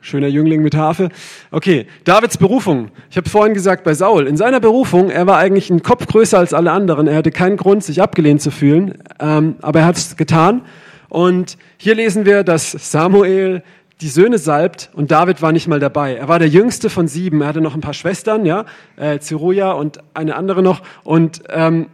schöner 0.00 0.26
Jüngling 0.26 0.62
mit 0.62 0.74
Harfe. 0.74 1.08
Okay, 1.50 1.86
Davids 2.04 2.36
Berufung. 2.38 2.90
Ich 3.10 3.16
habe 3.16 3.28
vorhin 3.28 3.54
gesagt, 3.54 3.84
bei 3.84 3.94
Saul, 3.94 4.26
in 4.26 4.36
seiner 4.36 4.58
Berufung, 4.58 5.10
er 5.10 5.26
war 5.26 5.38
eigentlich 5.38 5.70
ein 5.70 5.82
Kopf 5.82 6.06
größer 6.06 6.38
als 6.38 6.52
alle 6.52 6.72
anderen. 6.72 7.06
Er 7.06 7.16
hatte 7.16 7.30
keinen 7.30 7.56
Grund, 7.56 7.84
sich 7.84 8.02
abgelehnt 8.02 8.42
zu 8.42 8.50
fühlen, 8.50 8.98
ähm, 9.20 9.56
aber 9.62 9.80
er 9.80 9.86
hat 9.86 9.96
es 9.96 10.16
getan. 10.16 10.62
Und 11.08 11.56
hier 11.76 11.94
lesen 11.94 12.26
wir, 12.26 12.42
dass 12.42 12.72
Samuel 12.72 13.62
die 14.00 14.08
Söhne 14.08 14.38
salbt 14.38 14.90
und 14.94 15.10
David 15.10 15.42
war 15.42 15.50
nicht 15.52 15.66
mal 15.66 15.80
dabei. 15.80 16.14
Er 16.14 16.28
war 16.28 16.38
der 16.38 16.48
jüngste 16.48 16.88
von 16.88 17.08
sieben. 17.08 17.40
Er 17.40 17.48
hatte 17.48 17.60
noch 17.60 17.74
ein 17.74 17.80
paar 17.80 17.94
Schwestern, 17.94 18.46
ja, 18.46 18.64
äh, 18.96 19.18
Zeruja 19.18 19.72
und 19.72 19.98
eine 20.14 20.36
andere 20.36 20.62
noch. 20.62 20.82
Und 21.02 21.42
ähm, 21.48 21.88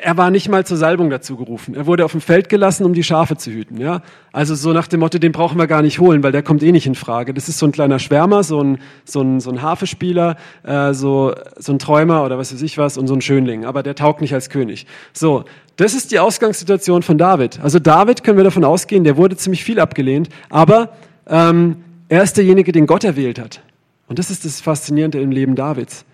er 0.00 0.16
war 0.16 0.30
nicht 0.30 0.48
mal 0.48 0.64
zur 0.64 0.76
Salbung 0.76 1.10
dazu 1.10 1.36
gerufen. 1.36 1.74
Er 1.74 1.86
wurde 1.86 2.04
auf 2.04 2.12
dem 2.12 2.20
Feld 2.20 2.48
gelassen, 2.48 2.84
um 2.84 2.94
die 2.94 3.02
Schafe 3.02 3.36
zu 3.36 3.50
hüten. 3.50 3.78
Ja? 3.80 4.02
Also 4.32 4.54
so 4.54 4.72
nach 4.72 4.86
dem 4.86 5.00
Motto, 5.00 5.18
den 5.18 5.32
brauchen 5.32 5.58
wir 5.58 5.66
gar 5.66 5.82
nicht 5.82 5.98
holen, 5.98 6.22
weil 6.22 6.32
der 6.32 6.42
kommt 6.42 6.62
eh 6.62 6.72
nicht 6.72 6.86
in 6.86 6.94
Frage. 6.94 7.34
Das 7.34 7.48
ist 7.48 7.58
so 7.58 7.66
ein 7.66 7.72
kleiner 7.72 7.98
Schwärmer, 7.98 8.42
so 8.42 8.62
ein, 8.62 8.78
so 9.04 9.20
ein, 9.20 9.40
so 9.40 9.50
ein 9.50 9.62
Hafespieler, 9.62 10.36
äh, 10.62 10.92
so, 10.94 11.34
so 11.56 11.72
ein 11.72 11.78
Träumer 11.78 12.24
oder 12.24 12.38
was 12.38 12.52
weiß 12.52 12.62
ich 12.62 12.78
was 12.78 12.96
und 12.96 13.06
so 13.06 13.14
ein 13.14 13.20
Schönling. 13.20 13.64
Aber 13.64 13.82
der 13.82 13.94
taugt 13.94 14.20
nicht 14.20 14.34
als 14.34 14.50
König. 14.50 14.86
So, 15.12 15.44
das 15.76 15.94
ist 15.94 16.12
die 16.12 16.18
Ausgangssituation 16.18 17.02
von 17.02 17.18
David. 17.18 17.60
Also 17.60 17.78
David 17.78 18.24
können 18.24 18.36
wir 18.36 18.44
davon 18.44 18.64
ausgehen, 18.64 19.04
der 19.04 19.16
wurde 19.16 19.36
ziemlich 19.36 19.64
viel 19.64 19.80
abgelehnt, 19.80 20.28
aber 20.48 20.90
ähm, 21.28 21.76
er 22.08 22.22
ist 22.22 22.36
derjenige, 22.36 22.72
den 22.72 22.86
Gott 22.86 23.04
erwählt 23.04 23.38
hat. 23.38 23.60
Und 24.08 24.18
das 24.18 24.30
ist 24.30 24.44
das 24.44 24.60
Faszinierende 24.60 25.20
im 25.20 25.30
Leben 25.30 25.54
Davids. 25.54 26.04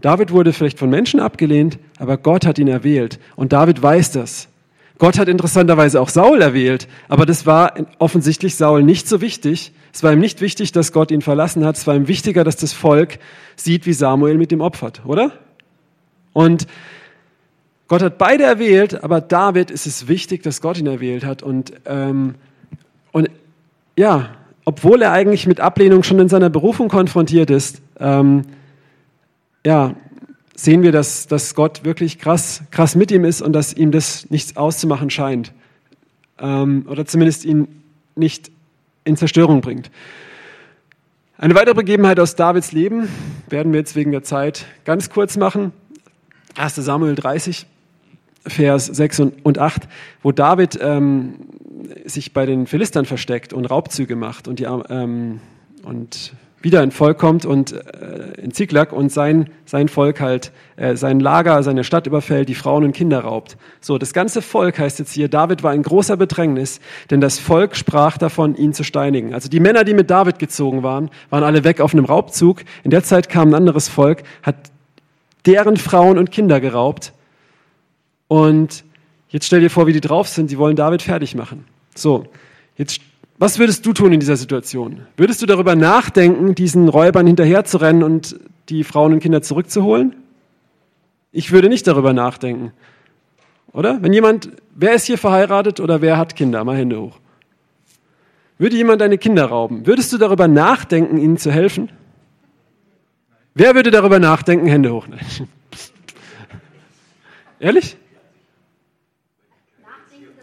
David 0.00 0.30
wurde 0.32 0.52
vielleicht 0.52 0.78
von 0.78 0.90
Menschen 0.90 1.20
abgelehnt, 1.20 1.78
aber 1.98 2.16
Gott 2.16 2.46
hat 2.46 2.58
ihn 2.58 2.68
erwählt. 2.68 3.18
Und 3.36 3.52
David 3.52 3.82
weiß 3.82 4.12
das. 4.12 4.48
Gott 4.98 5.18
hat 5.18 5.28
interessanterweise 5.28 6.00
auch 6.00 6.08
Saul 6.08 6.42
erwählt, 6.42 6.88
aber 7.08 7.24
das 7.24 7.46
war 7.46 7.74
offensichtlich 7.98 8.56
Saul 8.56 8.82
nicht 8.82 9.08
so 9.08 9.20
wichtig. 9.20 9.72
Es 9.92 10.02
war 10.02 10.12
ihm 10.12 10.18
nicht 10.18 10.40
wichtig, 10.40 10.72
dass 10.72 10.92
Gott 10.92 11.10
ihn 11.10 11.22
verlassen 11.22 11.64
hat. 11.64 11.76
Es 11.76 11.86
war 11.86 11.94
ihm 11.94 12.08
wichtiger, 12.08 12.42
dass 12.42 12.56
das 12.56 12.72
Volk 12.72 13.18
sieht, 13.54 13.86
wie 13.86 13.92
Samuel 13.92 14.36
mit 14.38 14.50
ihm 14.50 14.60
opfert, 14.60 15.02
oder? 15.04 15.32
Und 16.32 16.66
Gott 17.86 18.02
hat 18.02 18.18
beide 18.18 18.44
erwählt, 18.44 19.02
aber 19.02 19.20
David 19.20 19.70
ist 19.70 19.86
es 19.86 20.08
wichtig, 20.08 20.42
dass 20.42 20.60
Gott 20.60 20.78
ihn 20.78 20.86
erwählt 20.86 21.24
hat. 21.24 21.42
Und, 21.42 21.72
ähm, 21.86 22.34
und 23.12 23.30
ja, 23.96 24.30
obwohl 24.64 25.00
er 25.00 25.12
eigentlich 25.12 25.46
mit 25.46 25.60
Ablehnung 25.60 26.02
schon 26.02 26.18
in 26.18 26.28
seiner 26.28 26.50
Berufung 26.50 26.88
konfrontiert 26.88 27.50
ist, 27.50 27.80
ähm, 27.98 28.42
ja, 29.64 29.94
sehen 30.54 30.82
wir, 30.82 30.92
dass, 30.92 31.26
dass 31.26 31.54
Gott 31.54 31.84
wirklich 31.84 32.18
krass, 32.18 32.62
krass 32.70 32.94
mit 32.94 33.10
ihm 33.10 33.24
ist 33.24 33.42
und 33.42 33.52
dass 33.52 33.72
ihm 33.72 33.92
das 33.92 34.28
nichts 34.30 34.56
auszumachen 34.56 35.10
scheint. 35.10 35.52
Ähm, 36.38 36.86
oder 36.88 37.06
zumindest 37.06 37.44
ihn 37.44 37.68
nicht 38.16 38.50
in 39.04 39.16
Zerstörung 39.16 39.60
bringt. 39.60 39.90
Eine 41.36 41.54
weitere 41.54 41.74
Begebenheit 41.74 42.18
aus 42.18 42.34
Davids 42.34 42.72
Leben 42.72 43.08
werden 43.48 43.72
wir 43.72 43.78
jetzt 43.78 43.94
wegen 43.94 44.10
der 44.10 44.24
Zeit 44.24 44.66
ganz 44.84 45.10
kurz 45.10 45.36
machen. 45.36 45.72
1 46.56 46.74
Samuel 46.74 47.14
30, 47.14 47.66
Vers 48.44 48.86
6 48.86 49.20
und 49.20 49.58
8, 49.58 49.88
wo 50.22 50.32
David 50.32 50.78
ähm, 50.82 51.34
sich 52.04 52.32
bei 52.32 52.46
den 52.46 52.66
Philistern 52.66 53.04
versteckt 53.04 53.52
und 53.52 53.66
Raubzüge 53.66 54.16
macht 54.16 54.48
und, 54.48 54.58
die, 54.58 54.64
ähm, 54.64 55.40
und 55.84 56.32
wieder 56.60 56.80
ein 56.80 56.90
Volk 56.90 57.18
kommt 57.18 57.44
und 57.44 57.72
äh, 57.72 58.40
in 58.42 58.52
Ziklag 58.52 58.92
und 58.92 59.12
sein, 59.12 59.50
sein 59.64 59.88
Volk 59.88 60.20
halt 60.20 60.52
äh, 60.76 60.96
sein 60.96 61.20
Lager, 61.20 61.62
seine 61.62 61.84
Stadt 61.84 62.06
überfällt, 62.06 62.48
die 62.48 62.54
Frauen 62.54 62.84
und 62.84 62.92
Kinder 62.92 63.20
raubt. 63.20 63.56
So, 63.80 63.98
das 63.98 64.12
ganze 64.12 64.42
Volk 64.42 64.78
heißt 64.78 64.98
jetzt 64.98 65.12
hier, 65.12 65.28
David 65.28 65.62
war 65.62 65.74
in 65.74 65.82
großer 65.82 66.16
Bedrängnis, 66.16 66.80
denn 67.10 67.20
das 67.20 67.38
Volk 67.38 67.76
sprach 67.76 68.18
davon, 68.18 68.56
ihn 68.56 68.72
zu 68.72 68.82
steinigen. 68.82 69.34
Also 69.34 69.48
die 69.48 69.60
Männer, 69.60 69.84
die 69.84 69.94
mit 69.94 70.10
David 70.10 70.38
gezogen 70.38 70.82
waren, 70.82 71.10
waren 71.30 71.44
alle 71.44 71.64
weg 71.64 71.80
auf 71.80 71.92
einem 71.92 72.04
Raubzug. 72.04 72.62
In 72.82 72.90
der 72.90 73.04
Zeit 73.04 73.28
kam 73.28 73.50
ein 73.50 73.54
anderes 73.54 73.88
Volk, 73.88 74.24
hat 74.42 74.56
deren 75.46 75.76
Frauen 75.76 76.18
und 76.18 76.30
Kinder 76.32 76.60
geraubt 76.60 77.12
und 78.26 78.84
Jetzt 79.30 79.46
stell 79.46 79.60
dir 79.60 79.70
vor, 79.70 79.86
wie 79.86 79.92
die 79.92 80.00
drauf 80.00 80.28
sind. 80.28 80.50
Die 80.50 80.58
wollen 80.58 80.76
David 80.76 81.02
fertig 81.02 81.34
machen. 81.34 81.64
So, 81.94 82.26
jetzt, 82.76 83.00
was 83.38 83.58
würdest 83.58 83.86
du 83.86 83.92
tun 83.92 84.12
in 84.12 84.20
dieser 84.20 84.36
Situation? 84.36 85.06
Würdest 85.16 85.40
du 85.42 85.46
darüber 85.46 85.76
nachdenken, 85.76 86.54
diesen 86.54 86.88
Räubern 86.88 87.26
hinterherzurennen 87.26 88.02
und 88.02 88.38
die 88.68 88.82
Frauen 88.82 89.12
und 89.12 89.20
Kinder 89.20 89.42
zurückzuholen? 89.42 90.16
Ich 91.30 91.52
würde 91.52 91.68
nicht 91.68 91.86
darüber 91.86 92.12
nachdenken. 92.12 92.72
Oder? 93.72 94.02
Wenn 94.02 94.12
jemand, 94.12 94.50
wer 94.74 94.94
ist 94.94 95.04
hier 95.04 95.18
verheiratet 95.18 95.78
oder 95.78 96.00
wer 96.00 96.16
hat 96.16 96.34
Kinder? 96.34 96.64
Mal 96.64 96.76
Hände 96.76 97.00
hoch. 97.00 97.18
Würde 98.58 98.74
jemand 98.74 99.00
deine 99.00 99.18
Kinder 99.18 99.44
rauben? 99.44 99.86
Würdest 99.86 100.12
du 100.12 100.18
darüber 100.18 100.48
nachdenken, 100.48 101.18
ihnen 101.18 101.36
zu 101.36 101.52
helfen? 101.52 101.90
Wer 103.54 103.76
würde 103.76 103.92
darüber 103.92 104.18
nachdenken? 104.18 104.66
Hände 104.66 104.92
hoch. 104.92 105.06
Ehrlich? 107.60 107.96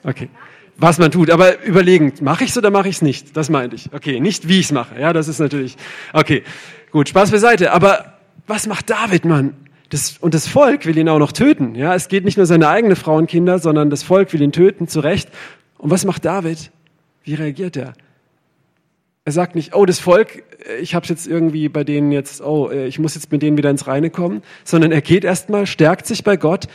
Okay. 0.04 0.30
Was 0.78 0.98
man 0.98 1.10
tut, 1.10 1.30
aber 1.30 1.64
überlegend, 1.64 2.22
mache 2.22 2.44
ich 2.44 2.50
es 2.50 2.58
oder 2.58 2.70
mache 2.70 2.90
ich 2.90 2.98
es 2.98 3.02
nicht? 3.02 3.38
Das 3.38 3.50
meinte 3.50 3.76
ich. 3.78 3.94
Okay, 3.94 4.20
nicht 4.20 4.50
wie 4.50 4.60
ich 4.60 4.66
es 4.66 4.72
mache. 4.72 5.00
Ja, 5.00 5.14
das 5.14 5.28
ist 5.28 5.40
natürlich. 5.40 5.78
Okay, 6.12 6.44
gut, 6.92 7.08
Spaß 7.08 7.32
beiseite. 7.32 7.72
Aber 7.72 8.14
was 8.46 8.68
macht 8.68 8.90
David, 8.90 9.24
Mann? 9.24 9.54
Das, 9.90 10.18
und 10.18 10.34
das 10.34 10.48
Volk 10.48 10.86
will 10.86 10.98
ihn 10.98 11.08
auch 11.08 11.20
noch 11.20 11.32
töten. 11.32 11.76
Ja, 11.76 11.96
es 11.96 12.10
geht 12.10 12.26
nicht 12.26 12.38
nur 12.38 12.46
seine 12.46 12.68
eigene 12.68 12.96
Frau 12.96 13.16
und 13.16 13.28
Kinder, 13.28 13.60
sondern 13.60 13.90
das 13.90 14.04
Volk 14.04 14.34
will 14.34 14.42
ihn 14.42 14.52
töten, 14.52 14.88
zu 14.88 15.00
Recht. 15.00 15.30
Und 15.78 15.92
was 15.92 16.04
macht 16.04 16.26
David? 16.26 16.72
Wie 17.24 17.36
reagiert 17.36 17.78
er? 17.78 17.94
Er 19.24 19.32
sagt 19.32 19.56
nicht, 19.56 19.74
oh, 19.74 19.86
das 19.86 20.00
Volk, 20.00 20.44
ich 20.82 20.94
habe 20.94 21.08
jetzt 21.08 21.26
irgendwie 21.26 21.70
bei 21.70 21.84
denen 21.84 22.12
jetzt, 22.12 22.42
oh, 22.42 22.70
ich 22.70 23.00
muss 23.00 23.16
jetzt 23.16 23.32
mit 23.32 23.42
denen 23.42 23.58
wieder 23.58 23.70
ins 23.70 23.88
Reine 23.88 24.10
kommen, 24.10 24.44
sondern 24.64 24.92
er 24.92 25.02
geht 25.02 25.24
erstmal, 25.24 25.66
stärkt 25.66 26.06
sich 26.06 26.24
bei 26.24 26.38
Gott 26.38 26.68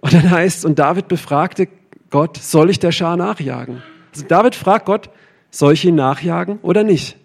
und 0.00 0.12
dann 0.12 0.30
heißt, 0.30 0.64
und 0.64 0.78
David 0.78 1.06
befragte 1.06 1.68
Gott, 2.12 2.36
soll 2.36 2.68
ich 2.68 2.78
der 2.78 2.92
Schar 2.92 3.16
nachjagen? 3.16 3.82
Also 4.12 4.26
David 4.26 4.54
fragt 4.54 4.84
Gott, 4.84 5.08
soll 5.50 5.72
ich 5.72 5.84
ihn 5.86 5.94
nachjagen 5.94 6.58
oder 6.60 6.84
nicht? 6.84 7.16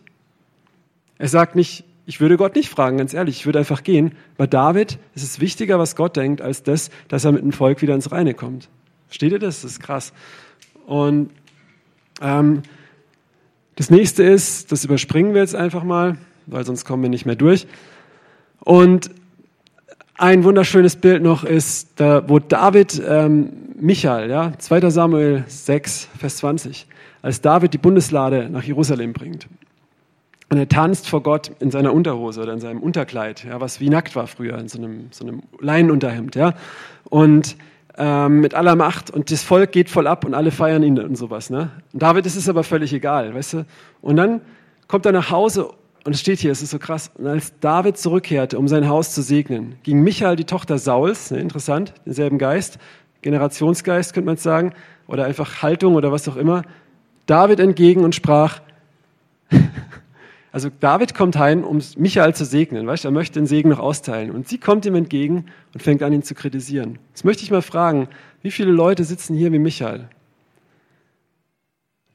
Er 1.17 1.27
sagt 1.27 1.57
nicht, 1.57 1.83
ich 2.05 2.21
würde 2.21 2.37
Gott 2.37 2.55
nicht 2.55 2.69
fragen, 2.69 2.97
ganz 2.97 3.13
ehrlich, 3.13 3.35
ich 3.35 3.45
würde 3.45 3.59
einfach 3.59 3.83
gehen. 3.83 4.13
Bei 4.37 4.47
David 4.47 4.97
ist 5.13 5.23
es 5.23 5.41
wichtiger, 5.41 5.77
was 5.77 5.97
Gott 5.97 6.15
denkt, 6.15 6.41
als 6.41 6.63
das, 6.63 6.89
dass 7.09 7.25
er 7.25 7.33
mit 7.33 7.43
dem 7.43 7.51
Volk 7.51 7.81
wieder 7.81 7.95
ins 7.95 8.13
Reine 8.13 8.33
kommt. 8.33 8.69
Versteht 9.07 9.33
ihr 9.33 9.39
das? 9.39 9.61
Das 9.61 9.71
ist 9.71 9.79
krass. 9.81 10.13
Und 10.85 11.31
ähm, 12.21 12.63
das 13.75 13.89
nächste 13.89 14.23
ist, 14.23 14.71
das 14.71 14.85
überspringen 14.85 15.33
wir 15.33 15.41
jetzt 15.41 15.55
einfach 15.55 15.83
mal, 15.83 16.17
weil 16.45 16.65
sonst 16.65 16.85
kommen 16.85 17.03
wir 17.03 17.09
nicht 17.09 17.25
mehr 17.25 17.35
durch. 17.35 17.67
Und 18.61 19.11
ein 20.17 20.43
wunderschönes 20.43 20.95
Bild 20.95 21.21
noch 21.21 21.43
ist, 21.43 21.99
da, 21.99 22.27
wo 22.27 22.39
David, 22.39 23.01
ähm, 23.07 23.51
Michael, 23.79 24.29
ja, 24.29 24.51
2. 24.57 24.89
Samuel 24.89 25.43
6, 25.47 26.09
Vers 26.17 26.37
20, 26.37 26.87
als 27.21 27.41
David 27.41 27.73
die 27.73 27.77
Bundeslade 27.77 28.49
nach 28.49 28.63
Jerusalem 28.63 29.13
bringt. 29.13 29.47
Und 30.49 30.57
er 30.57 30.67
tanzt 30.67 31.07
vor 31.09 31.21
Gott 31.21 31.51
in 31.59 31.71
seiner 31.71 31.93
Unterhose 31.93 32.41
oder 32.41 32.53
in 32.53 32.59
seinem 32.59 32.79
Unterkleid, 32.79 33.43
ja, 33.43 33.59
was 33.59 33.79
wie 33.79 33.89
nackt 33.89 34.15
war 34.15 34.27
früher, 34.27 34.57
in 34.57 34.69
so 34.69 34.79
einem, 34.79 35.07
so 35.11 35.25
einem 35.25 35.43
Leinenunterhemd. 35.59 36.35
Ja. 36.35 36.53
Und 37.03 37.57
ähm, 37.97 38.39
mit 38.39 38.53
aller 38.53 38.75
Macht 38.75 39.11
und 39.11 39.29
das 39.31 39.43
Volk 39.43 39.71
geht 39.71 39.89
voll 39.89 40.07
ab 40.07 40.23
und 40.23 40.33
alle 40.33 40.51
feiern 40.51 40.83
ihn 40.83 40.99
und 40.99 41.15
sowas. 41.15 41.49
Ne? 41.49 41.69
Und 41.93 42.01
David 42.01 42.25
ist 42.25 42.37
es 42.37 42.47
aber 42.47 42.63
völlig 42.63 42.93
egal, 42.93 43.33
weißt 43.33 43.53
du? 43.53 43.65
Und 44.01 44.15
dann 44.15 44.41
kommt 44.87 45.05
er 45.05 45.11
nach 45.11 45.31
Hause 45.31 45.69
und 46.07 46.13
es 46.13 46.21
steht 46.21 46.39
hier, 46.39 46.53
es 46.53 46.61
ist 46.61 46.69
so 46.69 46.79
krass. 46.79 47.11
Und 47.15 47.27
als 47.27 47.51
David 47.59 47.97
zurückkehrte, 47.97 48.57
um 48.57 48.69
sein 48.69 48.87
Haus 48.87 49.13
zu 49.13 49.21
segnen, 49.21 49.75
ging 49.83 49.99
Michael, 49.99 50.37
die 50.37 50.45
Tochter 50.45 50.77
Sauls, 50.77 51.31
ne, 51.31 51.39
interessant, 51.39 51.93
denselben 52.05 52.37
Geist, 52.37 52.79
Generationsgeist 53.23 54.13
könnte 54.13 54.27
man 54.27 54.37
sagen, 54.37 54.71
oder 55.07 55.25
einfach 55.25 55.61
Haltung 55.61 55.95
oder 55.95 56.09
was 56.09 56.25
auch 56.29 56.37
immer, 56.37 56.61
David 57.25 57.59
entgegen 57.59 58.05
und 58.05 58.15
sprach, 58.15 58.61
Also 60.53 60.69
David 60.79 61.13
kommt 61.13 61.37
heim, 61.37 61.65
um 61.65 61.81
Michael 61.97 62.33
zu 62.33 62.45
segnen. 62.45 62.87
Weißt, 62.87 63.03
er 63.03 63.11
möchte 63.11 63.37
den 63.37 63.45
Segen 63.45 63.67
noch 63.67 63.79
austeilen. 63.79 64.31
Und 64.31 64.47
sie 64.47 64.59
kommt 64.59 64.85
ihm 64.85 64.95
entgegen 64.95 65.47
und 65.73 65.83
fängt 65.83 66.01
an, 66.03 66.13
ihn 66.13 66.23
zu 66.23 66.35
kritisieren. 66.35 66.99
Jetzt 67.09 67.25
möchte 67.25 67.43
ich 67.43 67.51
mal 67.51 67.61
fragen, 67.61 68.07
wie 68.43 68.51
viele 68.51 68.71
Leute 68.71 69.03
sitzen 69.03 69.35
hier 69.35 69.51
wie 69.51 69.59
Michael? 69.59 70.07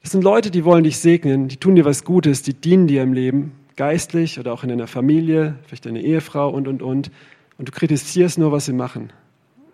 Das 0.01 0.11
sind 0.11 0.23
Leute, 0.23 0.49
die 0.49 0.65
wollen 0.65 0.83
dich 0.83 0.97
segnen, 0.97 1.47
die 1.47 1.57
tun 1.57 1.75
dir 1.75 1.85
was 1.85 2.03
Gutes, 2.03 2.41
die 2.41 2.55
dienen 2.55 2.87
dir 2.87 3.03
im 3.03 3.13
Leben, 3.13 3.51
geistlich 3.75 4.39
oder 4.39 4.53
auch 4.53 4.63
in 4.63 4.69
deiner 4.69 4.87
Familie, 4.87 5.57
vielleicht 5.65 5.85
deine 5.85 6.01
Ehefrau 6.01 6.49
und, 6.49 6.67
und, 6.67 6.81
und. 6.81 7.11
Und 7.57 7.67
du 7.67 7.71
kritisierst 7.71 8.37
nur, 8.37 8.51
was 8.51 8.65
sie 8.65 8.73
machen. 8.73 9.11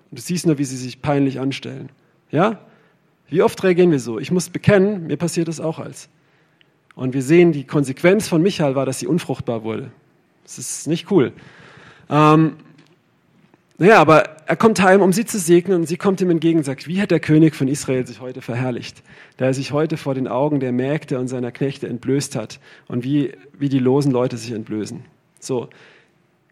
Und 0.10 0.20
du 0.20 0.22
siehst 0.22 0.46
nur, 0.46 0.58
wie 0.58 0.66
sie 0.66 0.78
sich 0.78 1.02
peinlich 1.02 1.40
anstellen. 1.40 1.90
Ja? 2.32 2.60
Wie 3.30 3.42
oft 3.42 3.64
reagieren 3.64 3.92
wir 3.92 4.00
so? 4.00 4.20
Ich 4.20 4.32
muss 4.32 4.50
bekennen, 4.50 5.08
mir 5.08 5.18
passiert 5.18 5.48
das 5.48 5.60
auch 5.60 5.80
als. 5.80 6.10
Und 6.96 7.14
wir 7.14 7.22
sehen, 7.22 7.52
die 7.52 7.64
Konsequenz 7.64 8.28
von 8.28 8.42
Michael 8.42 8.76
war, 8.76 8.86
dass 8.86 9.00
sie 9.00 9.08
unfruchtbar 9.08 9.64
wurde. 9.64 9.92
Das 10.44 10.58
ist 10.58 10.88
nicht 10.88 11.12
cool. 11.12 11.32
Ähm, 12.10 12.56
naja, 13.80 14.00
aber 14.00 14.24
er 14.46 14.56
kommt 14.56 14.82
heim, 14.82 15.02
um 15.02 15.14
sie 15.14 15.26
zu 15.26 15.40
segnen, 15.40 15.82
und 15.82 15.88
sie 15.88 15.98
kommt 15.98 16.22
ihm 16.22 16.30
entgegen 16.30 16.60
und 16.60 16.66
sagt, 16.66 16.88
wie 16.88 17.02
hat 17.02 17.12
der 17.12 17.20
König 17.20 17.56
von 17.56 17.68
Israel 17.68 18.06
sich 18.06 18.22
heute 18.22 18.42
verherrlicht, 18.42 19.02
der 19.40 19.48
er 19.48 19.54
sich 19.54 19.72
heute 19.72 19.98
vor 19.98 20.14
den 20.14 20.28
Augen 20.28 20.60
der 20.60 20.72
Mägde 20.72 21.18
und 21.18 21.28
seiner 21.28 21.52
Knechte 21.52 21.88
entblößt 21.88 22.36
hat 22.36 22.60
und 22.88 23.04
wie, 23.04 23.34
wie 23.58 23.70
die 23.70 23.80
losen 23.80 24.12
Leute 24.12 24.38
sich 24.38 24.52
entblößen. 24.52 25.06
So, 25.40 25.70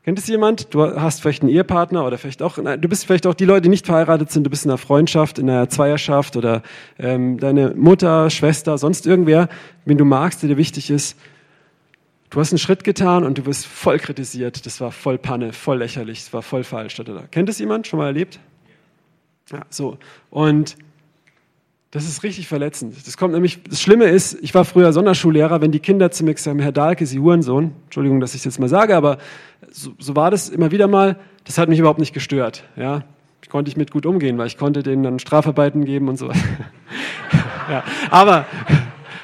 Kennt 0.08 0.20
es 0.20 0.28
jemand? 0.28 0.74
Du 0.74 0.82
hast 0.82 1.20
vielleicht 1.20 1.44
einen 1.44 1.52
Ehepartner 1.52 2.08
oder 2.08 2.18
vielleicht 2.18 2.42
auch, 2.42 2.58
nein, 2.60 2.80
du 2.80 2.88
bist 2.88 3.06
vielleicht 3.06 3.28
auch 3.28 3.34
die 3.34 3.44
Leute, 3.44 3.64
die 3.64 3.70
nicht 3.70 3.86
verheiratet 3.86 4.32
sind, 4.32 4.46
du 4.46 4.50
bist 4.50 4.64
in 4.64 4.72
einer 4.72 4.78
Freundschaft, 4.78 5.38
in 5.38 5.50
einer 5.50 5.68
Zweierschaft 5.68 6.38
oder 6.38 6.64
ähm, 6.98 7.38
deine 7.42 7.74
Mutter, 7.76 8.30
Schwester, 8.30 8.78
sonst 8.78 9.06
irgendwer, 9.06 9.50
wen 9.84 9.98
du 9.98 10.06
magst, 10.06 10.42
der 10.42 10.48
dir 10.48 10.56
wichtig 10.56 10.92
ist. 10.92 11.20
Du 12.30 12.40
hast 12.40 12.52
einen 12.52 12.60
Schritt 12.60 12.84
getan 12.84 13.24
und 13.24 13.38
du 13.38 13.46
wirst 13.46 13.66
voll 13.66 14.00
kritisiert. 14.00 14.66
Das 14.66 14.82
war 14.82 14.92
voll 14.92 15.18
Panne, 15.18 15.54
voll 15.54 15.78
lächerlich, 15.78 16.26
das 16.26 16.34
war 16.34 16.42
voll 16.42 16.64
falsch. 16.64 17.02
Kennt 17.32 17.50
es 17.50 17.60
jemand? 17.60 17.88
Schon 17.88 18.00
mal 18.00 18.08
erlebt? 18.08 18.40
Ja, 19.52 19.62
so. 19.70 19.98
Und 20.30 20.76
das 21.92 22.06
ist 22.06 22.24
richtig 22.24 22.50
verletzend. 22.50 22.96
Das 23.08 23.16
kommt 23.16 23.34
nämlich, 23.34 23.64
das 23.64 23.82
Schlimme 23.82 24.06
ist, 24.06 24.38
ich 24.42 24.54
war 24.54 24.66
früher 24.66 24.92
Sonderschullehrer, 24.92 25.62
wenn 25.62 25.72
die 25.72 25.80
Kinder 25.80 26.12
zu 26.12 26.26
mir 26.26 26.36
sagen, 26.38 26.60
Herr 26.60 26.74
Dahlke, 26.74 27.06
Sie 27.06 27.20
Hurensohn, 27.20 27.72
Entschuldigung, 27.86 28.20
dass 28.20 28.36
ich 28.36 28.42
das 28.42 28.56
jetzt 28.56 28.60
mal 28.60 28.68
sage, 28.68 28.96
aber 28.96 29.20
so, 29.72 29.94
so 29.98 30.16
war 30.16 30.30
das 30.30 30.50
immer 30.50 30.72
wieder 30.72 30.88
mal, 30.88 31.18
das 31.46 31.58
hat 31.58 31.70
mich 31.70 31.80
überhaupt 31.80 32.00
nicht 32.00 32.14
gestört, 32.14 32.66
ja. 32.76 33.04
Ich 33.42 33.50
konnte 33.50 33.70
ich 33.70 33.78
mit 33.78 33.92
gut 33.92 34.06
umgehen, 34.06 34.38
weil 34.38 34.48
ich 34.48 34.58
konnte 34.58 34.84
denen 34.84 35.04
dann 35.04 35.20
Strafarbeiten 35.20 35.86
geben 35.86 36.10
und 36.10 36.18
so 36.18 36.28
weiter. 36.28 36.40
ja, 37.72 37.84
aber, 38.10 38.46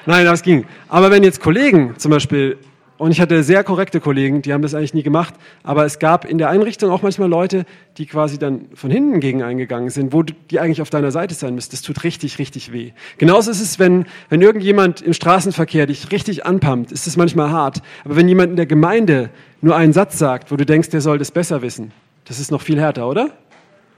nein, 0.05 0.23
das 0.23 0.43
ging. 0.43 0.65
Aber 0.87 1.11
wenn 1.11 1.23
jetzt 1.23 1.41
Kollegen 1.41 1.95
zum 1.97 2.11
Beispiel 2.11 2.57
und 2.97 3.11
ich 3.11 3.19
hatte 3.19 3.43
sehr 3.43 3.63
korrekte 3.63 3.99
Kollegen, 3.99 4.41
die 4.43 4.53
haben 4.53 4.61
das 4.61 4.75
eigentlich 4.75 4.93
nie 4.93 5.03
gemacht. 5.03 5.33
Aber 5.63 5.83
es 5.83 5.97
gab 5.97 6.25
in 6.25 6.37
der 6.37 6.49
Einrichtung 6.49 6.91
auch 6.91 7.01
manchmal 7.01 7.27
Leute, 7.27 7.65
die 7.97 8.05
quasi 8.05 8.37
dann 8.37 8.65
von 8.75 8.91
hinten 8.91 9.19
gegen 9.19 9.41
eingegangen 9.41 9.89
sind, 9.89 10.13
wo 10.13 10.21
die 10.21 10.59
eigentlich 10.59 10.81
auf 10.81 10.91
deiner 10.91 11.11
Seite 11.11 11.33
sein 11.33 11.55
müssten. 11.55 11.71
Das 11.71 11.81
tut 11.81 12.03
richtig, 12.03 12.37
richtig 12.37 12.71
weh. 12.71 12.91
Genauso 13.17 13.49
ist 13.49 13.61
es, 13.61 13.79
wenn, 13.79 14.05
wenn 14.29 14.41
irgendjemand 14.41 15.01
im 15.01 15.13
Straßenverkehr 15.13 15.87
dich 15.87 16.11
richtig 16.11 16.45
anpumpt, 16.45 16.91
ist 16.91 17.07
es 17.07 17.17
manchmal 17.17 17.49
hart. 17.49 17.81
Aber 18.05 18.15
wenn 18.15 18.27
jemand 18.27 18.51
in 18.51 18.55
der 18.57 18.67
Gemeinde 18.67 19.31
nur 19.61 19.75
einen 19.75 19.93
Satz 19.93 20.19
sagt, 20.19 20.51
wo 20.51 20.55
du 20.55 20.65
denkst, 20.65 20.89
der 20.89 21.01
soll 21.01 21.17
das 21.17 21.31
besser 21.31 21.63
wissen, 21.63 21.91
das 22.25 22.39
ist 22.39 22.51
noch 22.51 22.61
viel 22.61 22.79
härter, 22.79 23.09
oder? 23.09 23.31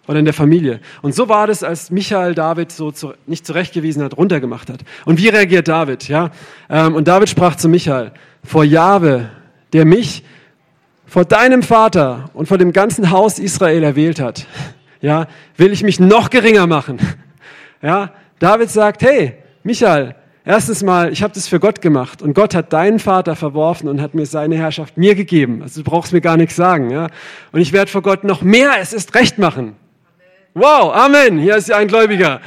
Oder 0.08 0.20
in 0.20 0.26
der 0.26 0.36
Familie. 0.36 0.82
Und 1.02 1.16
so 1.16 1.30
war 1.30 1.48
das, 1.48 1.64
als 1.64 1.90
Michael 1.90 2.36
David 2.36 2.72
so 2.72 2.92
zu, 2.92 3.14
nicht 3.26 3.46
zurechtgewiesen 3.46 4.04
hat, 4.04 4.16
runtergemacht 4.16 4.70
hat. 4.70 4.82
Und 5.06 5.18
wie 5.18 5.30
reagiert 5.30 5.68
David? 5.68 6.08
Ja? 6.08 6.30
Ähm, 6.70 6.94
und 6.94 7.08
David 7.08 7.28
sprach 7.28 7.56
zu 7.56 7.68
Michael, 7.68 8.12
vor 8.46 8.64
Jahwe, 8.64 9.30
der 9.74 9.86
mich 9.86 10.24
vor 11.06 11.26
deinem 11.26 11.64
Vater 11.64 12.30
und 12.34 12.48
vor 12.48 12.58
dem 12.58 12.74
ganzen 12.74 13.12
Haus 13.12 13.40
Israel 13.40 13.84
erwählt 13.84 14.20
hat, 14.20 14.48
ja, 15.02 15.28
will 15.58 15.72
ich 15.72 15.84
mich 15.84 16.00
noch 16.00 16.30
geringer 16.30 16.68
machen. 16.68 17.00
Ja, 17.82 18.12
David 18.40 18.70
sagt, 18.70 19.04
hey, 19.04 19.36
Michael, 19.64 20.16
erstens 20.44 20.82
mal, 20.82 21.12
ich 21.12 21.22
habe 21.22 21.34
das 21.34 21.48
für 21.48 21.60
Gott 21.60 21.82
gemacht 21.82 22.22
und 22.22 22.34
Gott 22.34 22.56
hat 22.56 22.74
deinen 22.74 23.00
Vater 23.00 23.36
verworfen 23.36 23.88
und 23.88 24.02
hat 24.02 24.16
mir 24.16 24.26
seine 24.26 24.56
Herrschaft 24.56 24.98
mir 24.98 25.16
gegeben. 25.16 25.62
Also 25.62 25.84
du 25.84 25.90
brauchst 25.90 26.12
mir 26.12 26.22
gar 26.22 26.38
nichts 26.38 26.56
sagen, 26.56 26.90
ja. 26.90 27.08
Und 27.52 27.62
ich 27.62 27.74
werde 27.74 27.92
vor 27.92 28.02
Gott 28.02 28.24
noch 28.24 28.42
mehr 28.42 28.72
es 28.80 28.94
ist 28.94 29.14
recht 29.16 29.38
machen. 29.38 29.76
Wow, 30.54 30.93
Amen. 30.96 31.38
Hier 31.38 31.58
ist 31.58 31.72
ein 31.72 31.88
Gläubiger. 31.88 32.41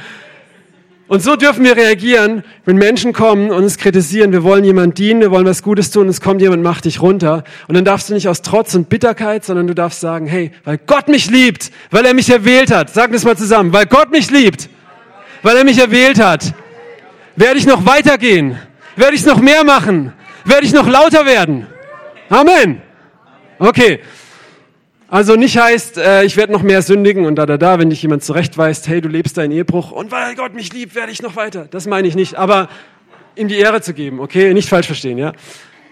Und 1.09 1.23
so 1.23 1.35
dürfen 1.35 1.65
wir 1.65 1.75
reagieren, 1.75 2.43
wenn 2.65 2.77
Menschen 2.77 3.13
kommen 3.13 3.49
und 3.49 3.63
uns 3.63 3.79
kritisieren. 3.79 4.31
Wir 4.31 4.43
wollen 4.43 4.63
jemand 4.63 4.99
dienen, 4.99 5.21
wir 5.21 5.31
wollen 5.31 5.47
was 5.47 5.63
Gutes 5.63 5.89
tun, 5.89 6.07
es 6.07 6.21
kommt 6.21 6.39
jemand, 6.39 6.61
macht 6.61 6.85
dich 6.85 7.01
runter. 7.01 7.43
Und 7.67 7.73
dann 7.73 7.83
darfst 7.83 8.09
du 8.09 8.13
nicht 8.13 8.27
aus 8.27 8.43
Trotz 8.43 8.75
und 8.75 8.89
Bitterkeit, 8.89 9.43
sondern 9.43 9.65
du 9.65 9.73
darfst 9.73 10.01
sagen, 10.01 10.27
hey, 10.27 10.51
weil 10.65 10.77
Gott 10.77 11.07
mich 11.07 11.31
liebt, 11.31 11.71
weil 11.89 12.05
er 12.05 12.13
mich 12.13 12.29
erwählt 12.29 12.71
hat. 12.71 12.91
Sag 12.91 13.11
das 13.11 13.25
mal 13.25 13.35
zusammen. 13.35 13.73
Weil 13.73 13.87
Gott 13.87 14.11
mich 14.11 14.29
liebt, 14.29 14.69
weil 15.41 15.57
er 15.57 15.63
mich 15.63 15.79
erwählt 15.79 16.19
hat, 16.19 16.53
werde 17.35 17.57
ich 17.57 17.65
noch 17.65 17.87
weitergehen, 17.87 18.59
werde 18.95 19.15
ich 19.15 19.25
noch 19.25 19.41
mehr 19.41 19.63
machen, 19.63 20.13
werde 20.45 20.67
ich 20.67 20.73
noch 20.73 20.87
lauter 20.87 21.25
werden. 21.25 21.65
Amen. 22.29 22.83
Okay. 23.57 23.99
Also 25.11 25.35
nicht 25.35 25.57
heißt, 25.57 25.97
äh, 25.97 26.23
ich 26.23 26.37
werde 26.37 26.53
noch 26.53 26.61
mehr 26.61 26.83
sündigen 26.83 27.25
und 27.25 27.35
da, 27.35 27.47
da, 27.47 27.57
da, 27.57 27.79
wenn 27.79 27.89
dich 27.89 28.01
jemand 28.03 28.23
zurechtweist, 28.23 28.87
hey, 28.87 29.01
du 29.01 29.09
lebst 29.09 29.37
deinen 29.37 29.51
Ehebruch 29.51 29.91
und 29.91 30.11
weil 30.11 30.35
Gott 30.35 30.53
mich 30.53 30.71
liebt, 30.71 30.93
werde 30.93 31.11
ich 31.11 31.23
noch 31.23 31.35
weiter. 31.35 31.65
Das 31.65 31.87
meine 31.87 32.07
ich 32.07 32.15
nicht, 32.15 32.35
aber 32.35 32.69
ihm 33.35 33.47
die 33.47 33.57
Ehre 33.57 33.81
zu 33.81 33.95
geben, 33.95 34.19
okay? 34.19 34.53
Nicht 34.53 34.69
falsch 34.69 34.85
verstehen, 34.85 35.17
ja? 35.17 35.33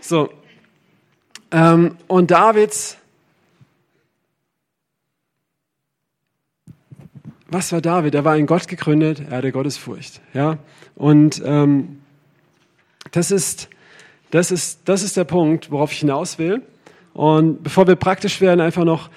So. 0.02 0.30
Ähm, 1.50 1.98
und 2.06 2.30
Davids, 2.30 2.98
was 7.48 7.72
war 7.72 7.82
David? 7.82 8.14
Er 8.14 8.24
war 8.24 8.38
in 8.38 8.46
Gott 8.46 8.68
gegründet, 8.68 9.24
er 9.28 9.38
hatte 9.38 9.52
Gottesfurcht, 9.52 10.22
ja? 10.34 10.60
Und 10.94 11.42
ähm, 11.44 12.02
das 13.12 13.32
ist, 13.32 13.68
das 14.30 14.52
ist, 14.52 14.82
das 14.86 15.02
ist 15.02 15.18
der 15.18 15.24
Punkt, 15.24 15.72
worauf 15.72 15.92
ich 15.92 16.00
hinaus 16.00 16.38
will. 16.38 16.62
Und 17.18 17.64
bevor 17.64 17.88
wir 17.88 17.96
praktisch 17.96 18.42
werden, 18.42 18.62
einfach 18.62 18.84
noch 18.84 19.10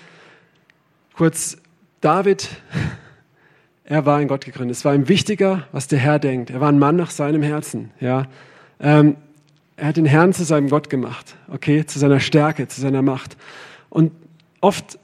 kurz 1.12 1.58
David. 2.00 2.48
Er 3.84 4.06
war 4.06 4.22
in 4.22 4.26
Gott 4.26 4.46
gegründet. 4.46 4.78
Es 4.78 4.86
war 4.86 4.94
ihm 4.94 5.06
wichtiger, 5.06 5.66
was 5.70 5.86
der 5.86 5.98
Herr 5.98 6.18
denkt. 6.18 6.48
Er 6.48 6.62
war 6.62 6.70
ein 6.70 6.78
Mann 6.78 6.96
nach 6.96 7.10
seinem 7.10 7.42
Herzen. 7.42 7.90
Ja, 8.00 8.26
ähm, 8.80 9.16
er 9.76 9.88
hat 9.88 9.98
den 9.98 10.06
Herrn 10.06 10.32
zu 10.32 10.44
seinem 10.44 10.70
Gott 10.70 10.88
gemacht. 10.88 11.36
Okay, 11.52 11.84
zu 11.84 11.98
seiner 11.98 12.20
Stärke, 12.20 12.66
zu 12.68 12.80
seiner 12.80 13.02
Macht. 13.02 13.36
Und 13.90 14.12
oft, 14.62 14.98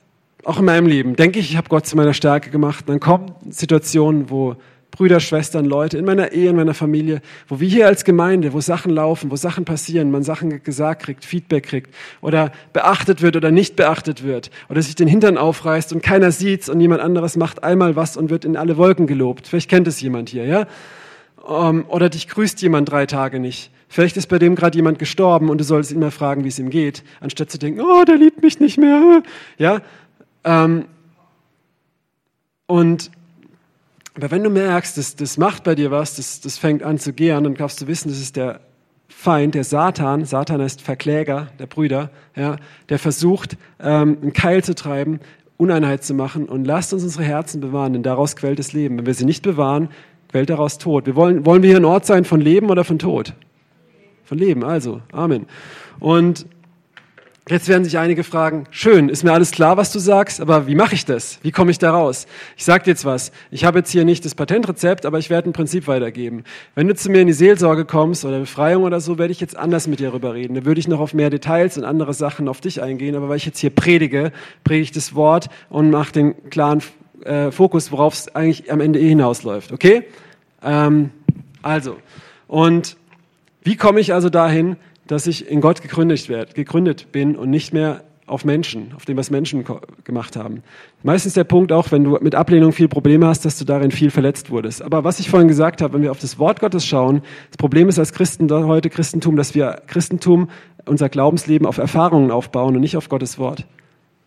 auch 0.44 0.58
in 0.58 0.64
meinem 0.64 0.86
Leben, 0.86 1.16
denke 1.16 1.38
ich, 1.38 1.50
ich 1.50 1.58
habe 1.58 1.68
Gott 1.68 1.86
zu 1.86 1.96
meiner 1.96 2.14
Stärke 2.14 2.48
gemacht. 2.48 2.88
Dann 2.88 2.98
kommen 2.98 3.34
Situationen, 3.50 4.30
wo 4.30 4.56
Brüder, 4.96 5.20
Schwestern, 5.20 5.66
Leute, 5.66 5.98
in 5.98 6.04
meiner 6.04 6.32
Ehe, 6.32 6.50
in 6.50 6.56
meiner 6.56 6.74
Familie, 6.74 7.20
wo 7.48 7.60
wir 7.60 7.68
hier 7.68 7.86
als 7.86 8.04
Gemeinde, 8.04 8.52
wo 8.54 8.60
Sachen 8.60 8.90
laufen, 8.90 9.30
wo 9.30 9.36
Sachen 9.36 9.64
passieren, 9.66 10.10
man 10.10 10.22
Sachen 10.22 10.62
gesagt 10.62 11.02
kriegt, 11.02 11.24
Feedback 11.24 11.64
kriegt 11.64 11.94
oder 12.22 12.50
beachtet 12.72 13.20
wird 13.20 13.36
oder 13.36 13.50
nicht 13.50 13.76
beachtet 13.76 14.24
wird 14.24 14.50
oder 14.70 14.80
sich 14.80 14.94
den 14.94 15.06
Hintern 15.06 15.36
aufreißt 15.36 15.92
und 15.92 16.02
keiner 16.02 16.32
sieht's 16.32 16.68
und 16.68 16.80
jemand 16.80 17.02
anderes 17.02 17.36
macht 17.36 17.62
einmal 17.62 17.94
was 17.94 18.16
und 18.16 18.30
wird 18.30 18.46
in 18.46 18.56
alle 18.56 18.78
Wolken 18.78 19.06
gelobt. 19.06 19.46
Vielleicht 19.46 19.68
kennt 19.68 19.86
es 19.86 20.00
jemand 20.00 20.30
hier, 20.30 20.46
ja? 20.46 20.66
Ähm, 21.48 21.84
oder 21.88 22.08
dich 22.08 22.26
grüßt 22.28 22.60
jemand 22.62 22.90
drei 22.90 23.06
Tage 23.06 23.38
nicht. 23.38 23.70
Vielleicht 23.88 24.16
ist 24.16 24.26
bei 24.28 24.38
dem 24.38 24.56
gerade 24.56 24.76
jemand 24.76 24.98
gestorben 24.98 25.50
und 25.50 25.58
du 25.58 25.64
solltest 25.64 25.92
ihn 25.92 26.00
mal 26.00 26.10
fragen, 26.10 26.42
wie 26.42 26.48
es 26.48 26.58
ihm 26.58 26.70
geht, 26.70 27.04
anstatt 27.20 27.50
zu 27.50 27.58
denken, 27.58 27.80
oh, 27.80 28.04
der 28.04 28.16
liebt 28.16 28.42
mich 28.42 28.58
nicht 28.60 28.78
mehr. 28.78 29.22
Ja? 29.58 29.80
Ähm, 30.44 30.86
und 32.66 33.10
aber 34.16 34.30
wenn 34.30 34.42
du 34.42 34.50
merkst, 34.50 34.96
das, 34.96 35.14
das 35.14 35.36
macht 35.36 35.64
bei 35.64 35.74
dir 35.74 35.90
was, 35.90 36.16
das, 36.16 36.40
das 36.40 36.56
fängt 36.56 36.82
an 36.82 36.98
zu 36.98 37.12
gären, 37.12 37.44
dann 37.44 37.54
darfst 37.54 37.80
du 37.82 37.86
wissen, 37.86 38.08
das 38.08 38.18
ist 38.18 38.36
der 38.36 38.60
Feind, 39.08 39.54
der 39.54 39.64
Satan. 39.64 40.24
Satan 40.24 40.60
ist 40.60 40.80
Verkläger 40.80 41.48
der 41.58 41.66
Brüder, 41.66 42.10
ja, 42.34 42.56
der 42.88 42.98
versucht, 42.98 43.56
ähm, 43.78 44.18
einen 44.22 44.32
Keil 44.32 44.64
zu 44.64 44.74
treiben, 44.74 45.20
Uneinheit 45.58 46.02
zu 46.02 46.14
machen. 46.14 46.46
Und 46.46 46.64
lasst 46.64 46.92
uns 46.92 47.02
unsere 47.02 47.24
Herzen 47.24 47.60
bewahren, 47.60 47.92
denn 47.92 48.02
daraus 48.02 48.36
quält 48.36 48.58
das 48.58 48.72
Leben. 48.72 48.98
Wenn 48.98 49.06
wir 49.06 49.14
sie 49.14 49.24
nicht 49.24 49.42
bewahren, 49.42 49.88
quält 50.28 50.50
daraus 50.50 50.78
Tod. 50.78 51.06
Wir 51.06 51.16
wollen, 51.16 51.44
wollen 51.44 51.62
wir 51.62 51.70
hier 51.70 51.78
ein 51.78 51.84
Ort 51.84 52.06
sein 52.06 52.24
von 52.24 52.40
Leben 52.40 52.70
oder 52.70 52.84
von 52.84 52.98
Tod? 52.98 53.34
Von 54.24 54.38
Leben, 54.38 54.64
also. 54.64 55.00
Amen. 55.12 55.46
Und 56.00 56.46
Jetzt 57.48 57.68
werden 57.68 57.84
sich 57.84 57.96
einige 57.96 58.24
fragen, 58.24 58.64
schön, 58.72 59.08
ist 59.08 59.22
mir 59.22 59.32
alles 59.32 59.52
klar, 59.52 59.76
was 59.76 59.92
du 59.92 60.00
sagst, 60.00 60.40
aber 60.40 60.66
wie 60.66 60.74
mache 60.74 60.96
ich 60.96 61.04
das? 61.04 61.38
Wie 61.42 61.52
komme 61.52 61.70
ich 61.70 61.78
da 61.78 61.92
raus? 61.92 62.26
Ich 62.56 62.64
sage 62.64 62.82
dir 62.82 62.90
jetzt 62.90 63.04
was. 63.04 63.30
Ich 63.52 63.64
habe 63.64 63.78
jetzt 63.78 63.92
hier 63.92 64.04
nicht 64.04 64.24
das 64.24 64.34
Patentrezept, 64.34 65.06
aber 65.06 65.20
ich 65.20 65.30
werde 65.30 65.50
ein 65.50 65.52
Prinzip 65.52 65.86
weitergeben. 65.86 66.42
Wenn 66.74 66.88
du 66.88 66.96
zu 66.96 67.08
mir 67.08 67.20
in 67.20 67.28
die 67.28 67.32
Seelsorge 67.32 67.84
kommst 67.84 68.24
oder 68.24 68.40
Befreiung 68.40 68.82
oder 68.82 68.98
so, 68.98 69.16
werde 69.16 69.30
ich 69.30 69.38
jetzt 69.38 69.56
anders 69.56 69.86
mit 69.86 70.00
dir 70.00 70.08
darüber 70.08 70.34
reden. 70.34 70.56
Da 70.56 70.64
würde 70.64 70.80
ich 70.80 70.88
noch 70.88 70.98
auf 70.98 71.14
mehr 71.14 71.30
Details 71.30 71.78
und 71.78 71.84
andere 71.84 72.14
Sachen 72.14 72.48
auf 72.48 72.60
dich 72.60 72.82
eingehen, 72.82 73.14
aber 73.14 73.28
weil 73.28 73.36
ich 73.36 73.46
jetzt 73.46 73.60
hier 73.60 73.70
predige, 73.70 74.32
predige 74.64 74.82
ich 74.82 74.90
das 74.90 75.14
Wort 75.14 75.48
und 75.68 75.90
mache 75.90 76.10
den 76.10 76.50
klaren 76.50 76.82
äh, 77.22 77.52
Fokus, 77.52 77.92
worauf 77.92 78.14
es 78.14 78.34
eigentlich 78.34 78.72
am 78.72 78.80
Ende 78.80 78.98
eh 78.98 79.08
hinausläuft. 79.08 79.70
Okay? 79.70 80.02
Ähm, 80.64 81.10
also, 81.62 81.96
und 82.48 82.96
wie 83.62 83.76
komme 83.76 84.00
ich 84.00 84.12
also 84.12 84.30
dahin, 84.30 84.76
dass 85.06 85.26
ich 85.26 85.48
in 85.48 85.60
Gott 85.60 85.82
gegründet, 85.82 86.28
werde, 86.28 86.52
gegründet 86.52 87.12
bin 87.12 87.36
und 87.36 87.50
nicht 87.50 87.72
mehr 87.72 88.02
auf 88.26 88.44
Menschen, 88.44 88.92
auf 88.96 89.04
dem, 89.04 89.16
was 89.16 89.30
Menschen 89.30 89.64
gemacht 90.02 90.36
haben. 90.36 90.62
Meistens 91.04 91.34
der 91.34 91.44
Punkt 91.44 91.70
auch, 91.70 91.92
wenn 91.92 92.02
du 92.02 92.18
mit 92.20 92.34
Ablehnung 92.34 92.72
viel 92.72 92.88
Probleme 92.88 93.26
hast, 93.26 93.44
dass 93.44 93.56
du 93.56 93.64
darin 93.64 93.92
viel 93.92 94.10
verletzt 94.10 94.50
wurdest. 94.50 94.82
Aber 94.82 95.04
was 95.04 95.20
ich 95.20 95.30
vorhin 95.30 95.46
gesagt 95.46 95.80
habe, 95.80 95.94
wenn 95.94 96.02
wir 96.02 96.10
auf 96.10 96.18
das 96.18 96.38
Wort 96.38 96.58
Gottes 96.58 96.84
schauen, 96.84 97.22
das 97.50 97.56
Problem 97.56 97.88
ist 97.88 97.98
als 97.98 98.12
Christen 98.12 98.50
heute 98.50 98.90
Christentum, 98.90 99.36
dass 99.36 99.54
wir 99.54 99.82
Christentum, 99.86 100.50
unser 100.86 101.08
Glaubensleben 101.08 101.66
auf 101.66 101.78
Erfahrungen 101.78 102.30
aufbauen 102.32 102.74
und 102.74 102.80
nicht 102.80 102.96
auf 102.96 103.08
Gottes 103.08 103.38
Wort. 103.38 103.64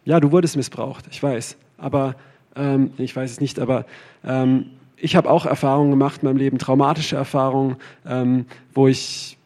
Ja, 0.06 0.20
du 0.20 0.32
wurdest 0.32 0.56
missbraucht, 0.56 1.06
ich 1.12 1.22
weiß. 1.22 1.58
Aber 1.78 2.16
ähm, 2.56 2.92
ich 2.98 3.16
weiß 3.16 3.32
es 3.32 3.42
nicht, 3.42 3.60
aber 3.60 3.86
ähm, 4.26 4.66
ich 4.96 5.16
habe 5.16 5.30
auch 5.30 5.46
Erfahrungen 5.46 5.92
gemacht 5.92 6.22
in 6.22 6.28
meinem 6.28 6.38
Leben, 6.38 6.58
traumatische 6.58 7.16
Erfahrungen, 7.16 7.78
ähm, 8.06 8.46
wo 8.74 8.88
ich 8.88 9.38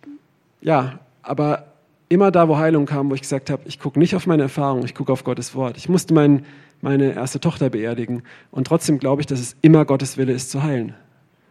ja 0.62 1.00
aber 1.24 1.74
immer 2.10 2.30
da, 2.30 2.48
wo 2.48 2.58
Heilung 2.58 2.86
kam, 2.86 3.10
wo 3.10 3.16
ich 3.16 3.22
gesagt 3.22 3.50
habe, 3.50 3.64
ich 3.66 3.80
gucke 3.80 3.98
nicht 3.98 4.16
auf 4.16 4.28
meine 4.28 4.44
Erfahrung, 4.44 4.86
ich 4.86 4.94
gucke 4.94 5.12
auf 5.12 5.24
Gottes 5.24 5.56
Wort. 5.56 5.78
Ich 5.78 5.90
musste 5.90 6.14
mein, 6.14 6.46
meine 6.82 7.14
erste 7.14 7.40
Tochter 7.40 7.70
beerdigen 7.70 8.24
und 8.52 8.68
trotzdem 8.68 9.00
glaube 9.00 9.22
ich, 9.22 9.26
dass 9.26 9.40
es 9.40 9.56
immer 9.62 9.86
Gottes 9.86 10.18
Wille 10.18 10.34
ist 10.34 10.52
zu 10.52 10.62
heilen. 10.62 10.94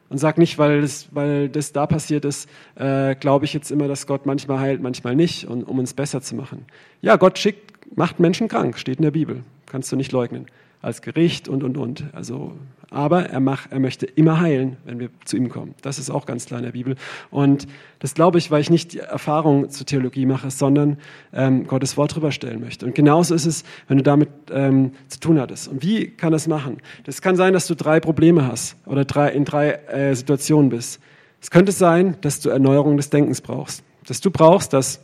Und 0.09 0.19
sag 0.19 0.37
nicht, 0.37 0.59
weil 0.59 0.83
das, 0.83 1.09
weil 1.13 1.49
das 1.49 1.73
da 1.73 1.87
passiert 1.87 2.27
ist, 2.27 2.49
äh, 2.75 3.15
glaube 3.15 3.47
ich 3.47 3.55
jetzt 3.55 3.71
immer, 3.71 3.89
dass 3.89 4.07
Gott 4.07 4.27
manchmal 4.27 4.61
heilt, 4.61 4.83
manchmal 4.83 5.17
nicht, 5.17 5.47
und, 5.47 5.65
um 5.65 5.79
uns 5.79 5.95
besser 5.95 6.21
zu 6.21 6.35
machen. 6.35 6.67
Ja, 7.01 7.17
Gott 7.17 7.39
schickt, 7.39 7.97
macht 7.97 8.21
Menschen 8.21 8.47
krank, 8.47 8.79
steht 8.79 8.99
in 8.99 9.05
der 9.05 9.11
Bibel, 9.11 9.43
kannst 9.65 9.91
du 9.91 9.97
nicht 9.97 10.13
leugnen 10.13 10.47
als 10.83 11.01
Gericht 11.01 11.49
und, 11.49 11.63
und, 11.63 11.79
und. 11.79 12.05
Also, 12.13 12.53
aber 12.91 13.27
er, 13.31 13.41
macht, 13.41 13.73
er 13.73 13.81
möchte 13.81 14.05
immer 14.05 14.41
heilen, 14.41 14.77
wenn 14.85 14.99
wir 14.99 15.09
zu 15.25 15.37
ihm 15.37 15.49
kommen. 15.49 15.75
Das 15.81 15.99
ist 15.99 16.11
auch 16.11 16.27
ganz 16.27 16.45
klar 16.47 16.59
in 16.59 16.65
der 16.65 16.73
Bibel. 16.73 16.97
Und 17.31 17.67
das 18.01 18.15
glaube 18.15 18.39
ich, 18.39 18.51
weil 18.51 18.61
ich 18.61 18.69
nicht 18.69 18.93
die 18.93 18.99
Erfahrung 18.99 19.71
zur 19.71 19.87
Theologie 19.87 20.27
mache, 20.27 20.51
sondern 20.51 20.99
ähm, 21.33 21.67
Gottes 21.67 21.97
Wort 21.97 22.15
drüber 22.15 22.33
stellen 22.33 22.61
möchte. 22.61 22.85
Und 22.85 22.95
genauso 22.95 23.35
ist 23.35 23.47
es, 23.47 23.65
wenn 23.89 23.97
du 23.97 24.03
damit 24.03 24.29
ähm, 24.51 24.93
zu 25.09 25.21
tun 25.21 25.41
hattest. 25.41 25.69
Und 25.69 25.83
wie 25.83 26.09
kann 26.09 26.33
das 26.33 26.49
machen? 26.49 26.79
Das 27.05 27.23
kann 27.23 27.37
sein, 27.37 27.55
dass 27.55 27.67
du 27.67 27.75
drei 27.75 28.01
Probleme 28.01 28.47
hast 28.47 28.77
oder 28.85 29.05
drei, 29.05 29.31
in 29.31 29.45
drei 29.45 29.71
äh, 29.71 30.15
Situationen 30.15 30.69
bist. 30.69 31.01
Es 31.41 31.51
könnte 31.51 31.73
sein, 31.73 32.17
dass 32.21 32.41
du 32.41 32.51
Erneuerung 32.51 32.97
des 32.97 33.09
Denkens 33.09 33.41
brauchst. 33.41 33.85
Dass 34.07 34.21
du 34.21 34.31
brauchst, 34.31 34.73
dass 34.73 35.01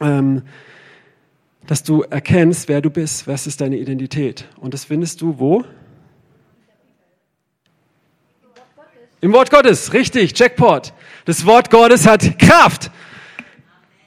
ähm, 0.00 0.42
dass 1.66 1.82
du 1.82 2.02
erkennst, 2.02 2.68
wer 2.68 2.80
du 2.80 2.90
bist, 2.90 3.26
was 3.26 3.46
ist 3.46 3.60
deine 3.60 3.76
Identität. 3.76 4.46
Und 4.60 4.74
das 4.74 4.84
findest 4.84 5.20
du 5.20 5.38
wo? 5.38 5.64
Im 9.20 9.32
Wort 9.32 9.50
Gottes, 9.50 9.94
richtig, 9.94 10.38
Jackpot. 10.38 10.92
Das 11.24 11.46
Wort 11.46 11.70
Gottes 11.70 12.06
hat 12.06 12.38
Kraft. 12.38 12.90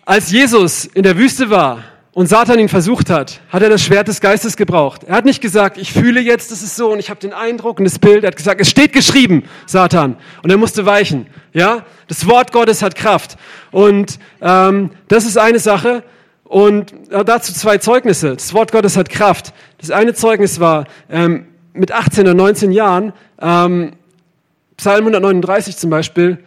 Als 0.05 0.32
Jesus 0.32 0.86
in 0.86 1.01
der 1.01 1.18
Wüste 1.18 1.49
war 1.49 1.84
und 2.14 2.28
Satan 2.28 2.60
ihn 2.60 2.70
versucht 2.70 3.10
hat, 3.10 3.41
hat 3.49 3.64
er 3.64 3.70
das 3.70 3.82
Schwert 3.82 4.08
des 4.08 4.22
Geistes 4.22 4.55
gebraucht. 4.55 5.03
Er 5.05 5.16
hat 5.16 5.26
nicht 5.26 5.41
gesagt, 5.41 5.80
ich 5.80 5.91
fühle 5.91 6.20
jetzt, 6.20 6.51
das 6.51 6.62
ist 6.62 6.76
so 6.76 6.91
und 6.91 6.99
ich 6.99 7.10
habe 7.10 7.20
den 7.20 7.34
Eindruck 7.34 7.80
und 7.80 7.86
das 7.86 7.97
Bild. 7.97 8.24
Er 8.24 8.28
hat 8.28 8.36
gesagt, 8.36 8.62
es 8.62 8.70
steht 8.70 8.93
geschrieben, 8.93 9.43
Satan. 9.66 10.18
Und 10.43 10.51
er 10.51 10.58
musste 10.58 10.86
weichen. 10.86 11.26
Ja, 11.51 11.84
das 12.08 12.28
Wort 12.28 12.51
Gottes 12.51 12.84
hat 12.84 12.93
Kraft. 12.93 13.38
Und 13.72 14.20
ähm, 14.39 14.91
das 15.08 15.26
ist 15.26 15.38
eine 15.38 15.58
Sache. 15.58 16.03
Und 16.47 16.93
dazu 17.09 17.53
zwei 17.53 17.77
Zeugnisse. 17.77 18.33
Das 18.33 18.53
Wort 18.53 18.71
Gottes 18.71 18.95
hat 18.95 19.09
Kraft. 19.09 19.53
Das 19.79 19.91
eine 19.91 20.13
Zeugnis 20.13 20.59
war 20.59 20.85
ähm, 21.09 21.47
mit 21.73 21.91
18 21.91 22.23
oder 22.23 22.33
19 22.33 22.71
Jahren, 22.71 23.13
ähm, 23.39 23.91
Psalm 24.77 25.07
139 25.07 25.75
zum 25.77 25.89
Beispiel. 25.89 26.39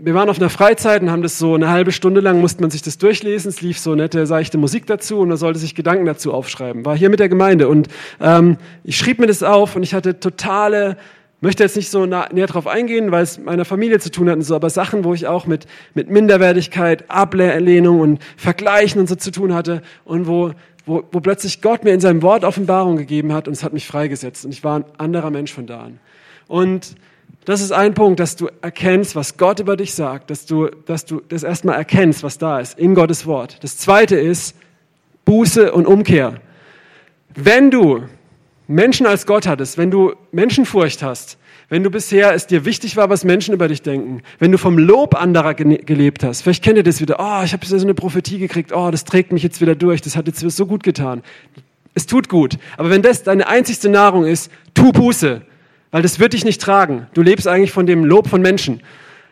Wir 0.00 0.14
waren 0.14 0.28
auf 0.28 0.38
einer 0.38 0.50
Freizeit 0.50 1.02
und 1.02 1.10
haben 1.10 1.22
das 1.22 1.38
so 1.38 1.54
eine 1.54 1.70
halbe 1.70 1.90
Stunde 1.90 2.20
lang, 2.20 2.40
musste 2.40 2.60
man 2.60 2.70
sich 2.70 2.82
das 2.82 2.98
durchlesen. 2.98 3.48
Es 3.48 3.62
lief 3.62 3.78
so 3.78 3.94
nette, 3.94 4.26
seichte 4.26 4.58
Musik 4.58 4.86
dazu 4.86 5.18
und 5.18 5.28
man 5.28 5.38
sollte 5.38 5.58
sich 5.58 5.74
Gedanken 5.74 6.04
dazu 6.04 6.32
aufschreiben. 6.32 6.84
War 6.84 6.96
hier 6.96 7.10
mit 7.10 7.18
der 7.18 7.28
Gemeinde 7.28 7.68
und 7.68 7.88
ähm, 8.20 8.58
ich 8.84 8.96
schrieb 8.96 9.18
mir 9.18 9.26
das 9.26 9.42
auf 9.42 9.74
und 9.74 9.82
ich 9.82 9.94
hatte 9.94 10.20
totale 10.20 10.96
möchte 11.40 11.62
jetzt 11.62 11.76
nicht 11.76 11.90
so 11.90 12.04
näher 12.04 12.46
drauf 12.46 12.66
eingehen, 12.66 13.12
weil 13.12 13.22
es 13.22 13.38
meiner 13.38 13.64
Familie 13.64 14.00
zu 14.00 14.10
tun 14.10 14.28
hat 14.28 14.36
und 14.36 14.42
so, 14.42 14.56
aber 14.56 14.70
Sachen, 14.70 15.04
wo 15.04 15.14
ich 15.14 15.26
auch 15.26 15.46
mit, 15.46 15.66
mit 15.94 16.10
Minderwertigkeit, 16.10 17.08
Ablehnung 17.08 18.00
und 18.00 18.22
Vergleichen 18.36 19.00
und 19.00 19.08
so 19.08 19.14
zu 19.14 19.30
tun 19.30 19.54
hatte 19.54 19.82
und 20.04 20.26
wo, 20.26 20.52
wo, 20.84 21.04
wo 21.12 21.20
plötzlich 21.20 21.62
Gott 21.62 21.84
mir 21.84 21.92
in 21.92 22.00
seinem 22.00 22.22
Wort 22.22 22.44
Offenbarung 22.44 22.96
gegeben 22.96 23.32
hat 23.32 23.46
und 23.46 23.54
es 23.54 23.62
hat 23.62 23.72
mich 23.72 23.86
freigesetzt 23.86 24.44
und 24.44 24.52
ich 24.52 24.64
war 24.64 24.80
ein 24.80 24.84
anderer 24.96 25.30
Mensch 25.30 25.52
von 25.52 25.66
da 25.66 25.80
an. 25.82 26.00
Und 26.48 26.96
das 27.44 27.60
ist 27.60 27.72
ein 27.72 27.94
Punkt, 27.94 28.20
dass 28.20 28.36
du 28.36 28.48
erkennst, 28.60 29.14
was 29.14 29.36
Gott 29.36 29.60
über 29.60 29.76
dich 29.76 29.94
sagt, 29.94 30.30
dass 30.30 30.44
du, 30.44 30.66
dass 30.86 31.04
du 31.04 31.22
das 31.28 31.44
erstmal 31.44 31.76
erkennst, 31.76 32.22
was 32.22 32.38
da 32.38 32.60
ist, 32.60 32.78
in 32.78 32.94
Gottes 32.94 33.26
Wort. 33.26 33.62
Das 33.62 33.78
zweite 33.78 34.16
ist 34.16 34.54
Buße 35.24 35.72
und 35.72 35.86
Umkehr. 35.86 36.40
Wenn 37.34 37.70
du 37.70 38.02
Menschen 38.68 39.06
als 39.06 39.26
Gott 39.26 39.46
hattest, 39.46 39.78
wenn 39.78 39.90
du 39.90 40.14
Menschenfurcht 40.30 41.02
hast, 41.02 41.38
wenn 41.70 41.82
du 41.82 41.90
bisher 41.90 42.34
es 42.34 42.46
dir 42.46 42.66
wichtig 42.66 42.96
war, 42.96 43.08
was 43.08 43.24
Menschen 43.24 43.54
über 43.54 43.66
dich 43.66 43.82
denken, 43.82 44.22
wenn 44.38 44.52
du 44.52 44.58
vom 44.58 44.78
Lob 44.78 45.14
anderer 45.14 45.54
gelebt 45.54 46.22
hast, 46.22 46.42
vielleicht 46.42 46.62
kennt 46.62 46.76
ihr 46.76 46.82
das 46.82 47.00
wieder, 47.00 47.16
oh, 47.18 47.42
ich 47.44 47.52
habe 47.54 47.64
so 47.64 47.76
eine 47.76 47.94
Prophetie 47.94 48.38
gekriegt, 48.38 48.72
oh, 48.72 48.90
das 48.90 49.04
trägt 49.04 49.32
mich 49.32 49.42
jetzt 49.42 49.60
wieder 49.62 49.74
durch, 49.74 50.02
das 50.02 50.16
hat 50.16 50.26
jetzt 50.26 50.40
so 50.40 50.66
gut 50.66 50.82
getan. 50.82 51.22
Es 51.94 52.06
tut 52.06 52.28
gut. 52.28 52.58
Aber 52.76 52.90
wenn 52.90 53.02
das 53.02 53.22
deine 53.22 53.48
einzigste 53.48 53.88
Nahrung 53.88 54.26
ist, 54.26 54.52
tu 54.74 54.92
Buße, 54.92 55.42
weil 55.90 56.02
das 56.02 56.20
wird 56.20 56.34
dich 56.34 56.44
nicht 56.44 56.60
tragen. 56.60 57.06
Du 57.14 57.22
lebst 57.22 57.48
eigentlich 57.48 57.72
von 57.72 57.86
dem 57.86 58.04
Lob 58.04 58.28
von 58.28 58.42
Menschen. 58.42 58.82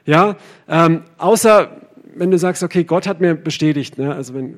Ja, 0.07 0.37
ähm, 0.69 1.03
außer 1.19 1.71
wenn 2.15 2.31
du 2.31 2.39
sagst, 2.39 2.63
okay, 2.63 2.85
Gott 2.85 3.07
hat 3.07 3.21
mir 3.21 3.35
bestätigt, 3.35 3.99
ne? 3.99 4.15
also 4.15 4.35
wenn, 4.35 4.55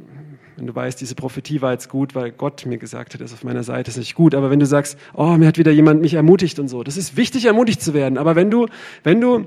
wenn 0.59 0.67
du 0.67 0.75
weißt, 0.75 1.01
diese 1.01 1.15
Prophetie 1.15 1.63
war 1.63 1.73
jetzt 1.73 1.89
gut, 1.89 2.17
weil 2.17 2.33
Gott 2.33 2.67
mir 2.67 2.79
gesagt 2.79 3.15
hat, 3.15 3.21
er 3.21 3.27
ist 3.27 3.33
auf 3.33 3.45
meiner 3.45 3.63
Seite, 3.63 3.91
ist 3.91 3.97
nicht 3.97 4.17
gut. 4.17 4.35
Aber 4.35 4.51
wenn 4.51 4.59
du 4.59 4.67
sagst, 4.67 4.99
oh, 5.15 5.37
mir 5.37 5.47
hat 5.47 5.57
wieder 5.57 5.71
jemand 5.71 6.01
mich 6.01 6.15
ermutigt 6.15 6.59
und 6.59 6.67
so, 6.67 6.83
das 6.83 6.97
ist 6.97 7.17
wichtig, 7.17 7.45
ermutigt 7.45 7.81
zu 7.81 7.95
werden. 7.95 8.19
Aber 8.19 8.35
wenn 8.35 8.51
du, 8.51 8.67
wenn 9.05 9.21
du 9.21 9.47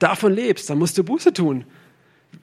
davon 0.00 0.32
lebst, 0.32 0.68
dann 0.68 0.78
musst 0.78 0.98
du 0.98 1.04
Buße 1.04 1.32
tun. 1.32 1.64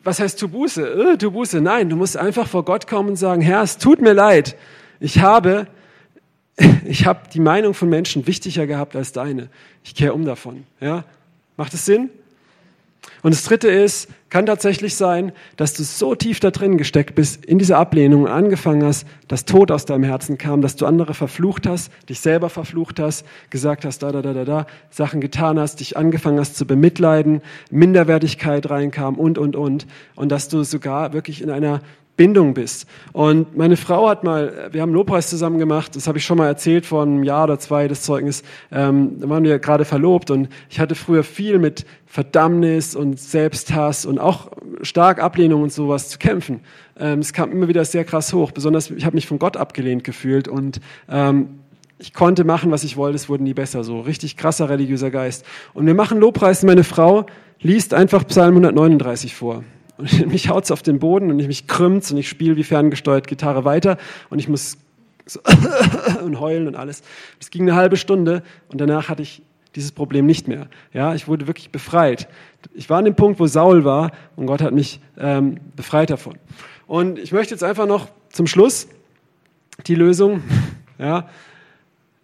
Was 0.06 0.22
heißt 0.22 0.40
tu 0.40 0.48
Buße? 0.48 1.14
Äh, 1.14 1.18
tu 1.18 1.32
Buße. 1.32 1.60
Nein, 1.60 1.90
du 1.90 1.98
musst 1.98 2.16
einfach 2.16 2.48
vor 2.48 2.64
Gott 2.64 2.88
kommen 2.88 3.10
und 3.10 3.16
sagen, 3.18 3.42
Herr, 3.42 3.62
es 3.62 3.78
tut 3.78 4.02
mir 4.02 4.14
leid. 4.14 4.56
Ich 5.02 5.20
habe, 5.20 5.68
ich 6.86 7.06
habe 7.06 7.28
die 7.34 7.42
Meinung 7.42 7.74
von 7.74 7.90
Menschen 7.90 8.26
wichtiger 8.28 8.66
gehabt 8.66 8.96
als 8.96 9.12
deine. 9.12 9.50
Ich 9.84 9.94
kehre 9.94 10.14
um 10.14 10.24
davon. 10.24 10.64
Ja? 10.80 11.04
Macht 11.58 11.74
es 11.74 11.86
Sinn? 11.86 12.10
Und 13.22 13.34
das 13.34 13.44
Dritte 13.44 13.70
ist, 13.70 14.10
kann 14.30 14.46
tatsächlich 14.46 14.96
sein, 14.96 15.32
dass 15.58 15.74
du 15.74 15.84
so 15.84 16.16
tief 16.16 16.40
da 16.40 16.52
drin 16.52 16.78
gesteckt 16.78 17.16
bist, 17.16 17.46
in 17.46 17.60
dieser 17.60 17.78
Ablehnung 17.78 18.28
angefangen 18.28 18.84
hast, 18.84 19.08
dass 19.28 19.46
Tod 19.46 19.72
aus 19.72 19.86
deinem 19.86 20.04
Herzen 20.04 20.38
kam, 20.38 20.62
dass 20.62 20.76
du 20.76 20.86
andere 20.86 21.14
verflucht 21.14 21.68
hast, 21.68 21.92
dich 22.10 22.20
selber 22.20 22.50
verflucht 22.50 23.00
hast, 23.00 23.26
gesagt 23.50 23.86
hast, 23.86 24.00
da, 24.00 24.12
da, 24.12 24.22
da, 24.22 24.34
da, 24.34 24.44
da, 24.44 24.68
Sachen 24.90 25.22
getan 25.22 25.60
hast, 25.60 25.80
dich 25.80 25.96
angefangen 25.98 26.40
hast 26.40 26.56
zu 26.56 26.66
bemitleiden, 26.66 27.42
Minderwertigkeit 27.70 28.70
reinkam 28.70 29.16
und, 29.16 29.38
und, 29.38 29.56
und. 29.56 29.86
Und 30.16 30.30
dass 30.30 30.50
du 30.50 30.64
sogar 30.64 31.14
wirklich 31.14 31.42
in 31.42 31.50
einer 31.52 31.82
Bindung 32.16 32.54
bist. 32.54 32.86
Und 33.12 33.58
meine 33.58 33.76
Frau 33.76 34.08
hat 34.08 34.24
mal, 34.24 34.70
wir 34.72 34.82
haben 34.82 34.94
Lobpreis 34.94 35.30
zusammen 35.30 35.58
gemacht, 35.58 35.96
das 35.96 36.08
habe 36.08 36.20
ich 36.20 36.26
schon 36.26 36.38
mal 36.38 36.46
erzählt 36.46 36.86
vor 36.86 37.02
einem 37.02 37.24
Jahr 37.24 37.46
oder 37.46 37.58
zwei, 37.58 37.88
das 37.88 38.04
Zeugnis, 38.04 38.44
ähm, 38.72 39.20
da 39.20 39.30
waren 39.30 39.44
wir 39.44 39.58
gerade 39.58 39.84
verlobt 39.84 40.30
und 40.30 40.50
ich 40.70 40.80
hatte 40.80 40.94
früher 40.94 41.24
viel 41.24 41.58
mit 41.58 41.86
Verdammnis 42.06 42.96
und 42.96 43.20
Selbsthass 43.20 44.06
und 44.06 44.20
auch 44.20 44.52
stark 44.84 45.22
Ablehnung 45.22 45.64
und 45.64 45.74
sowas 45.74 46.10
zu 46.10 46.20
kämpfen. 46.20 46.62
Ähm, 47.00 47.20
es 47.20 47.34
kam 47.34 47.52
immer 47.52 47.68
wieder 47.68 47.84
sehr 47.84 48.06
krass 48.06 48.32
hoch, 48.32 48.52
besonders 48.52 48.92
ich 48.92 49.06
habe 49.06 49.16
mich 49.16 49.26
von 49.26 49.40
Gott 49.40 49.58
abgelehnt 49.58 50.04
gefühlt 50.04 50.48
und 50.48 50.82
ähm, 51.10 51.60
ich 51.98 52.14
konnte 52.14 52.44
machen, 52.44 52.70
was 52.70 52.84
ich 52.84 52.96
wollte, 52.96 53.16
es 53.16 53.30
wurde 53.30 53.44
nie 53.44 53.54
besser, 53.54 53.84
so 53.84 54.02
richtig 54.02 54.38
krasser 54.38 54.70
religiöser 54.70 55.10
Geist. 55.10 55.46
Und 55.74 55.88
wir 55.88 55.94
machen 55.96 56.20
Lobpreis, 56.20 56.62
meine 56.64 56.84
Frau 56.84 57.26
liest 57.60 57.94
einfach 57.94 58.28
Psalm 58.28 58.56
139 58.56 59.34
vor. 59.34 59.64
Und 59.98 60.28
mich 60.32 60.50
haut's 60.50 60.72
auf 60.72 60.82
den 60.82 61.00
Boden 61.00 61.30
und 61.32 61.40
ich 61.40 61.48
mich 61.48 61.68
krümmt 61.68 62.10
und 62.12 62.18
ich 62.18 62.30
spiele 62.30 62.56
wie 62.56 62.64
ferngesteuert 62.64 63.28
Gitarre 63.28 63.66
weiter 63.66 63.98
und 64.30 64.40
ich 64.40 64.48
muss 64.48 64.78
so 65.26 65.40
und 66.24 66.40
heulen 66.40 66.68
und 66.68 66.76
alles. 66.76 67.04
Das 67.40 67.50
ging 67.50 67.64
eine 67.64 67.76
halbe 67.76 67.98
Stunde 67.98 68.44
und 68.70 68.82
danach 68.82 69.10
hatte 69.10 69.22
ich 69.22 69.42
dieses 69.76 69.92
Problem 69.92 70.26
nicht 70.26 70.48
mehr. 70.48 70.68
Ja, 70.92 71.16
ich 71.16 71.28
wurde 71.28 71.48
wirklich 71.48 71.72
befreit. 71.72 72.28
Ich 72.74 72.90
war 72.90 73.00
an 73.00 73.06
dem 73.06 73.16
Punkt, 73.16 73.40
wo 73.40 73.48
Saul 73.48 73.84
war 73.86 74.12
und 74.36 74.46
Gott 74.46 74.62
hat 74.62 74.74
mich 74.74 75.00
ähm, 75.18 75.58
befreit 75.76 76.10
davon. 76.10 76.38
Und 76.88 77.18
ich 77.18 77.32
möchte 77.32 77.54
jetzt 77.54 77.64
einfach 77.64 77.88
noch 77.88 78.08
zum 78.30 78.48
Schluss 78.48 78.88
die 79.88 79.96
Lösung 79.96 80.44
ja, 81.00 81.28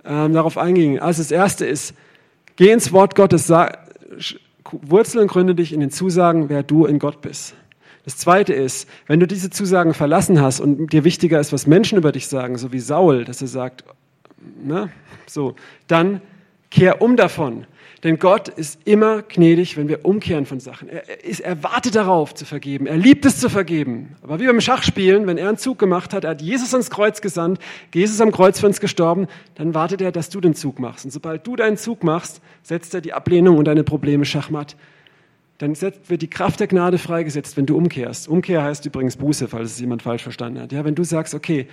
ähm, 0.06 0.34
darauf 0.34 0.58
eingehen. 0.58 1.00
Also 1.00 1.22
das 1.22 1.32
Erste 1.32 1.66
ist, 1.66 1.96
geh 2.56 2.72
ins 2.72 2.92
Wort 2.92 3.16
Gottes, 3.16 3.48
sag, 3.48 3.80
Wurzel 4.72 5.22
und 5.22 5.28
gründe 5.28 5.56
dich 5.56 5.74
in 5.74 5.80
den 5.80 5.92
Zusagen, 5.92 6.50
wer 6.50 6.64
du 6.64 6.86
in 6.86 7.00
Gott 7.00 7.22
bist. 7.22 7.56
Das 8.06 8.18
zweite 8.18 8.54
ist, 8.54 8.88
wenn 9.08 9.20
du 9.20 9.28
diese 9.28 9.50
Zusagen 9.50 9.94
verlassen 9.94 10.42
hast 10.42 10.60
und 10.60 10.92
dir 10.94 11.04
wichtiger 11.04 11.40
ist, 11.40 11.54
was 11.54 11.68
Menschen 11.68 11.98
über 11.98 12.12
dich 12.12 12.28
sagen, 12.28 12.58
so 12.58 12.72
wie 12.72 12.80
Saul, 12.80 13.26
dass 13.26 13.42
er 13.42 13.48
sagt, 13.48 13.84
ne, 14.64 14.90
so, 15.28 15.56
dann 15.88 16.22
kehr 16.72 17.02
um 17.02 17.16
davon. 17.18 17.66
Denn 18.04 18.18
Gott 18.18 18.48
ist 18.48 18.80
immer 18.86 19.24
gnädig, 19.24 19.76
wenn 19.76 19.90
wir 19.90 20.06
umkehren 20.06 20.46
von 20.46 20.62
Sachen. 20.62 20.88
Er, 20.88 21.24
ist, 21.24 21.42
er 21.42 21.64
wartet 21.64 21.96
darauf 21.96 22.34
zu 22.34 22.46
vergeben. 22.46 22.88
Er 22.88 22.96
liebt 22.96 23.26
es 23.26 23.40
zu 23.40 23.50
vergeben. 23.50 24.16
Aber 24.22 24.40
wie 24.40 24.48
beim 24.48 24.62
Schachspielen, 24.62 25.28
wenn 25.28 25.38
er 25.38 25.50
einen 25.50 25.58
Zug 25.58 25.80
gemacht 25.80 26.14
hat, 26.14 26.24
er 26.24 26.32
hat 26.32 26.42
Jesus 26.42 26.74
ans 26.74 26.90
Kreuz 26.90 27.20
gesandt, 27.20 27.60
Jesus 27.94 28.22
am 28.22 28.32
Kreuz 28.32 28.60
für 28.60 28.68
uns 28.68 28.80
gestorben, 28.80 29.28
dann 29.56 29.74
wartet 29.74 30.02
er, 30.02 30.14
dass 30.14 30.30
du 30.30 30.40
den 30.40 30.54
Zug 30.54 30.80
machst. 30.80 31.04
Und 31.04 31.12
sobald 31.12 31.46
du 31.46 31.58
deinen 31.58 31.76
Zug 31.76 32.04
machst, 32.04 32.42
setzt 32.64 32.94
er 32.94 33.02
die 33.02 33.12
Ablehnung 33.12 33.58
und 33.58 33.66
deine 33.66 33.84
Probleme 33.84 34.24
schachmatt. 34.24 34.78
Dann 35.58 35.76
wird 35.82 36.22
die 36.22 36.30
Kraft 36.30 36.62
der 36.62 36.68
Gnade 36.68 36.98
freigesetzt, 36.98 37.58
wenn 37.58 37.66
du 37.66 37.76
umkehrst. 37.76 38.30
Umkehr 38.30 38.64
heißt 38.64 38.86
übrigens 38.86 39.18
Buße, 39.18 39.50
falls 39.50 39.72
es 39.72 39.80
jemand 39.80 40.04
falsch 40.04 40.24
verstanden 40.24 40.62
hat. 40.62 40.72
Ja, 40.72 40.86
wenn 40.86 40.96
du 40.96 41.04
sagst, 41.04 41.34
okay, 41.34 41.68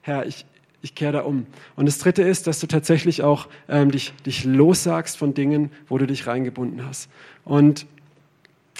Herr, 0.00 0.26
ich, 0.26 0.44
ich 0.82 0.94
kehre 0.94 1.12
da 1.12 1.20
um. 1.20 1.46
Und 1.76 1.86
das 1.86 1.98
Dritte 1.98 2.22
ist, 2.22 2.46
dass 2.46 2.60
du 2.60 2.66
tatsächlich 2.66 3.22
auch 3.22 3.48
ähm, 3.68 3.90
dich, 3.90 4.12
dich 4.24 4.44
lossagst 4.44 5.16
von 5.16 5.34
Dingen, 5.34 5.70
wo 5.88 5.98
du 5.98 6.06
dich 6.06 6.26
reingebunden 6.26 6.86
hast. 6.86 7.10
Und 7.44 7.86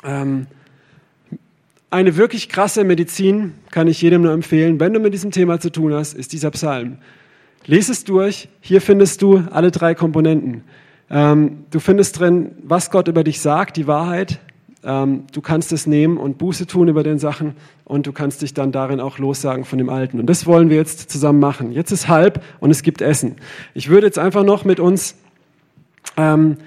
ähm, 0.04 0.46
eine 1.90 2.16
wirklich 2.16 2.48
krasse 2.48 2.84
Medizin 2.84 3.54
kann 3.70 3.88
ich 3.88 4.00
jedem 4.02 4.22
nur 4.22 4.32
empfehlen, 4.32 4.78
wenn 4.78 4.92
du 4.92 5.00
mit 5.00 5.14
diesem 5.14 5.30
Thema 5.30 5.58
zu 5.58 5.70
tun 5.70 5.94
hast, 5.94 6.14
ist 6.14 6.32
dieser 6.32 6.50
Psalm. 6.50 6.98
Lies 7.66 7.88
es 7.88 8.04
durch. 8.04 8.48
Hier 8.60 8.80
findest 8.80 9.22
du 9.22 9.44
alle 9.50 9.70
drei 9.70 9.94
Komponenten. 9.94 10.62
Ähm, 11.10 11.64
du 11.70 11.80
findest 11.80 12.18
drin, 12.18 12.52
was 12.62 12.90
Gott 12.90 13.08
über 13.08 13.24
dich 13.24 13.40
sagt, 13.40 13.76
die 13.76 13.86
Wahrheit. 13.86 14.38
Ähm, 14.84 15.24
du 15.32 15.40
kannst 15.40 15.72
es 15.72 15.86
nehmen 15.86 16.18
und 16.18 16.38
Buße 16.38 16.66
tun 16.66 16.88
über 16.88 17.02
den 17.02 17.18
Sachen 17.18 17.56
und 17.84 18.06
du 18.06 18.12
kannst 18.12 18.42
dich 18.42 18.54
dann 18.54 18.70
darin 18.70 19.00
auch 19.00 19.18
lossagen 19.18 19.64
von 19.64 19.78
dem 19.78 19.88
Alten. 19.88 20.20
Und 20.20 20.26
das 20.26 20.46
wollen 20.46 20.70
wir 20.70 20.76
jetzt 20.76 21.10
zusammen 21.10 21.40
machen. 21.40 21.72
Jetzt 21.72 21.90
ist 21.90 22.08
halb 22.08 22.42
und 22.60 22.70
es 22.70 22.82
gibt 22.82 23.00
Essen. 23.00 23.36
Ich 23.74 23.88
würde 23.88 24.06
jetzt 24.06 24.18
einfach 24.18 24.44
noch 24.44 24.64
mit 24.64 24.78
uns 24.78 25.16
ähm, 26.16 26.58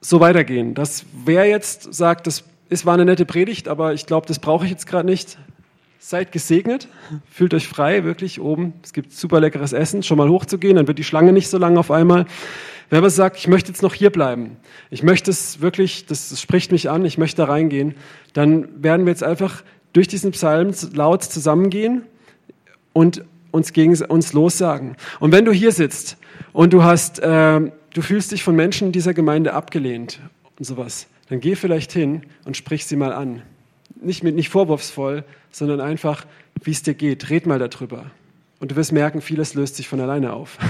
so 0.00 0.20
weitergehen. 0.20 0.74
Dass 0.74 1.04
wer 1.24 1.46
jetzt 1.46 1.94
sagt, 1.94 2.26
das 2.26 2.44
ist, 2.68 2.84
war 2.86 2.94
eine 2.94 3.04
nette 3.04 3.26
Predigt, 3.26 3.68
aber 3.68 3.94
ich 3.94 4.06
glaube, 4.06 4.26
das 4.26 4.38
brauche 4.38 4.64
ich 4.64 4.70
jetzt 4.70 4.86
gerade 4.86 5.06
nicht. 5.06 5.38
Seid 5.98 6.32
gesegnet, 6.32 6.88
fühlt 7.30 7.54
euch 7.54 7.66
frei, 7.66 8.04
wirklich 8.04 8.40
oben. 8.40 8.74
Es 8.82 8.92
gibt 8.92 9.12
super 9.12 9.40
leckeres 9.40 9.72
Essen, 9.72 10.02
schon 10.02 10.18
mal 10.18 10.28
hochzugehen, 10.28 10.76
dann 10.76 10.86
wird 10.86 10.98
die 10.98 11.04
Schlange 11.04 11.32
nicht 11.32 11.48
so 11.48 11.56
lang 11.56 11.78
auf 11.78 11.90
einmal. 11.90 12.26
Wer 12.90 12.98
aber 12.98 13.10
sagt, 13.10 13.38
ich 13.38 13.48
möchte 13.48 13.70
jetzt 13.70 13.82
noch 13.82 13.94
hier 13.94 14.10
bleiben, 14.10 14.56
ich 14.90 15.02
möchte 15.02 15.30
es 15.30 15.60
wirklich, 15.60 16.06
das, 16.06 16.28
das 16.28 16.40
spricht 16.40 16.72
mich 16.72 16.90
an, 16.90 17.04
ich 17.04 17.18
möchte 17.18 17.38
da 17.38 17.44
reingehen, 17.46 17.94
dann 18.32 18.82
werden 18.82 19.06
wir 19.06 19.10
jetzt 19.12 19.22
einfach 19.22 19.62
durch 19.92 20.08
diesen 20.08 20.32
Psalm 20.32 20.72
laut 20.92 21.22
zusammengehen 21.22 22.02
und 22.92 23.24
uns 23.50 23.72
gegen 23.72 23.96
uns 24.02 24.32
lossagen. 24.32 24.96
Und 25.20 25.32
wenn 25.32 25.44
du 25.44 25.52
hier 25.52 25.72
sitzt 25.72 26.16
und 26.52 26.72
du 26.72 26.82
hast, 26.82 27.20
äh, 27.20 27.60
du 27.60 28.02
fühlst 28.02 28.32
dich 28.32 28.42
von 28.42 28.56
Menschen 28.56 28.92
dieser 28.92 29.14
Gemeinde 29.14 29.54
abgelehnt 29.54 30.20
und 30.58 30.64
sowas, 30.64 31.06
dann 31.28 31.40
geh 31.40 31.54
vielleicht 31.54 31.92
hin 31.92 32.22
und 32.44 32.56
sprich 32.56 32.84
sie 32.84 32.96
mal 32.96 33.12
an. 33.12 33.42
Nicht 34.00 34.22
mit, 34.22 34.34
nicht 34.34 34.50
vorwurfsvoll, 34.50 35.24
sondern 35.50 35.80
einfach, 35.80 36.26
wie 36.62 36.72
es 36.72 36.82
dir 36.82 36.94
geht. 36.94 37.30
Red 37.30 37.46
mal 37.46 37.58
darüber. 37.58 38.10
Und 38.64 38.70
du 38.70 38.76
wirst 38.76 38.92
merken, 38.92 39.20
vieles 39.20 39.52
löst 39.52 39.76
sich 39.76 39.88
von 39.88 40.00
alleine 40.00 40.32
auf. 40.32 40.56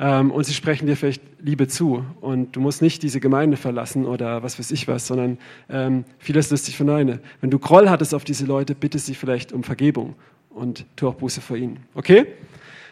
Ähm, 0.00 0.32
und 0.32 0.42
sie 0.42 0.54
sprechen 0.54 0.88
dir 0.88 0.96
vielleicht 0.96 1.22
Liebe 1.40 1.68
zu. 1.68 2.04
Und 2.20 2.56
du 2.56 2.60
musst 2.60 2.82
nicht 2.82 3.04
diese 3.04 3.20
Gemeinde 3.20 3.56
verlassen 3.56 4.06
oder 4.06 4.42
was 4.42 4.58
weiß 4.58 4.72
ich 4.72 4.88
was, 4.88 5.06
sondern 5.06 5.38
ähm, 5.70 6.04
vieles 6.18 6.50
löst 6.50 6.64
sich 6.64 6.76
von 6.76 6.88
alleine. 6.88 7.20
Wenn 7.40 7.50
du 7.50 7.60
Groll 7.60 7.88
hattest 7.88 8.12
auf 8.12 8.24
diese 8.24 8.44
Leute, 8.44 8.74
bitte 8.74 8.98
sie 8.98 9.14
vielleicht 9.14 9.52
um 9.52 9.62
Vergebung 9.62 10.16
und 10.50 10.84
tu 10.96 11.06
auch 11.06 11.14
Buße 11.14 11.40
vor 11.40 11.56
ihnen. 11.56 11.78
Okay? 11.94 12.26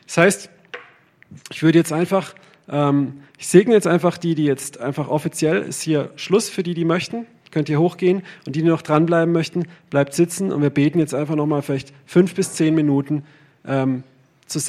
Das 0.07 0.17
heißt, 0.17 0.51
ich 1.51 1.65
würde 1.65 1.79
jetzt 1.79 1.93
einfach, 1.93 2.37
ähm, 2.69 3.15
ich 3.37 3.49
segne 3.49 3.75
jetzt 3.75 3.89
einfach 3.89 4.17
die, 4.17 4.37
die 4.37 4.45
jetzt 4.45 4.79
einfach 4.79 5.09
offiziell 5.09 5.61
ist 5.61 5.83
hier 5.83 6.13
Schluss 6.15 6.49
für 6.49 6.63
die, 6.63 6.75
die 6.75 6.85
möchten. 6.85 7.27
Könnt 7.51 7.69
ihr 7.69 7.81
hochgehen 7.81 8.23
und 8.47 8.55
die, 8.55 8.63
die 8.63 8.69
noch 8.69 8.83
dranbleiben 8.83 9.35
möchten, 9.35 9.65
bleibt 9.91 10.15
sitzen 10.15 10.53
und 10.53 10.63
wir 10.63 10.71
beten 10.71 11.01
jetzt 11.01 11.15
einfach 11.15 11.35
nochmal 11.35 11.63
vielleicht 11.63 11.93
fünf 12.07 12.37
bis 12.37 12.53
zehn 12.53 12.77
Minuten 12.77 13.25
ähm, 13.67 14.05